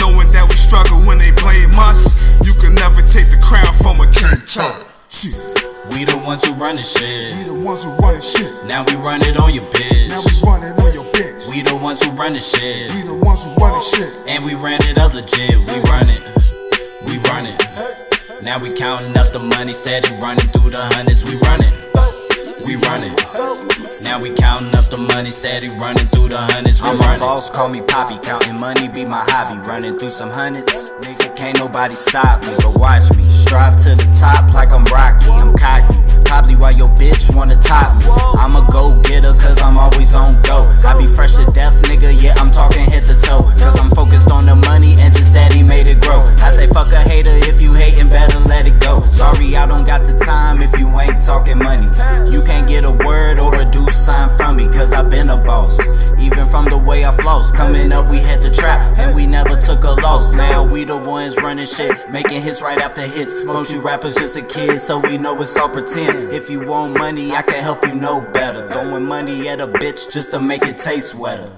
Knowing 0.00 0.32
that 0.32 0.48
we 0.48 0.56
struggle 0.56 0.98
when 1.06 1.18
they 1.18 1.30
blame 1.30 1.78
us, 1.78 2.16
you 2.42 2.54
can 2.54 2.74
never 2.74 3.02
take 3.02 3.30
the 3.30 3.38
crown 3.38 3.74
from 3.74 4.00
a 4.00 4.10
king 4.10 4.40
tut. 4.42 5.57
We 5.98 6.04
the 6.04 6.16
ones 6.16 6.44
who 6.44 6.52
run 6.52 6.76
the 6.76 6.82
shit. 6.84 7.34
We 7.34 7.42
the 7.42 7.58
ones 7.58 7.82
who 7.82 7.90
run 7.96 8.14
the 8.14 8.20
shit. 8.22 8.54
Now 8.66 8.84
we 8.84 8.94
run 8.94 9.20
it 9.20 9.36
on 9.36 9.52
your 9.52 9.64
bitch. 9.64 10.06
Now 10.06 10.22
we 10.22 10.30
run 10.46 10.62
it 10.62 10.78
on 10.78 10.94
your 10.94 11.02
bitch. 11.10 11.50
We 11.50 11.60
the 11.62 11.74
ones 11.74 12.00
who 12.00 12.12
run 12.12 12.34
the 12.34 12.38
shit. 12.38 12.94
We 12.94 13.02
the 13.02 13.16
ones 13.18 13.42
who 13.42 13.50
run 13.58 13.74
the 13.74 13.80
shit. 13.80 14.14
And 14.28 14.44
we 14.44 14.54
ran 14.54 14.78
it 14.86 14.96
up 14.96 15.12
legit. 15.12 15.58
We 15.58 15.74
run 15.90 16.06
it. 16.06 16.22
We 17.02 17.18
run 17.26 17.46
it. 17.50 17.58
Now 18.44 18.62
we 18.62 18.70
counting 18.70 19.16
up 19.16 19.32
the 19.32 19.40
money, 19.40 19.72
steady 19.72 20.14
running 20.22 20.46
through 20.54 20.70
the 20.70 20.78
hundreds. 20.94 21.24
We 21.24 21.34
run 21.34 21.66
it. 21.66 21.74
We 22.64 22.76
run 22.76 23.02
it. 23.02 23.18
Now 24.00 24.22
we 24.22 24.30
counting 24.30 24.76
up 24.76 24.90
the 24.90 24.98
money, 24.98 25.30
steady 25.30 25.68
running 25.68 26.06
through 26.14 26.28
the 26.28 26.38
hundreds. 26.38 26.80
We 26.80 26.90
I'm 26.90 26.98
run 26.98 27.08
my 27.08 27.16
it. 27.16 27.20
boss, 27.26 27.50
call 27.50 27.70
me 27.70 27.82
Poppy. 27.82 28.18
Counting 28.22 28.58
money 28.58 28.86
be 28.86 29.04
my 29.04 29.26
hobby. 29.26 29.58
Running 29.66 29.98
through 29.98 30.10
some 30.10 30.30
hundreds. 30.30 30.94
Can't 31.38 31.56
nobody 31.56 31.94
stop 31.94 32.44
me. 32.44 32.52
But 32.56 32.74
watch 32.80 33.16
me. 33.16 33.28
Strive 33.28 33.76
to 33.84 33.94
the 33.94 34.12
top 34.18 34.52
like 34.54 34.72
I'm 34.72 34.84
Rocky. 34.86 35.30
I'm 35.30 35.54
cocky. 35.54 36.17
Probably 36.28 36.56
why 36.56 36.70
your 36.72 36.90
bitch 36.90 37.34
wanna 37.34 37.56
top 37.56 37.96
me. 37.96 38.04
I'm 38.38 38.54
a 38.54 38.70
go 38.70 39.00
getter 39.00 39.32
cause 39.32 39.60
I'm 39.62 39.78
always 39.78 40.14
on 40.14 40.40
go. 40.42 40.68
I 40.84 40.94
be 40.96 41.06
fresh 41.06 41.36
to 41.36 41.46
death, 41.52 41.80
nigga. 41.84 42.12
Yeah, 42.22 42.34
I'm 42.36 42.50
talking 42.50 42.84
head 42.84 43.04
to 43.04 43.14
toe. 43.14 43.44
Cause 43.58 43.78
I'm 43.78 43.90
focused 43.90 44.30
on 44.30 44.44
the 44.44 44.54
money 44.54 44.96
and 45.00 45.14
just 45.14 45.30
steady 45.30 45.62
made 45.62 45.86
it 45.86 46.02
grow. 46.02 46.20
I 46.44 46.50
say 46.50 46.66
fuck 46.66 46.92
a 46.92 47.00
hater 47.00 47.32
if 47.32 47.62
you 47.62 47.72
hating, 47.72 48.10
better 48.10 48.38
let 48.40 48.66
it 48.66 48.78
go. 48.78 49.00
Sorry, 49.10 49.56
I 49.56 49.64
don't 49.64 49.86
got 49.86 50.04
the 50.04 50.12
time 50.12 50.60
if 50.60 50.78
you 50.78 50.88
ain't 51.00 51.22
talking 51.24 51.58
money. 51.58 51.88
You 52.30 52.42
can't 52.42 52.68
get 52.68 52.84
a 52.84 52.92
word 52.92 53.38
or 53.38 53.54
a 53.54 53.64
do 53.64 53.88
sign 53.88 54.28
from 54.36 54.56
me, 54.56 54.66
cause 54.66 54.92
I've 54.92 55.10
been 55.10 55.30
a 55.30 55.36
boss. 55.38 55.80
Even 56.18 56.44
from 56.44 56.66
the 56.66 56.76
way 56.76 57.06
I 57.06 57.10
floss. 57.12 57.50
Coming 57.50 57.90
up, 57.90 58.06
we 58.10 58.18
had 58.18 58.42
to 58.42 58.52
trap, 58.52 58.98
and 58.98 59.14
we 59.16 59.26
never 59.26 59.56
took 59.56 59.84
a 59.84 59.92
loss. 59.92 60.34
Now 60.34 60.62
we 60.62 60.84
the 60.84 60.96
ones 60.96 61.36
running 61.36 61.66
shit, 61.66 62.10
making 62.10 62.42
hits 62.42 62.60
right 62.60 62.78
after 62.78 63.02
hits. 63.02 63.42
Most 63.44 63.72
you 63.72 63.80
rappers 63.80 64.14
just 64.14 64.36
a 64.36 64.42
kid, 64.42 64.78
so 64.78 64.98
we 64.98 65.16
know 65.16 65.40
it's 65.40 65.56
all 65.56 65.68
pretend. 65.68 66.17
If 66.18 66.50
you 66.50 66.60
want 66.60 66.98
money, 66.98 67.30
I 67.32 67.42
can 67.42 67.62
help 67.62 67.86
you 67.86 67.94
know 67.94 68.20
better. 68.32 68.68
Throwing 68.72 69.04
money 69.04 69.48
at 69.48 69.60
a 69.60 69.68
bitch 69.68 70.10
just 70.10 70.32
to 70.32 70.40
make 70.40 70.62
it 70.62 70.76
taste 70.76 71.14
wetter. 71.14 71.48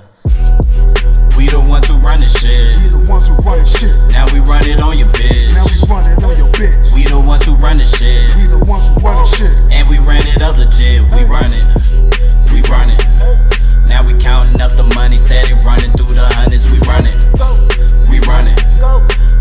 We 1.36 1.48
the 1.48 1.64
ones 1.66 1.88
who 1.88 1.96
run 1.96 2.20
the 2.20 2.28
shit. 2.28 2.76
We 2.76 2.92
the 2.92 3.10
ones 3.10 3.28
who 3.28 3.36
run 3.40 3.58
the 3.58 3.64
shit. 3.64 3.96
Now 4.12 4.28
we 4.28 4.40
run 4.40 4.68
it 4.68 4.78
on 4.78 4.98
your 4.98 5.08
bitch. 5.08 5.56
Now 5.56 5.64
we 5.64 5.76
run 5.88 6.04
it 6.12 6.22
on 6.22 6.36
your 6.36 6.52
bitch. 6.52 6.76
We 6.92 7.08
the 7.08 7.18
ones 7.18 7.46
who 7.46 7.56
run 7.56 7.78
the 7.78 7.88
shit. 7.88 8.36
We 8.36 8.52
the 8.52 8.60
ones 8.68 8.92
who 8.92 9.00
run 9.00 9.16
the 9.16 9.24
shit. 9.24 9.48
And 9.72 9.88
we 9.88 9.96
ran 10.04 10.28
it 10.28 10.42
up 10.42 10.58
legit. 10.60 11.08
We 11.08 11.24
run 11.24 11.48
it. 11.48 11.64
We 12.52 12.60
run 12.68 12.92
it. 12.92 13.00
Now 13.88 14.04
we 14.04 14.12
counting 14.20 14.60
up 14.60 14.76
the 14.76 14.84
money, 14.94 15.16
steady 15.16 15.56
running 15.64 15.96
through 15.96 16.12
the 16.12 16.28
hundreds. 16.36 16.68
We 16.68 16.76
run 16.84 17.08
it. 17.08 17.16
We 18.12 18.20
run 18.28 18.44
it. 18.44 18.60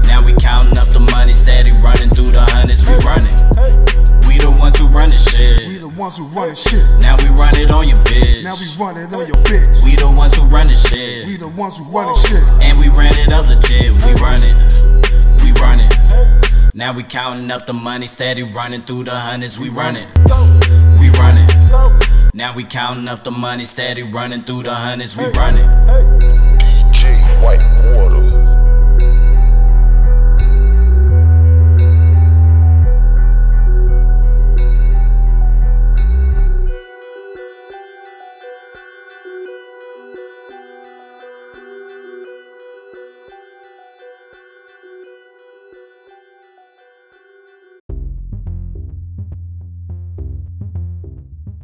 Now 0.08 0.24
we 0.24 0.32
counting 0.40 0.78
up 0.80 0.88
the 0.96 1.04
money, 1.12 1.34
steady 1.34 1.76
running 1.84 2.08
through 2.16 2.32
the 2.32 2.42
hundreds. 2.56 2.88
We 2.88 2.96
run 3.04 3.28
it. 3.28 3.89
We 4.30 4.38
the 4.38 4.52
ones 4.52 4.78
who 4.78 4.86
run 4.90 5.10
the 5.10 5.18
shit. 5.18 5.68
We 5.68 5.80
the 5.80 5.90
ones 5.90 6.20
who 6.20 6.26
run 6.26 6.50
the 6.50 6.56
shit. 6.56 6.86
Now 7.02 7.18
we 7.18 7.30
run 7.30 7.58
it 7.58 7.72
on 7.72 7.90
your 7.90 7.98
bitch. 8.06 8.44
Now 8.44 8.54
we 8.54 8.70
run 8.78 8.96
it 8.96 9.12
on 9.12 9.26
your 9.26 9.42
bitch. 9.42 9.84
We 9.84 9.96
the 9.96 10.08
ones 10.08 10.36
who 10.36 10.46
run 10.46 10.68
the 10.68 10.76
shit. 10.76 11.26
We 11.26 11.36
the 11.36 11.48
ones 11.48 11.80
who 11.80 11.86
run 11.86 12.06
the 12.06 12.14
shit. 12.14 12.46
And 12.62 12.78
we 12.78 12.90
ran 12.90 13.18
it 13.18 13.34
up 13.34 13.48
legit. 13.48 13.90
We 13.90 14.14
run 14.22 14.38
it. 14.46 14.54
We 15.42 15.52
run 15.60 15.80
it. 15.80 16.76
Now 16.76 16.94
we 16.94 17.02
counting 17.02 17.50
up 17.50 17.66
the 17.66 17.74
money, 17.74 18.06
steady 18.06 18.44
running 18.44 18.84
through 18.84 19.06
the 19.06 19.16
hundreds. 19.16 19.58
We 19.58 19.70
run 19.70 19.96
it. 19.96 20.08
We 21.02 21.10
run 21.10 21.36
it. 21.36 22.36
Now 22.36 22.56
we 22.56 22.66
counting 22.66 23.08
up 23.08 23.24
the 23.24 23.32
money, 23.32 23.64
steady 23.64 24.04
running 24.04 24.42
through 24.44 24.62
the 24.62 24.76
hundreds. 24.76 25.18
We 25.18 25.26
run 25.30 25.58
it. 25.58 26.19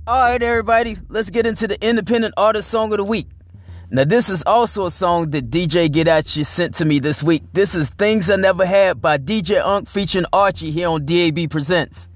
All 0.08 0.20
right, 0.20 0.44
everybody, 0.44 0.98
let's 1.10 1.32
get 1.32 1.48
into 1.48 1.68
the 1.68 1.84
independent 1.84 2.36
artist 2.38 2.70
song 2.70 2.92
of 2.92 3.00
the 3.00 3.04
week. 3.04 3.28
Now, 3.90 4.04
this 4.04 4.30
is 4.30 4.44
also 4.44 4.86
a 4.86 4.92
song 4.92 5.32
that 5.32 5.50
DJ 5.50 5.92
Get 5.92 6.08
At 6.08 6.36
You 6.36 6.44
sent 6.44 6.76
to 6.76 6.86
me 6.86 7.00
this 7.00 7.24
week. 7.24 7.42
This 7.54 7.74
is 7.74 7.90
Things 7.90 8.30
I 8.30 8.36
Never 8.36 8.68
Had 8.68 9.02
by 9.02 9.18
DJ 9.18 9.66
Unk 9.66 9.90
featuring 9.90 10.28
Archie 10.32 10.70
here 10.70 10.90
on 10.90 11.06
DAB 11.06 11.50
Presents. 11.50 12.08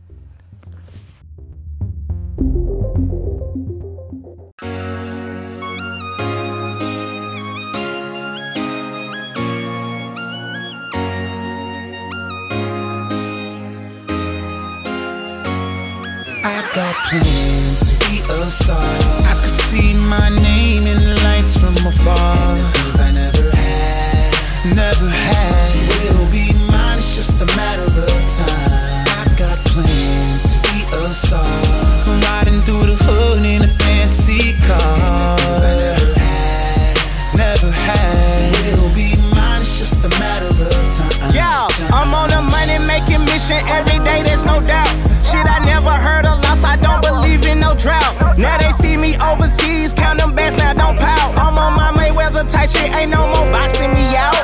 ain't 53.00 53.12
no 53.12 53.28
more 53.28 53.48
boxing 53.52 53.92
me 53.92 54.06
out. 54.16 54.36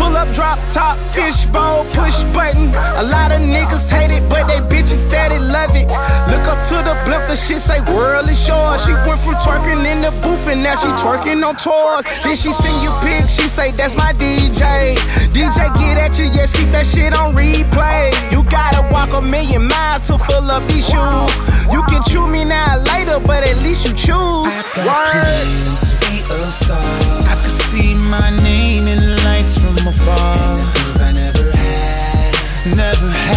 Pull 0.00 0.16
up, 0.16 0.28
drop 0.32 0.58
top, 0.72 0.96
fishbowl, 1.12 1.84
push 1.92 2.16
button. 2.32 2.72
A 2.96 3.04
lot 3.12 3.30
of 3.30 3.40
niggas 3.44 3.92
hate 3.92 4.10
it, 4.10 4.24
but 4.28 4.48
they 4.48 4.58
bitches 4.72 5.04
steady 5.04 5.38
love 5.52 5.76
it. 5.76 5.92
Look 6.32 6.44
up 6.48 6.64
to 6.72 6.76
the 6.80 6.96
blimp, 7.04 7.28
the 7.28 7.36
shit 7.36 7.60
say 7.60 7.78
world 7.92 8.26
is 8.26 8.40
yours. 8.48 8.84
She 8.84 8.92
went 8.92 9.20
from 9.20 9.36
twerking 9.44 9.84
in 9.84 9.98
the 10.00 10.12
booth 10.24 10.48
and 10.48 10.62
now 10.62 10.74
she 10.74 10.88
twerking 10.96 11.44
on 11.44 11.56
tour. 11.56 12.02
Then 12.24 12.36
she 12.36 12.50
send 12.52 12.76
you 12.82 12.90
pics, 13.04 13.36
she 13.36 13.46
say 13.48 13.70
that's 13.72 13.94
my 13.96 14.12
DJ. 14.16 14.96
DJ 15.36 15.68
get 15.78 15.98
at 15.98 16.18
you, 16.18 16.26
yes, 16.32 16.56
keep 16.56 16.72
that 16.72 16.86
shit 16.86 17.12
on 17.12 17.34
replay. 17.36 18.10
You 18.32 18.42
gotta 18.48 18.88
walk 18.90 19.12
a 19.12 19.22
million 19.22 19.68
miles 19.68 20.08
to 20.08 20.18
fill 20.24 20.50
up 20.50 20.64
these 20.68 20.88
shoes. 20.88 21.32
You 21.70 21.82
can 21.84 22.02
chew 22.08 22.26
me 22.26 22.44
now 22.44 22.80
later, 22.92 23.20
but 23.20 23.44
at 23.44 23.58
least 23.62 23.84
you 23.86 23.92
choose. 23.92 24.48
I 24.48 24.62
got 24.74 24.86
Word. 24.88 25.22
to 25.22 25.94
be 26.00 26.22
a 26.32 26.40
star. 26.40 27.33
See 27.74 27.94
my 28.08 28.30
name 28.44 28.86
in 28.86 29.16
lights 29.24 29.58
from 29.58 29.74
afar. 29.88 30.36
Things 30.36 31.00
I 31.00 31.10
never 31.10 31.50
had, 31.56 32.76
never 32.76 33.10
had. 33.10 33.33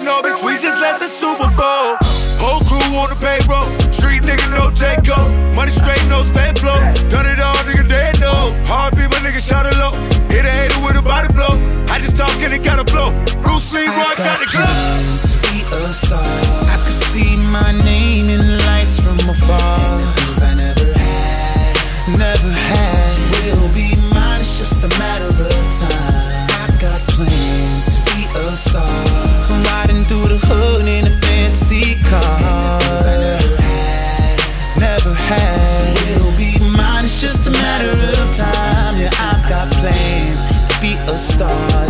Haters 0.00 0.04
know, 0.04 0.22
bitch. 0.22 0.42
We 0.44 0.52
just 0.54 0.80
left 0.80 1.00
the 1.00 1.08
Super 1.08 1.48
Bowl. 1.56 1.96
Whole 2.40 2.60
crew 2.64 2.80
on 2.96 3.10
the 3.10 3.18
payroll. 3.20 3.68
Street 3.92 4.22
nigga, 4.22 4.48
no. 4.56 4.70
Money 5.54 5.72
straight, 5.72 6.00
no 6.08 6.22
spam 6.22 6.56
flow. 6.58 6.80
Done 7.08 7.26
it 7.26 7.38
all, 7.40 7.56
nigga, 7.68 7.84
they 7.84 8.08
know. 8.20 8.50
Hard 8.64 8.96
people, 8.96 9.18
nigga, 9.20 9.40
shot 9.40 9.66
it 9.66 9.76
low. 9.76 9.92
Hit 10.32 10.44
a 10.44 10.50
hater 10.50 10.80
with 10.84 10.96
a 10.96 11.02
body 11.02 11.28
blow. 11.34 11.52
I 11.92 11.98
just 11.98 12.16
talk 12.16 12.32
and 12.40 12.54
it 12.54 12.62
gotta 12.62 12.84
flow. 12.90 13.12
Bruce 13.44 13.72
Lee, 13.72 13.86
rock, 13.86 14.16
got 14.16 14.40
the 14.40 14.48
glow. 14.48 14.64
plans 14.64 15.36
to 15.36 15.52
be 15.52 15.60
a 15.68 15.82
star. 15.92 16.18
I 16.18 16.76
could 16.80 16.96
see 16.96 17.36
my 17.52 17.72
name 17.84 18.30
in 18.30 18.58
lights 18.66 18.96
from 19.04 19.18
afar. 19.28 19.89
To 41.20 41.89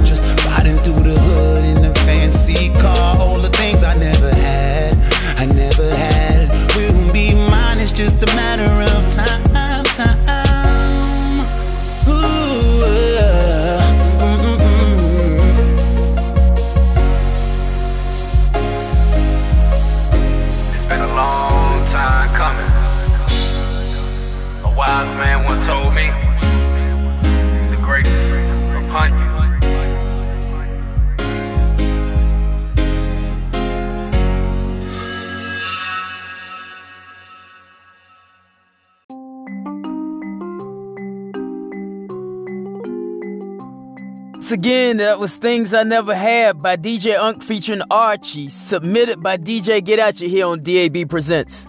again, 44.60 44.98
that 44.98 45.18
was 45.18 45.38
Things 45.38 45.72
I 45.72 45.84
Never 45.84 46.14
Had 46.14 46.60
by 46.60 46.76
DJ 46.76 47.18
Unk 47.18 47.42
featuring 47.42 47.80
Archie, 47.90 48.50
submitted 48.50 49.22
by 49.22 49.38
DJ 49.38 49.82
Get 49.82 49.98
At 49.98 50.20
You 50.20 50.28
here 50.28 50.44
on 50.44 50.62
DAB 50.62 51.08
Presents. 51.08 51.66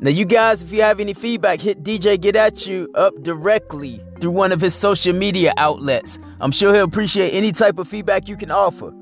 Now, 0.00 0.10
you 0.10 0.24
guys, 0.24 0.60
if 0.60 0.72
you 0.72 0.82
have 0.82 0.98
any 0.98 1.14
feedback, 1.14 1.60
hit 1.60 1.84
DJ 1.84 2.20
Get 2.20 2.34
At 2.34 2.66
You 2.66 2.90
up 2.96 3.14
directly 3.22 4.02
through 4.18 4.32
one 4.32 4.50
of 4.50 4.60
his 4.60 4.74
social 4.74 5.12
media 5.12 5.54
outlets. 5.56 6.18
I'm 6.40 6.50
sure 6.50 6.74
he'll 6.74 6.82
appreciate 6.82 7.30
any 7.30 7.52
type 7.52 7.78
of 7.78 7.86
feedback 7.86 8.26
you 8.26 8.36
can 8.36 8.50
offer. 8.50 8.92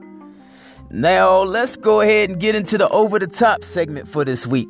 Now, 0.91 1.41
let's 1.41 1.77
go 1.77 2.03
ahead 2.03 2.29
and 2.29 2.39
get 2.39 2.55
into 2.55 2.77
the 2.77 2.91
over 2.91 3.19
the 3.19 3.27
top 3.27 3.65
segment 3.65 4.07
for 4.07 4.23
this 4.23 4.47
week. 4.47 4.69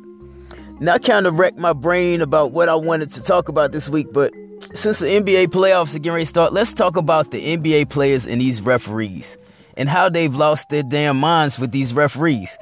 Now, 0.79 0.93
I 0.93 0.99
kind 0.99 1.27
of 1.27 1.37
wrecked 1.37 1.57
my 1.57 1.73
brain 1.73 2.21
about 2.21 2.53
what 2.53 2.69
I 2.69 2.75
wanted 2.75 3.11
to 3.15 3.21
talk 3.21 3.49
about 3.49 3.73
this 3.73 3.89
week, 3.89 4.13
but 4.13 4.33
since 4.73 4.99
the 4.99 5.07
NBA 5.07 5.47
playoffs 5.47 5.95
are 5.95 5.99
getting 5.99 6.13
ready 6.13 6.25
to 6.25 6.29
start, 6.29 6.53
let's 6.53 6.73
talk 6.73 6.95
about 6.95 7.31
the 7.31 7.57
NBA 7.57 7.89
players 7.89 8.25
and 8.25 8.39
these 8.39 8.61
referees 8.61 9.37
and 9.75 9.89
how 9.89 10.09
they've 10.09 10.33
lost 10.33 10.69
their 10.69 10.83
damn 10.83 11.17
minds 11.17 11.57
with 11.57 11.71
these 11.71 11.93
referees. 11.93 12.57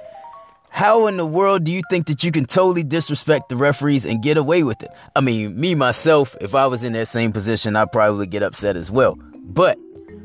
How 0.70 1.08
in 1.08 1.18
the 1.18 1.26
world 1.26 1.64
do 1.64 1.72
you 1.72 1.82
think 1.90 2.08
that 2.08 2.24
you 2.24 2.32
can 2.32 2.46
totally 2.46 2.84
disrespect 2.84 3.50
the 3.50 3.56
referees 3.56 4.06
and 4.06 4.22
get 4.22 4.38
away 4.38 4.64
with 4.64 4.82
it? 4.84 4.90
I 5.16 5.22
mean, 5.22 5.60
me 5.60 5.76
myself, 5.76 6.38
if 6.42 6.54
I 6.54 6.68
was 6.68 6.84
in 6.84 6.94
that 6.94 7.08
same 7.08 7.32
position, 7.32 7.76
I'd 7.76 7.92
probably 7.92 8.28
get 8.28 8.44
upset 8.44 8.76
as 8.76 8.92
well. 8.92 9.18
But 9.36 9.80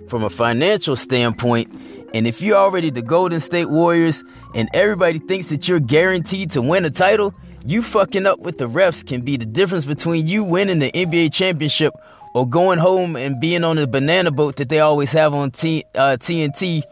from 0.08 0.22
a 0.22 0.30
financial 0.30 0.96
standpoint, 0.96 1.74
and 2.12 2.26
if 2.26 2.42
you're 2.42 2.58
already 2.58 2.90
the 2.90 3.02
Golden 3.02 3.40
State 3.40 3.70
Warriors 3.70 4.22
and 4.54 4.68
everybody 4.74 5.18
thinks 5.18 5.48
that 5.48 5.66
you're 5.66 5.80
guaranteed 5.80 6.52
to 6.52 6.62
win 6.62 6.84
a 6.84 6.90
title, 6.90 7.34
you 7.66 7.82
fucking 7.82 8.26
up 8.26 8.40
with 8.40 8.58
the 8.58 8.68
refs 8.68 9.06
can 9.06 9.22
be 9.22 9.36
the 9.36 9.46
difference 9.46 9.84
between 9.84 10.26
you 10.26 10.44
winning 10.44 10.80
the 10.80 10.92
NBA 10.92 11.32
championship 11.32 11.94
or 12.34 12.46
going 12.46 12.78
home 12.78 13.16
and 13.16 13.40
being 13.40 13.64
on 13.64 13.76
the 13.76 13.86
banana 13.86 14.30
boat 14.30 14.56
that 14.56 14.68
they 14.68 14.80
always 14.80 15.12
have 15.12 15.32
on 15.32 15.50
T, 15.50 15.84
uh, 15.94 16.16
TNT. 16.20 16.82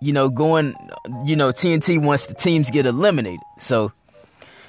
You 0.00 0.12
know, 0.12 0.28
going, 0.28 0.74
you 1.24 1.34
know, 1.34 1.50
TNT 1.50 2.00
once 2.00 2.26
the 2.26 2.34
teams 2.34 2.70
get 2.70 2.86
eliminated. 2.86 3.40
So, 3.58 3.92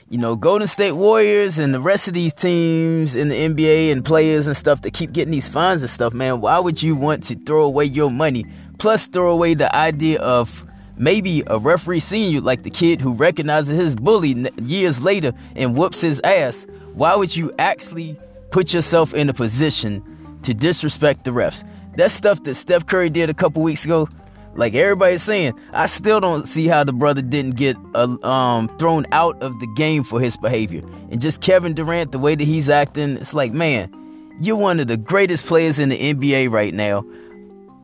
you 0.09 0.17
know, 0.17 0.35
Golden 0.35 0.67
State 0.67 0.93
Warriors 0.93 1.59
and 1.59 1.71
the 1.71 1.79
rest 1.79 2.07
of 2.07 2.15
these 2.15 2.33
teams 2.33 3.15
in 3.15 3.29
the 3.29 3.35
NBA 3.35 3.91
and 3.91 4.03
players 4.03 4.47
and 4.47 4.57
stuff 4.57 4.81
that 4.81 4.93
keep 4.93 5.11
getting 5.11 5.31
these 5.31 5.47
fines 5.47 5.83
and 5.83 5.89
stuff, 5.89 6.13
man, 6.13 6.41
why 6.41 6.57
would 6.57 6.81
you 6.81 6.95
want 6.95 7.25
to 7.25 7.35
throw 7.35 7.63
away 7.63 7.85
your 7.85 8.09
money? 8.09 8.43
Plus, 8.79 9.05
throw 9.05 9.31
away 9.31 9.53
the 9.53 9.73
idea 9.75 10.19
of 10.19 10.65
maybe 10.99 11.41
a 11.47 11.57
referee 11.57 12.01
seeing 12.01 12.31
you 12.31 12.41
like 12.41 12.63
the 12.63 12.69
kid 12.69 13.01
who 13.01 13.13
recognizes 13.13 13.75
his 13.75 13.95
bully 13.95 14.51
years 14.61 15.01
later 15.01 15.33
and 15.55 15.75
whoops 15.75 16.01
his 16.01 16.21
ass. 16.23 16.67
Why 16.93 17.15
would 17.15 17.35
you 17.35 17.51
actually 17.57 18.19
put 18.51 18.73
yourself 18.73 19.13
in 19.13 19.29
a 19.29 19.33
position 19.33 20.03
to 20.43 20.53
disrespect 20.53 21.23
the 21.23 21.31
refs? 21.31 21.67
That 21.95 22.11
stuff 22.11 22.43
that 22.43 22.55
Steph 22.55 22.85
Curry 22.85 23.09
did 23.09 23.29
a 23.29 23.33
couple 23.33 23.63
weeks 23.63 23.85
ago, 23.85 24.07
like 24.55 24.75
everybody's 24.75 25.23
saying, 25.23 25.57
I 25.73 25.85
still 25.85 26.19
don't 26.19 26.47
see 26.47 26.67
how 26.67 26.83
the 26.83 26.93
brother 26.93 27.21
didn't 27.21 27.55
get 27.55 27.77
uh, 27.95 28.17
um, 28.27 28.67
thrown 28.77 29.05
out 29.11 29.41
of 29.41 29.57
the 29.59 29.67
game 29.75 30.03
for 30.03 30.19
his 30.19 30.35
behavior. 30.35 30.83
And 31.11 31.21
just 31.21 31.41
Kevin 31.41 31.73
Durant, 31.73 32.11
the 32.11 32.19
way 32.19 32.35
that 32.35 32.43
he's 32.43 32.69
acting, 32.69 33.17
it's 33.17 33.33
like, 33.33 33.53
man, 33.53 33.93
you're 34.41 34.57
one 34.57 34.79
of 34.79 34.87
the 34.87 34.97
greatest 34.97 35.45
players 35.45 35.79
in 35.79 35.89
the 35.89 36.13
NBA 36.13 36.51
right 36.51 36.73
now. 36.73 37.05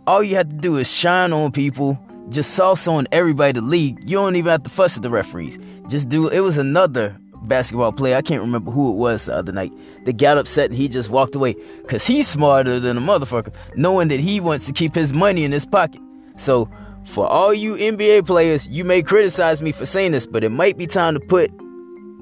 All 0.07 0.21
you 0.21 0.35
have 0.35 0.49
to 0.49 0.55
do 0.55 0.77
is 0.77 0.89
shine 0.91 1.33
on 1.33 1.51
people, 1.51 1.99
just 2.29 2.51
sauce 2.51 2.87
on 2.87 3.07
everybody 3.11 3.53
the 3.53 3.61
league. 3.61 3.97
You 4.09 4.17
don't 4.17 4.35
even 4.35 4.51
have 4.51 4.63
to 4.63 4.69
fuss 4.69 4.97
at 4.97 5.03
the 5.03 5.09
referees. 5.09 5.59
Just 5.87 6.09
do 6.09 6.27
it 6.27 6.39
was 6.39 6.57
another 6.57 7.17
basketball 7.47 7.91
player, 7.91 8.15
I 8.15 8.21
can't 8.21 8.41
remember 8.41 8.71
who 8.71 8.91
it 8.91 8.95
was 8.95 9.25
the 9.25 9.35
other 9.35 9.51
night, 9.51 9.71
that 10.05 10.17
got 10.17 10.37
upset 10.37 10.69
and 10.69 10.77
he 10.77 10.87
just 10.87 11.09
walked 11.09 11.35
away. 11.35 11.55
Cause 11.87 12.05
he's 12.05 12.27
smarter 12.27 12.79
than 12.79 12.97
a 12.97 13.01
motherfucker, 13.01 13.53
knowing 13.75 14.07
that 14.09 14.19
he 14.19 14.39
wants 14.39 14.65
to 14.65 14.73
keep 14.73 14.95
his 14.95 15.13
money 15.13 15.43
in 15.43 15.51
his 15.51 15.65
pocket. 15.65 16.01
So 16.37 16.69
for 17.05 17.27
all 17.27 17.53
you 17.53 17.75
NBA 17.75 18.25
players, 18.25 18.67
you 18.67 18.83
may 18.83 19.01
criticize 19.01 19.61
me 19.61 19.71
for 19.71 19.85
saying 19.85 20.11
this, 20.11 20.25
but 20.25 20.43
it 20.43 20.49
might 20.49 20.77
be 20.77 20.87
time 20.87 21.13
to 21.13 21.19
put 21.19 21.51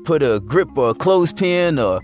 put 0.04 0.22
a 0.22 0.41
grip 0.41 0.78
or 0.78 0.89
a 0.89 0.93
clothespin 0.93 1.80
or 1.80 2.01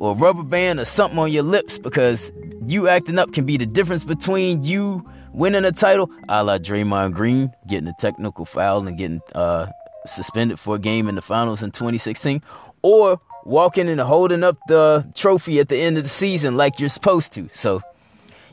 or 0.00 0.14
rubber 0.16 0.42
band 0.42 0.80
or 0.80 0.84
something 0.84 1.18
on 1.18 1.30
your 1.30 1.44
lips 1.44 1.78
because 1.78 2.32
you 2.66 2.88
acting 2.88 3.18
up 3.18 3.32
can 3.32 3.46
be 3.46 3.56
the 3.56 3.66
difference 3.66 4.04
between 4.04 4.62
you 4.62 5.04
winning 5.36 5.64
a 5.66 5.70
title, 5.70 6.10
a 6.28 6.42
la 6.42 6.58
Draymond 6.58 7.12
Green 7.12 7.52
getting 7.68 7.86
a 7.86 7.94
technical 8.00 8.44
foul 8.44 8.88
and 8.88 8.98
getting 8.98 9.20
uh, 9.34 9.66
suspended 10.06 10.58
for 10.58 10.76
a 10.76 10.78
game 10.78 11.08
in 11.08 11.14
the 11.14 11.22
finals 11.22 11.62
in 11.62 11.70
2016, 11.70 12.42
or 12.82 13.20
walking 13.44 13.88
and 13.88 14.00
holding 14.00 14.42
up 14.42 14.56
the 14.66 15.08
trophy 15.14 15.60
at 15.60 15.68
the 15.68 15.76
end 15.76 15.96
of 15.96 16.02
the 16.02 16.08
season 16.08 16.56
like 16.56 16.80
you're 16.80 16.88
supposed 16.88 17.32
to. 17.34 17.48
So, 17.52 17.82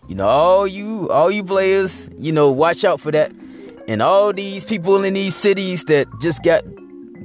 you 0.07 0.15
know, 0.15 0.27
all 0.27 0.67
you 0.67 1.09
all 1.09 1.31
you 1.31 1.43
players, 1.43 2.09
you 2.17 2.31
know, 2.31 2.51
watch 2.51 2.83
out 2.83 2.99
for 2.99 3.11
that. 3.11 3.31
And 3.87 4.01
all 4.01 4.31
these 4.31 4.63
people 4.63 5.03
in 5.03 5.13
these 5.13 5.35
cities 5.35 5.83
that 5.85 6.07
just 6.21 6.43
got 6.43 6.63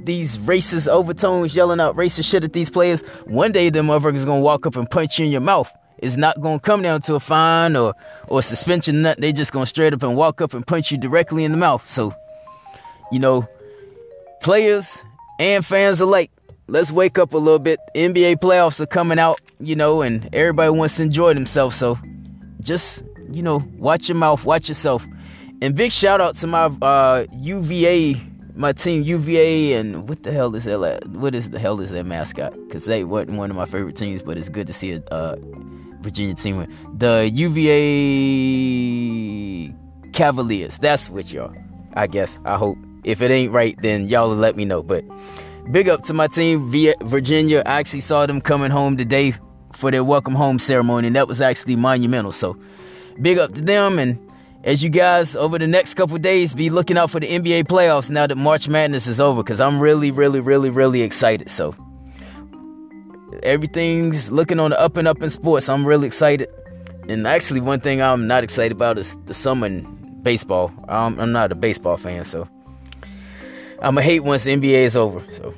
these 0.05 0.37
racist 0.39 0.87
overtones 0.87 1.55
yelling 1.55 1.79
out 1.79 1.95
racist 1.95 2.29
shit 2.29 2.43
at 2.43 2.53
these 2.53 2.69
players, 2.69 3.01
one 3.25 3.51
day 3.51 3.69
them 3.69 3.87
motherfuckers 3.87 4.25
gonna 4.25 4.39
walk 4.39 4.65
up 4.65 4.75
and 4.75 4.89
punch 4.89 5.19
you 5.19 5.25
in 5.25 5.31
your 5.31 5.41
mouth. 5.41 5.71
It's 6.01 6.17
not 6.17 6.41
gonna 6.41 6.59
come 6.59 6.81
down 6.81 7.01
to 7.03 7.15
a 7.15 7.19
fine 7.19 7.75
or 7.75 7.93
or 8.27 8.41
suspension. 8.41 9.01
Nothing. 9.01 9.21
They 9.21 9.33
just 9.33 9.51
gonna 9.51 9.65
straight 9.65 9.93
up 9.93 10.03
and 10.03 10.15
walk 10.15 10.41
up 10.41 10.53
and 10.53 10.65
punch 10.65 10.91
you 10.91 10.97
directly 10.97 11.43
in 11.43 11.51
the 11.51 11.57
mouth. 11.57 11.89
So, 11.89 12.13
you 13.11 13.19
know, 13.19 13.47
players 14.41 15.03
and 15.39 15.65
fans 15.65 16.01
alike, 16.01 16.31
let's 16.67 16.91
wake 16.91 17.17
up 17.17 17.33
a 17.33 17.37
little 17.37 17.59
bit. 17.59 17.79
NBA 17.95 18.37
playoffs 18.37 18.79
are 18.79 18.85
coming 18.85 19.19
out, 19.19 19.41
you 19.59 19.75
know, 19.75 20.01
and 20.01 20.29
everybody 20.33 20.71
wants 20.71 20.95
to 20.95 21.03
enjoy 21.03 21.33
themselves. 21.33 21.75
So, 21.75 21.99
just 22.61 23.03
you 23.31 23.43
know, 23.43 23.63
watch 23.77 24.09
your 24.09 24.15
mouth, 24.15 24.45
watch 24.45 24.67
yourself. 24.67 25.05
And 25.61 25.75
big 25.75 25.91
shout 25.91 26.21
out 26.21 26.35
to 26.37 26.47
my 26.47 26.65
uh, 26.81 27.25
UVA, 27.33 28.21
my 28.55 28.71
team 28.71 29.03
UVA, 29.03 29.73
and 29.73 30.07
what 30.07 30.23
the 30.23 30.31
hell 30.31 30.55
is 30.55 30.63
that? 30.63 31.05
What 31.09 31.35
is 31.35 31.49
the 31.49 31.59
hell 31.59 31.81
is 31.81 31.91
their 31.91 32.03
mascot? 32.03 32.53
Because 32.67 32.85
they 32.85 33.03
wasn't 33.03 33.37
one 33.37 33.49
of 33.49 33.57
my 33.57 33.65
favorite 33.65 33.97
teams, 33.97 34.21
but 34.21 34.37
it's 34.37 34.49
good 34.49 34.67
to 34.67 34.73
see 34.73 34.91
a 34.91 35.03
uh, 35.11 35.35
Virginia 36.01 36.35
team 36.35 36.57
win. 36.57 36.75
The 36.97 37.29
UVA 37.33 37.73
Cavaliers. 40.13 40.77
That's 40.79 41.09
what 41.09 41.31
y'all. 41.31 41.53
I 41.93 42.07
guess. 42.07 42.39
I 42.45 42.57
hope. 42.57 42.77
If 43.03 43.21
it 43.21 43.31
ain't 43.31 43.53
right, 43.53 43.77
then 43.81 44.07
y'all 44.07 44.27
let 44.27 44.55
me 44.57 44.65
know. 44.65 44.83
But 44.83 45.05
big 45.71 45.87
up 45.87 46.03
to 46.03 46.13
my 46.13 46.27
team, 46.27 46.69
Virginia. 46.69 47.63
I 47.65 47.79
actually 47.79 48.01
saw 48.01 48.25
them 48.25 48.41
coming 48.41 48.71
home 48.71 48.97
today 48.97 49.33
for 49.73 49.91
their 49.91 50.03
welcome 50.03 50.35
home 50.35 50.59
ceremony, 50.59 51.07
and 51.07 51.15
that 51.15 51.27
was 51.27 51.39
actually 51.41 51.75
monumental. 51.77 52.31
So 52.31 52.57
big 53.21 53.37
up 53.37 53.53
to 53.53 53.61
them 53.61 53.99
and 53.99 54.17
as 54.63 54.83
you 54.83 54.89
guys 54.89 55.35
over 55.35 55.57
the 55.57 55.67
next 55.67 55.93
couple 55.93 56.17
days 56.17 56.53
be 56.53 56.69
looking 56.69 56.97
out 56.97 57.09
for 57.09 57.19
the 57.19 57.27
NBA 57.27 57.63
playoffs 57.65 58.09
now 58.09 58.27
that 58.27 58.35
March 58.35 58.67
Madness 58.67 59.07
is 59.07 59.19
over 59.19 59.43
because 59.43 59.61
I'm 59.61 59.79
really, 59.79 60.11
really, 60.11 60.39
really, 60.39 60.69
really 60.69 61.01
excited. 61.01 61.49
So 61.49 61.75
everything's 63.43 64.31
looking 64.31 64.59
on 64.59 64.71
the 64.71 64.79
up 64.79 64.97
and 64.97 65.07
up 65.07 65.21
in 65.21 65.29
sports. 65.29 65.69
I'm 65.69 65.85
really 65.85 66.07
excited. 66.07 66.49
And 67.07 67.25
actually, 67.25 67.61
one 67.61 67.79
thing 67.79 68.01
I'm 68.01 68.27
not 68.27 68.43
excited 68.43 68.71
about 68.71 68.97
is 68.97 69.17
the 69.25 69.33
summer 69.33 69.67
in 69.67 70.21
baseball. 70.21 70.71
I'm, 70.87 71.19
I'm 71.19 71.31
not 71.31 71.51
a 71.51 71.55
baseball 71.55 71.97
fan, 71.97 72.23
so 72.23 72.47
I'm 73.81 73.95
gonna 73.95 74.01
hate 74.01 74.21
once 74.21 74.43
the 74.43 74.55
NBA 74.55 74.83
is 74.83 74.97
over. 74.97 75.23
So, 75.31 75.53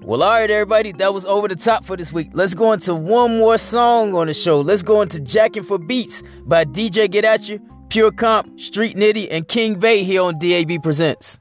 well, 0.00 0.22
all 0.22 0.30
right, 0.30 0.50
everybody, 0.50 0.92
that 0.92 1.12
was 1.12 1.26
over 1.26 1.48
the 1.48 1.56
top 1.56 1.84
for 1.84 1.96
this 1.96 2.12
week. 2.12 2.30
Let's 2.32 2.54
go 2.54 2.72
into 2.72 2.94
one 2.94 3.38
more 3.38 3.58
song 3.58 4.14
on 4.14 4.26
the 4.26 4.34
show. 4.34 4.60
Let's 4.60 4.82
go 4.82 5.02
into 5.02 5.20
Jacking 5.20 5.62
for 5.62 5.78
Beats 5.78 6.22
by 6.44 6.64
DJ 6.64 7.10
Get 7.10 7.24
At 7.24 7.48
You, 7.48 7.60
Pure 7.90 8.12
Comp, 8.12 8.58
Street 8.58 8.96
Nitty, 8.96 9.28
and 9.30 9.46
King 9.46 9.78
Bay 9.78 10.02
here 10.02 10.22
on 10.22 10.38
DAB 10.38 10.82
Presents. 10.82 11.39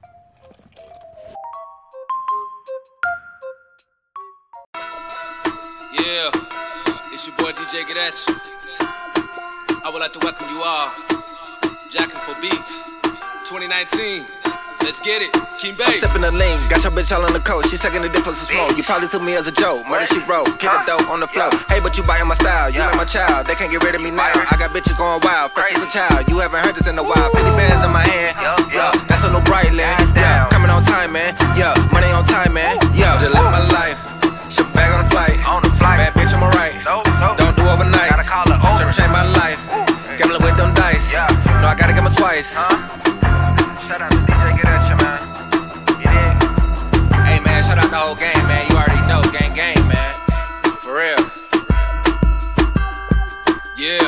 Your 7.29 7.37
boy 7.37 7.51
DJ 7.53 7.85
Get 7.85 7.97
At 7.97 8.17
You. 8.25 8.35
I 9.85 9.89
would 9.93 10.01
like 10.01 10.13
to 10.13 10.21
welcome 10.25 10.49
you 10.49 10.61
all. 10.65 10.89
Jacking 11.89 12.17
for 12.25 12.33
Beats 12.41 12.85
2019. 13.45 14.25
Let's 14.81 15.03
get 15.03 15.21
it. 15.21 15.29
King 15.59 15.75
Bay. 15.75 15.85
I'm 15.85 15.99
sipping 15.99 16.23
the 16.23 16.31
lean, 16.33 16.57
got 16.71 16.81
your 16.81 16.95
bitch 16.95 17.11
all 17.11 17.21
on 17.21 17.35
the 17.35 17.43
coast. 17.43 17.69
She 17.69 17.77
sucking 17.77 18.01
the 18.01 18.09
difference 18.09 18.41
of 18.41 18.55
smoke. 18.55 18.73
You 18.79 18.83
probably 18.87 19.11
took 19.11 19.21
me 19.21 19.35
as 19.35 19.45
a 19.45 19.53
joke. 19.53 19.83
Murder 19.91 20.07
she 20.07 20.23
wrote, 20.25 20.47
kick 20.57 20.71
the 20.71 20.81
dope 20.87 21.11
on 21.11 21.19
the 21.19 21.29
floor. 21.29 21.51
Hey, 21.67 21.83
but 21.83 21.99
you 21.99 22.03
buying 22.07 22.25
my 22.25 22.33
style. 22.33 22.71
You 22.71 22.81
like 22.81 22.95
my 22.95 23.05
child. 23.05 23.45
They 23.45 23.53
can't 23.53 23.69
get 23.69 23.83
rid 23.83 23.93
of 23.93 24.01
me 24.01 24.09
now. 24.09 24.31
I 24.33 24.55
got 24.57 24.71
bitches 24.71 24.97
going 24.97 25.19
wild. 25.21 25.51
Fresh 25.51 25.75
as 25.75 25.83
a 25.85 25.91
child. 25.91 26.25
You 26.31 26.39
haven't 26.39 26.63
heard 26.63 26.73
this 26.73 26.87
in 26.87 26.97
a 26.97 27.03
while. 27.03 27.29
50 27.35 27.45
bands 27.53 27.83
in 27.85 27.91
my 27.91 28.01
hand. 28.01 28.33
Yeah, 28.73 28.95
that's 29.05 29.21
a 29.27 29.29
new 29.29 29.43
bright 29.45 29.75
land. 29.75 30.01
Yeah, 30.15 30.49
coming 30.49 30.71
on 30.71 30.81
time, 30.81 31.13
man. 31.13 31.35
Yeah, 31.59 31.75
money 31.93 32.09
on 32.15 32.23
time, 32.25 32.55
man. 32.55 32.79
Yeah, 32.95 33.19
just 33.21 33.35
live 33.35 33.45
my 33.53 33.61
life. 33.69 33.99
Shit 34.49 34.65
back 34.73 34.89
on 34.95 35.05
the 35.05 35.09
flight. 35.11 35.37
On 35.45 35.61
the 35.61 35.69
flight. 35.77 35.99
Bad 35.99 36.13
bitch, 36.15 36.33
I'm 36.33 36.41
alright. 36.41 37.08
I 41.69 41.75
gotta 41.75 41.93
get 41.93 42.03
my 42.03 42.09
twice. 42.09 42.57
Huh? 42.57 42.65
Shout 43.85 44.01
out 44.01 44.09
to 44.09 44.17
DJ 44.25 44.57
Get 44.57 44.65
At 44.65 44.89
You, 44.89 44.97
man. 45.05 45.21
Hey 47.29 47.37
man, 47.45 47.61
shout 47.61 47.77
out 47.77 47.93
the 47.93 48.01
whole 48.01 48.17
game, 48.17 48.41
man. 48.49 48.65
You 48.65 48.75
already 48.75 48.97
know, 49.05 49.21
gang, 49.29 49.53
gang, 49.53 49.77
man. 49.85 50.17
For 50.81 50.97
real. 50.97 51.21
Yeah, 53.77 54.01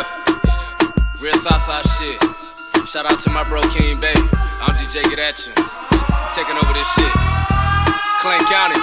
real 1.22 1.38
Southside 1.38 1.86
shit. 1.86 2.18
Shout 2.89 3.05
out 3.05 3.20
to 3.20 3.30
my 3.30 3.43
bro 3.45 3.62
King 3.70 4.01
Bay. 4.01 4.18
I'm 4.57 4.74
DJ 4.74 5.05
Get 5.05 5.22
At 5.22 5.45
You. 5.45 5.53
I'm 5.53 6.34
taking 6.34 6.57
over 6.57 6.74
this 6.74 6.89
shit. 6.97 7.14
Clayton 8.26 8.49
County, 8.49 8.82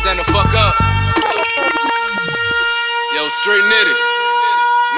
stand 0.00 0.16
the 0.16 0.24
fuck 0.32 0.48
up. 0.56 0.72
Yo, 3.12 3.28
Street 3.28 3.68
Nitty. 3.68 4.17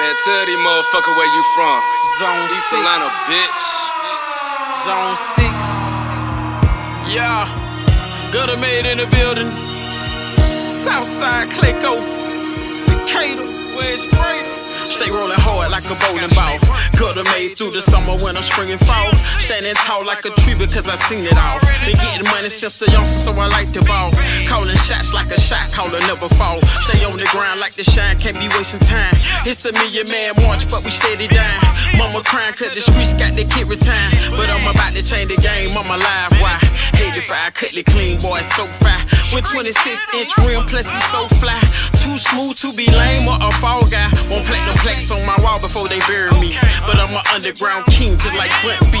Man, 0.01 0.15
tell 0.25 0.45
these 0.47 0.57
motherfucker 0.57 1.15
where 1.15 1.27
you 1.27 1.43
from. 1.53 1.79
Zone 2.17 2.45
East 2.49 2.69
six. 2.71 2.81
Atlanta, 2.81 3.09
bitch. 3.29 3.67
Zone 4.83 5.15
6. 5.15 5.45
Yeah. 7.13 7.45
Gutter 8.33 8.57
made 8.57 8.89
in 8.89 8.97
the 8.97 9.05
building. 9.13 9.51
Southside 10.71 11.49
Clayco. 11.49 12.01
Decatur. 12.87 13.45
Where's 13.77 14.07
Brady? 14.07 14.40
Stay 15.01 15.09
rolling 15.09 15.41
hard 15.41 15.73
like 15.73 15.81
a 15.89 15.97
bowling 15.97 16.29
ball. 16.37 16.61
Gutter 16.93 17.25
made 17.33 17.57
through 17.57 17.73
the 17.73 17.81
summer, 17.81 18.13
winter, 18.21 18.45
spring, 18.45 18.69
and 18.69 18.77
fall. 18.85 19.09
Standing 19.41 19.73
tall 19.81 20.05
like 20.05 20.21
a 20.25 20.31
tree 20.45 20.53
because 20.53 20.85
I 20.85 20.93
seen 20.93 21.25
it 21.25 21.33
all. 21.41 21.57
Been 21.81 21.97
getting 21.97 22.29
money 22.29 22.53
since 22.53 22.77
the 22.77 22.85
youngster, 22.93 23.17
so 23.17 23.33
I 23.33 23.49
like 23.49 23.73
the 23.73 23.81
ball. 23.81 24.13
Calling 24.45 24.77
shots 24.77 25.09
like 25.09 25.33
a 25.33 25.41
shot 25.41 25.73
caller, 25.73 25.97
never 26.05 26.29
fall. 26.37 26.61
Stay 26.85 27.01
on 27.01 27.17
the 27.17 27.25
ground 27.33 27.57
like 27.57 27.73
the 27.73 27.81
shine, 27.81 28.13
can't 28.21 28.37
be 28.37 28.45
wasting 28.53 28.85
time. 28.85 29.17
It's 29.41 29.65
a 29.65 29.73
million 29.73 30.05
man 30.05 30.37
march, 30.45 30.69
but 30.69 30.85
we 30.85 30.93
steady 30.93 31.25
down. 31.25 31.57
Mama 31.97 32.21
crying 32.21 32.53
cause 32.53 32.69
the 32.77 32.85
streets 32.85 33.17
got 33.17 33.33
their 33.33 33.49
kid 33.49 33.65
retired. 33.73 34.13
But 34.37 34.53
I'm 34.53 34.69
about 34.69 34.93
to 34.93 35.01
change 35.01 35.33
the 35.33 35.41
game, 35.41 35.73
I'm 35.73 35.89
alive. 35.89 36.29
Why? 36.37 36.61
85, 36.93 37.57
cut 37.57 37.73
it 37.73 37.89
clean, 37.89 38.21
boy, 38.21 38.45
so 38.45 38.69
fly. 38.69 39.01
With 39.33 39.49
26 39.49 39.73
inch 40.13 40.29
rim, 40.45 40.69
plus 40.69 40.93
he's 40.93 41.09
so 41.09 41.25
fly. 41.41 41.57
Too 42.03 42.17
smooth 42.17 42.57
to 42.61 42.73
be 42.73 42.85
lame 42.91 43.27
or 43.27 43.37
a 43.41 43.51
fall 43.57 43.87
guy. 43.89 44.11
Won't 44.29 44.45
play 44.45 44.59
them 44.65 44.77
plex 44.91 45.11
on 45.11 45.25
my 45.25 45.37
wall 45.43 45.59
before 45.59 45.87
they 45.87 45.99
bury 46.07 46.31
me. 46.39 46.59
But 46.83 46.99
I'm 46.99 47.11
an 47.15 47.23
underground 47.31 47.85
king, 47.87 48.17
just 48.17 48.35
like 48.35 48.51
Bun 48.63 48.77
B. 48.91 48.99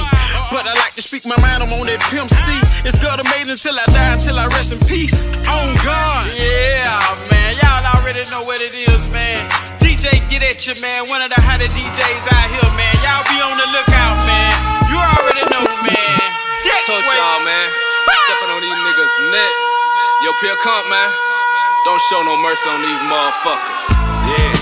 But 0.51 0.67
I 0.67 0.73
like 0.79 0.95
to 0.95 1.01
speak 1.01 1.25
my 1.25 1.35
mind, 1.43 1.63
I'm 1.63 1.71
on 1.75 1.87
that 1.87 1.99
Pimp 2.07 2.29
C. 2.31 2.55
It's 2.87 2.95
gutter 2.99 3.27
made 3.27 3.51
until 3.51 3.75
I 3.75 3.85
die, 3.91 4.15
until 4.15 4.39
I 4.39 4.47
rest 4.47 4.71
in 4.71 4.79
peace. 4.87 5.31
On 5.47 5.75
God. 5.83 6.23
Yeah, 6.35 6.95
man. 7.31 7.51
Y'all 7.59 7.83
already 7.99 8.23
know 8.31 8.43
what 8.47 8.63
it 8.63 8.75
is, 8.75 9.07
man. 9.11 9.47
DJ 9.83 10.23
Get 10.31 10.43
At 10.43 10.63
You, 10.63 10.75
man. 10.79 11.07
One 11.11 11.21
of 11.21 11.29
the 11.29 11.39
hottest 11.39 11.75
DJs 11.75 12.25
out 12.31 12.47
here, 12.47 12.71
man. 12.79 12.95
Y'all 13.03 13.25
be 13.27 13.37
on 13.43 13.55
the 13.55 13.67
lookout, 13.75 14.17
man. 14.23 14.51
You 14.87 14.97
already 14.99 15.43
know, 15.51 15.65
man. 15.83 16.19
That 16.67 16.81
Told 16.87 17.03
y'all, 17.03 17.43
man. 17.43 17.67
Stepping 18.27 18.51
on 18.51 18.61
these 18.63 18.79
niggas' 18.79 19.17
neck. 19.31 19.53
Yo, 20.23 20.29
Pure 20.39 20.59
Comp, 20.63 20.85
man. 20.89 21.09
Don't 21.83 22.01
show 22.09 22.21
no 22.23 22.37
mercy 22.37 22.69
on 22.69 22.79
these 22.85 23.01
motherfuckers. 23.09 23.83
Yeah. 24.29 24.60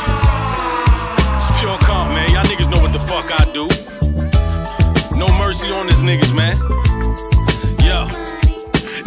Fuck 3.21 3.41
I 3.41 3.51
do. 3.51 3.67
No 5.17 5.27
mercy 5.37 5.67
on 5.71 5.87
these 5.87 6.03
niggas, 6.03 6.33
man. 6.33 6.78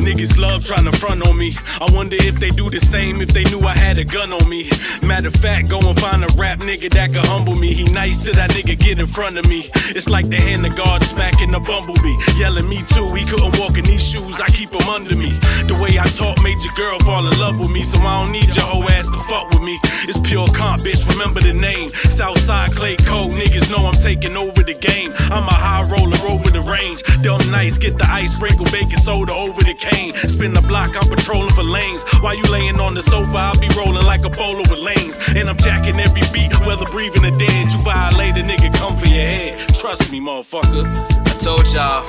Niggas 0.03 0.37
love 0.37 0.67
trying 0.67 0.85
to 0.85 0.93
front 0.99 1.23
on 1.29 1.39
me. 1.39 1.55
I 1.81 1.87
wonder 1.95 2.17
if 2.19 2.41
they 2.41 2.51
do 2.51 2.69
the 2.69 2.81
same 2.81 3.23
if 3.23 3.29
they 3.29 3.45
knew 3.45 3.61
I 3.61 3.73
had 3.73 3.99
a 3.99 4.05
gun 4.05 4.33
on 4.33 4.49
me. 4.51 4.69
Matter 5.07 5.29
of 5.29 5.35
fact, 5.35 5.71
go 5.71 5.79
and 5.79 5.95
find 6.01 6.25
a 6.25 6.31
rap 6.35 6.59
nigga 6.59 6.91
that 6.91 7.15
could 7.15 7.25
humble 7.27 7.55
me. 7.55 7.73
He 7.73 7.85
nice 7.95 8.25
to 8.25 8.33
that 8.33 8.51
nigga 8.51 8.75
get 8.79 8.99
in 8.99 9.07
front 9.07 9.39
of 9.39 9.49
me. 9.49 9.71
It's 9.95 10.09
like 10.11 10.29
the 10.29 10.41
hand 10.43 10.67
of 10.67 10.77
God 10.77 11.03
smacking 11.03 11.55
a 11.55 11.61
bumblebee. 11.61 12.19
Yelling 12.35 12.69
me 12.69 12.83
too, 12.83 13.15
he 13.15 13.25
couldn't 13.25 13.59
walk 13.63 13.79
in 13.79 13.85
these 13.85 14.03
shoes, 14.03 14.41
I 14.41 14.49
keep 14.51 14.75
him 14.75 14.89
under 14.91 15.15
me. 15.15 15.39
The 15.71 15.79
way 15.79 15.95
I 15.95 16.07
talk 16.11 16.43
made 16.43 16.59
your 16.67 16.75
girl 16.75 16.99
fall 17.07 17.23
in 17.23 17.35
love 17.39 17.61
with 17.61 17.71
me, 17.71 17.87
so 17.87 18.03
I 18.03 18.25
don't 18.25 18.33
need 18.33 18.51
your 18.55 18.67
hoe 18.67 18.83
ass 18.91 19.07
to 19.07 19.21
fuck 19.31 19.51
with 19.55 19.63
me. 19.63 19.79
It's 20.11 20.19
pure 20.19 20.51
comp, 20.51 20.83
bitch, 20.83 21.07
remember 21.15 21.41
the 21.41 21.55
name. 21.55 21.91
Southside 22.11 22.75
Clay 22.75 22.97
Code, 23.07 23.31
niggas 23.39 23.71
know 23.71 23.87
I'm 23.87 23.95
taking 23.95 24.35
over 24.35 24.67
the 24.67 24.75
game. 24.75 25.15
I'm 25.31 25.47
a 25.47 25.55
high 25.55 25.87
roller 25.87 26.19
over 26.27 26.51
the 26.51 26.63
range. 26.67 27.07
Dumb 27.23 27.43
nice, 27.55 27.79
get 27.79 27.99
the 27.99 28.09
ice, 28.11 28.35
sprinkle 28.35 28.67
baking 28.75 28.99
soda 28.99 29.33
over 29.33 29.63
the 29.63 29.75
cane. 29.93 30.15
Spin 30.15 30.53
the 30.53 30.65
block, 30.65 30.97
I'm 30.97 31.09
patrolling 31.09 31.53
for 31.53 31.63
lanes. 31.63 32.05
While 32.25 32.35
you 32.35 32.45
laying 32.51 32.81
on 32.81 32.95
the 32.95 33.03
sofa, 33.03 33.37
I'll 33.37 33.61
be 33.61 33.69
rolling 33.77 34.05
like 34.07 34.25
a 34.25 34.33
bowler 34.33 34.65
with 34.73 34.81
lanes. 34.81 35.19
And 35.37 35.49
I'm 35.49 35.57
jacking 35.57 36.01
every 36.01 36.25
beat, 36.33 36.53
whether 36.65 36.87
breathing 36.91 37.25
or 37.25 37.35
dead. 37.37 37.73
You 37.73 37.79
violate 37.85 38.37
a 38.41 38.45
nigga, 38.45 38.73
come 38.75 38.97
for 38.97 39.07
your 39.07 39.25
head. 39.25 39.59
Trust 39.77 40.11
me, 40.11 40.21
motherfucker. 40.21 40.89
I 40.89 41.35
told 41.39 41.69
y'all, 41.73 42.03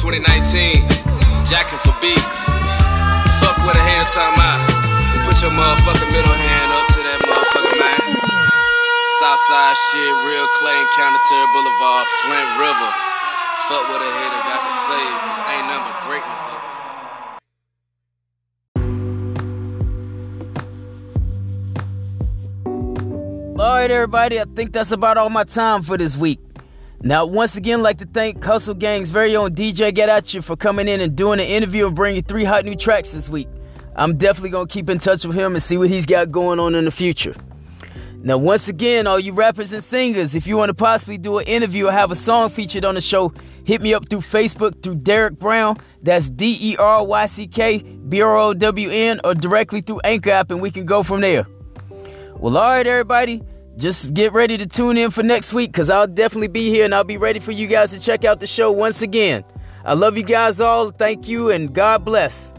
2019, 0.00 0.24
jacking 1.44 1.80
for 1.84 1.94
beats. 2.00 2.40
Fuck 3.40 3.60
with 3.66 3.76
a 3.76 3.84
hand 3.84 4.08
time 4.12 4.38
out. 4.40 4.60
Put 5.28 5.40
your 5.40 5.52
motherfucking 5.52 6.10
middle 6.12 6.32
hand 6.32 6.70
up 6.72 6.86
to 6.94 7.00
that 7.04 7.18
motherfucker, 7.24 7.76
man. 7.80 8.00
Southside 9.20 9.76
shit, 9.76 10.12
real 10.26 10.46
Clay 10.58 10.76
and 10.76 10.90
Counterterry 10.96 11.48
Boulevard, 11.52 12.06
Flint 12.24 12.50
River. 12.60 12.90
Fuck 13.68 13.88
what 13.88 14.02
a 14.02 14.10
hater 14.10 14.42
got 14.44 14.60
to 14.60 14.74
say, 14.84 15.04
cause 15.24 15.40
ain't 15.54 15.66
nothing 15.68 15.88
but 15.88 15.96
greatness 16.04 16.63
All 23.64 23.70
right, 23.70 23.90
everybody, 23.90 24.38
I 24.38 24.44
think 24.44 24.74
that's 24.74 24.92
about 24.92 25.16
all 25.16 25.30
my 25.30 25.44
time 25.44 25.82
for 25.82 25.96
this 25.96 26.18
week. 26.18 26.38
Now, 27.00 27.24
once 27.24 27.56
again, 27.56 27.80
like 27.80 27.96
to 27.96 28.04
thank 28.04 28.44
Hustle 28.44 28.74
Gang's 28.74 29.08
very 29.08 29.34
own 29.36 29.54
DJ 29.54 29.94
Get 29.94 30.10
At 30.10 30.34
You 30.34 30.42
for 30.42 30.54
coming 30.54 30.86
in 30.86 31.00
and 31.00 31.16
doing 31.16 31.40
an 31.40 31.46
interview 31.46 31.86
and 31.86 31.96
bringing 31.96 32.22
three 32.22 32.44
hot 32.44 32.66
new 32.66 32.74
tracks 32.74 33.12
this 33.12 33.30
week. 33.30 33.48
I'm 33.96 34.18
definitely 34.18 34.50
going 34.50 34.66
to 34.66 34.70
keep 34.70 34.90
in 34.90 34.98
touch 34.98 35.24
with 35.24 35.34
him 35.34 35.54
and 35.54 35.62
see 35.62 35.78
what 35.78 35.88
he's 35.88 36.04
got 36.04 36.30
going 36.30 36.60
on 36.60 36.74
in 36.74 36.84
the 36.84 36.90
future. 36.90 37.34
Now, 38.22 38.36
once 38.36 38.68
again, 38.68 39.06
all 39.06 39.18
you 39.18 39.32
rappers 39.32 39.72
and 39.72 39.82
singers, 39.82 40.34
if 40.34 40.46
you 40.46 40.58
want 40.58 40.68
to 40.68 40.74
possibly 40.74 41.16
do 41.16 41.38
an 41.38 41.46
interview 41.46 41.86
or 41.86 41.92
have 41.92 42.10
a 42.10 42.14
song 42.14 42.50
featured 42.50 42.84
on 42.84 42.96
the 42.96 43.00
show, 43.00 43.32
hit 43.64 43.80
me 43.80 43.94
up 43.94 44.10
through 44.10 44.20
Facebook 44.20 44.82
through 44.82 44.96
Deryck 44.96 45.38
Brown. 45.38 45.78
That's 46.02 46.28
D 46.28 46.58
E 46.60 46.76
R 46.76 47.02
Y 47.02 47.24
C 47.24 47.46
K 47.46 47.78
B 47.78 48.20
R 48.20 48.36
O 48.36 48.52
W 48.52 48.90
N, 48.90 49.22
or 49.24 49.34
directly 49.34 49.80
through 49.80 50.00
Anchor 50.00 50.32
app, 50.32 50.50
and 50.50 50.60
we 50.60 50.70
can 50.70 50.84
go 50.84 51.02
from 51.02 51.22
there. 51.22 51.46
Well, 52.36 52.58
all 52.58 52.64
right, 52.64 52.86
everybody. 52.86 53.42
Just 53.76 54.14
get 54.14 54.32
ready 54.32 54.56
to 54.58 54.66
tune 54.66 54.96
in 54.96 55.10
for 55.10 55.22
next 55.22 55.52
week 55.52 55.72
because 55.72 55.90
I'll 55.90 56.06
definitely 56.06 56.48
be 56.48 56.70
here 56.70 56.84
and 56.84 56.94
I'll 56.94 57.02
be 57.02 57.16
ready 57.16 57.40
for 57.40 57.50
you 57.50 57.66
guys 57.66 57.90
to 57.90 58.00
check 58.00 58.24
out 58.24 58.38
the 58.38 58.46
show 58.46 58.70
once 58.70 59.02
again. 59.02 59.44
I 59.84 59.94
love 59.94 60.16
you 60.16 60.22
guys 60.22 60.60
all. 60.60 60.90
Thank 60.90 61.26
you 61.26 61.50
and 61.50 61.74
God 61.74 62.04
bless. 62.04 62.54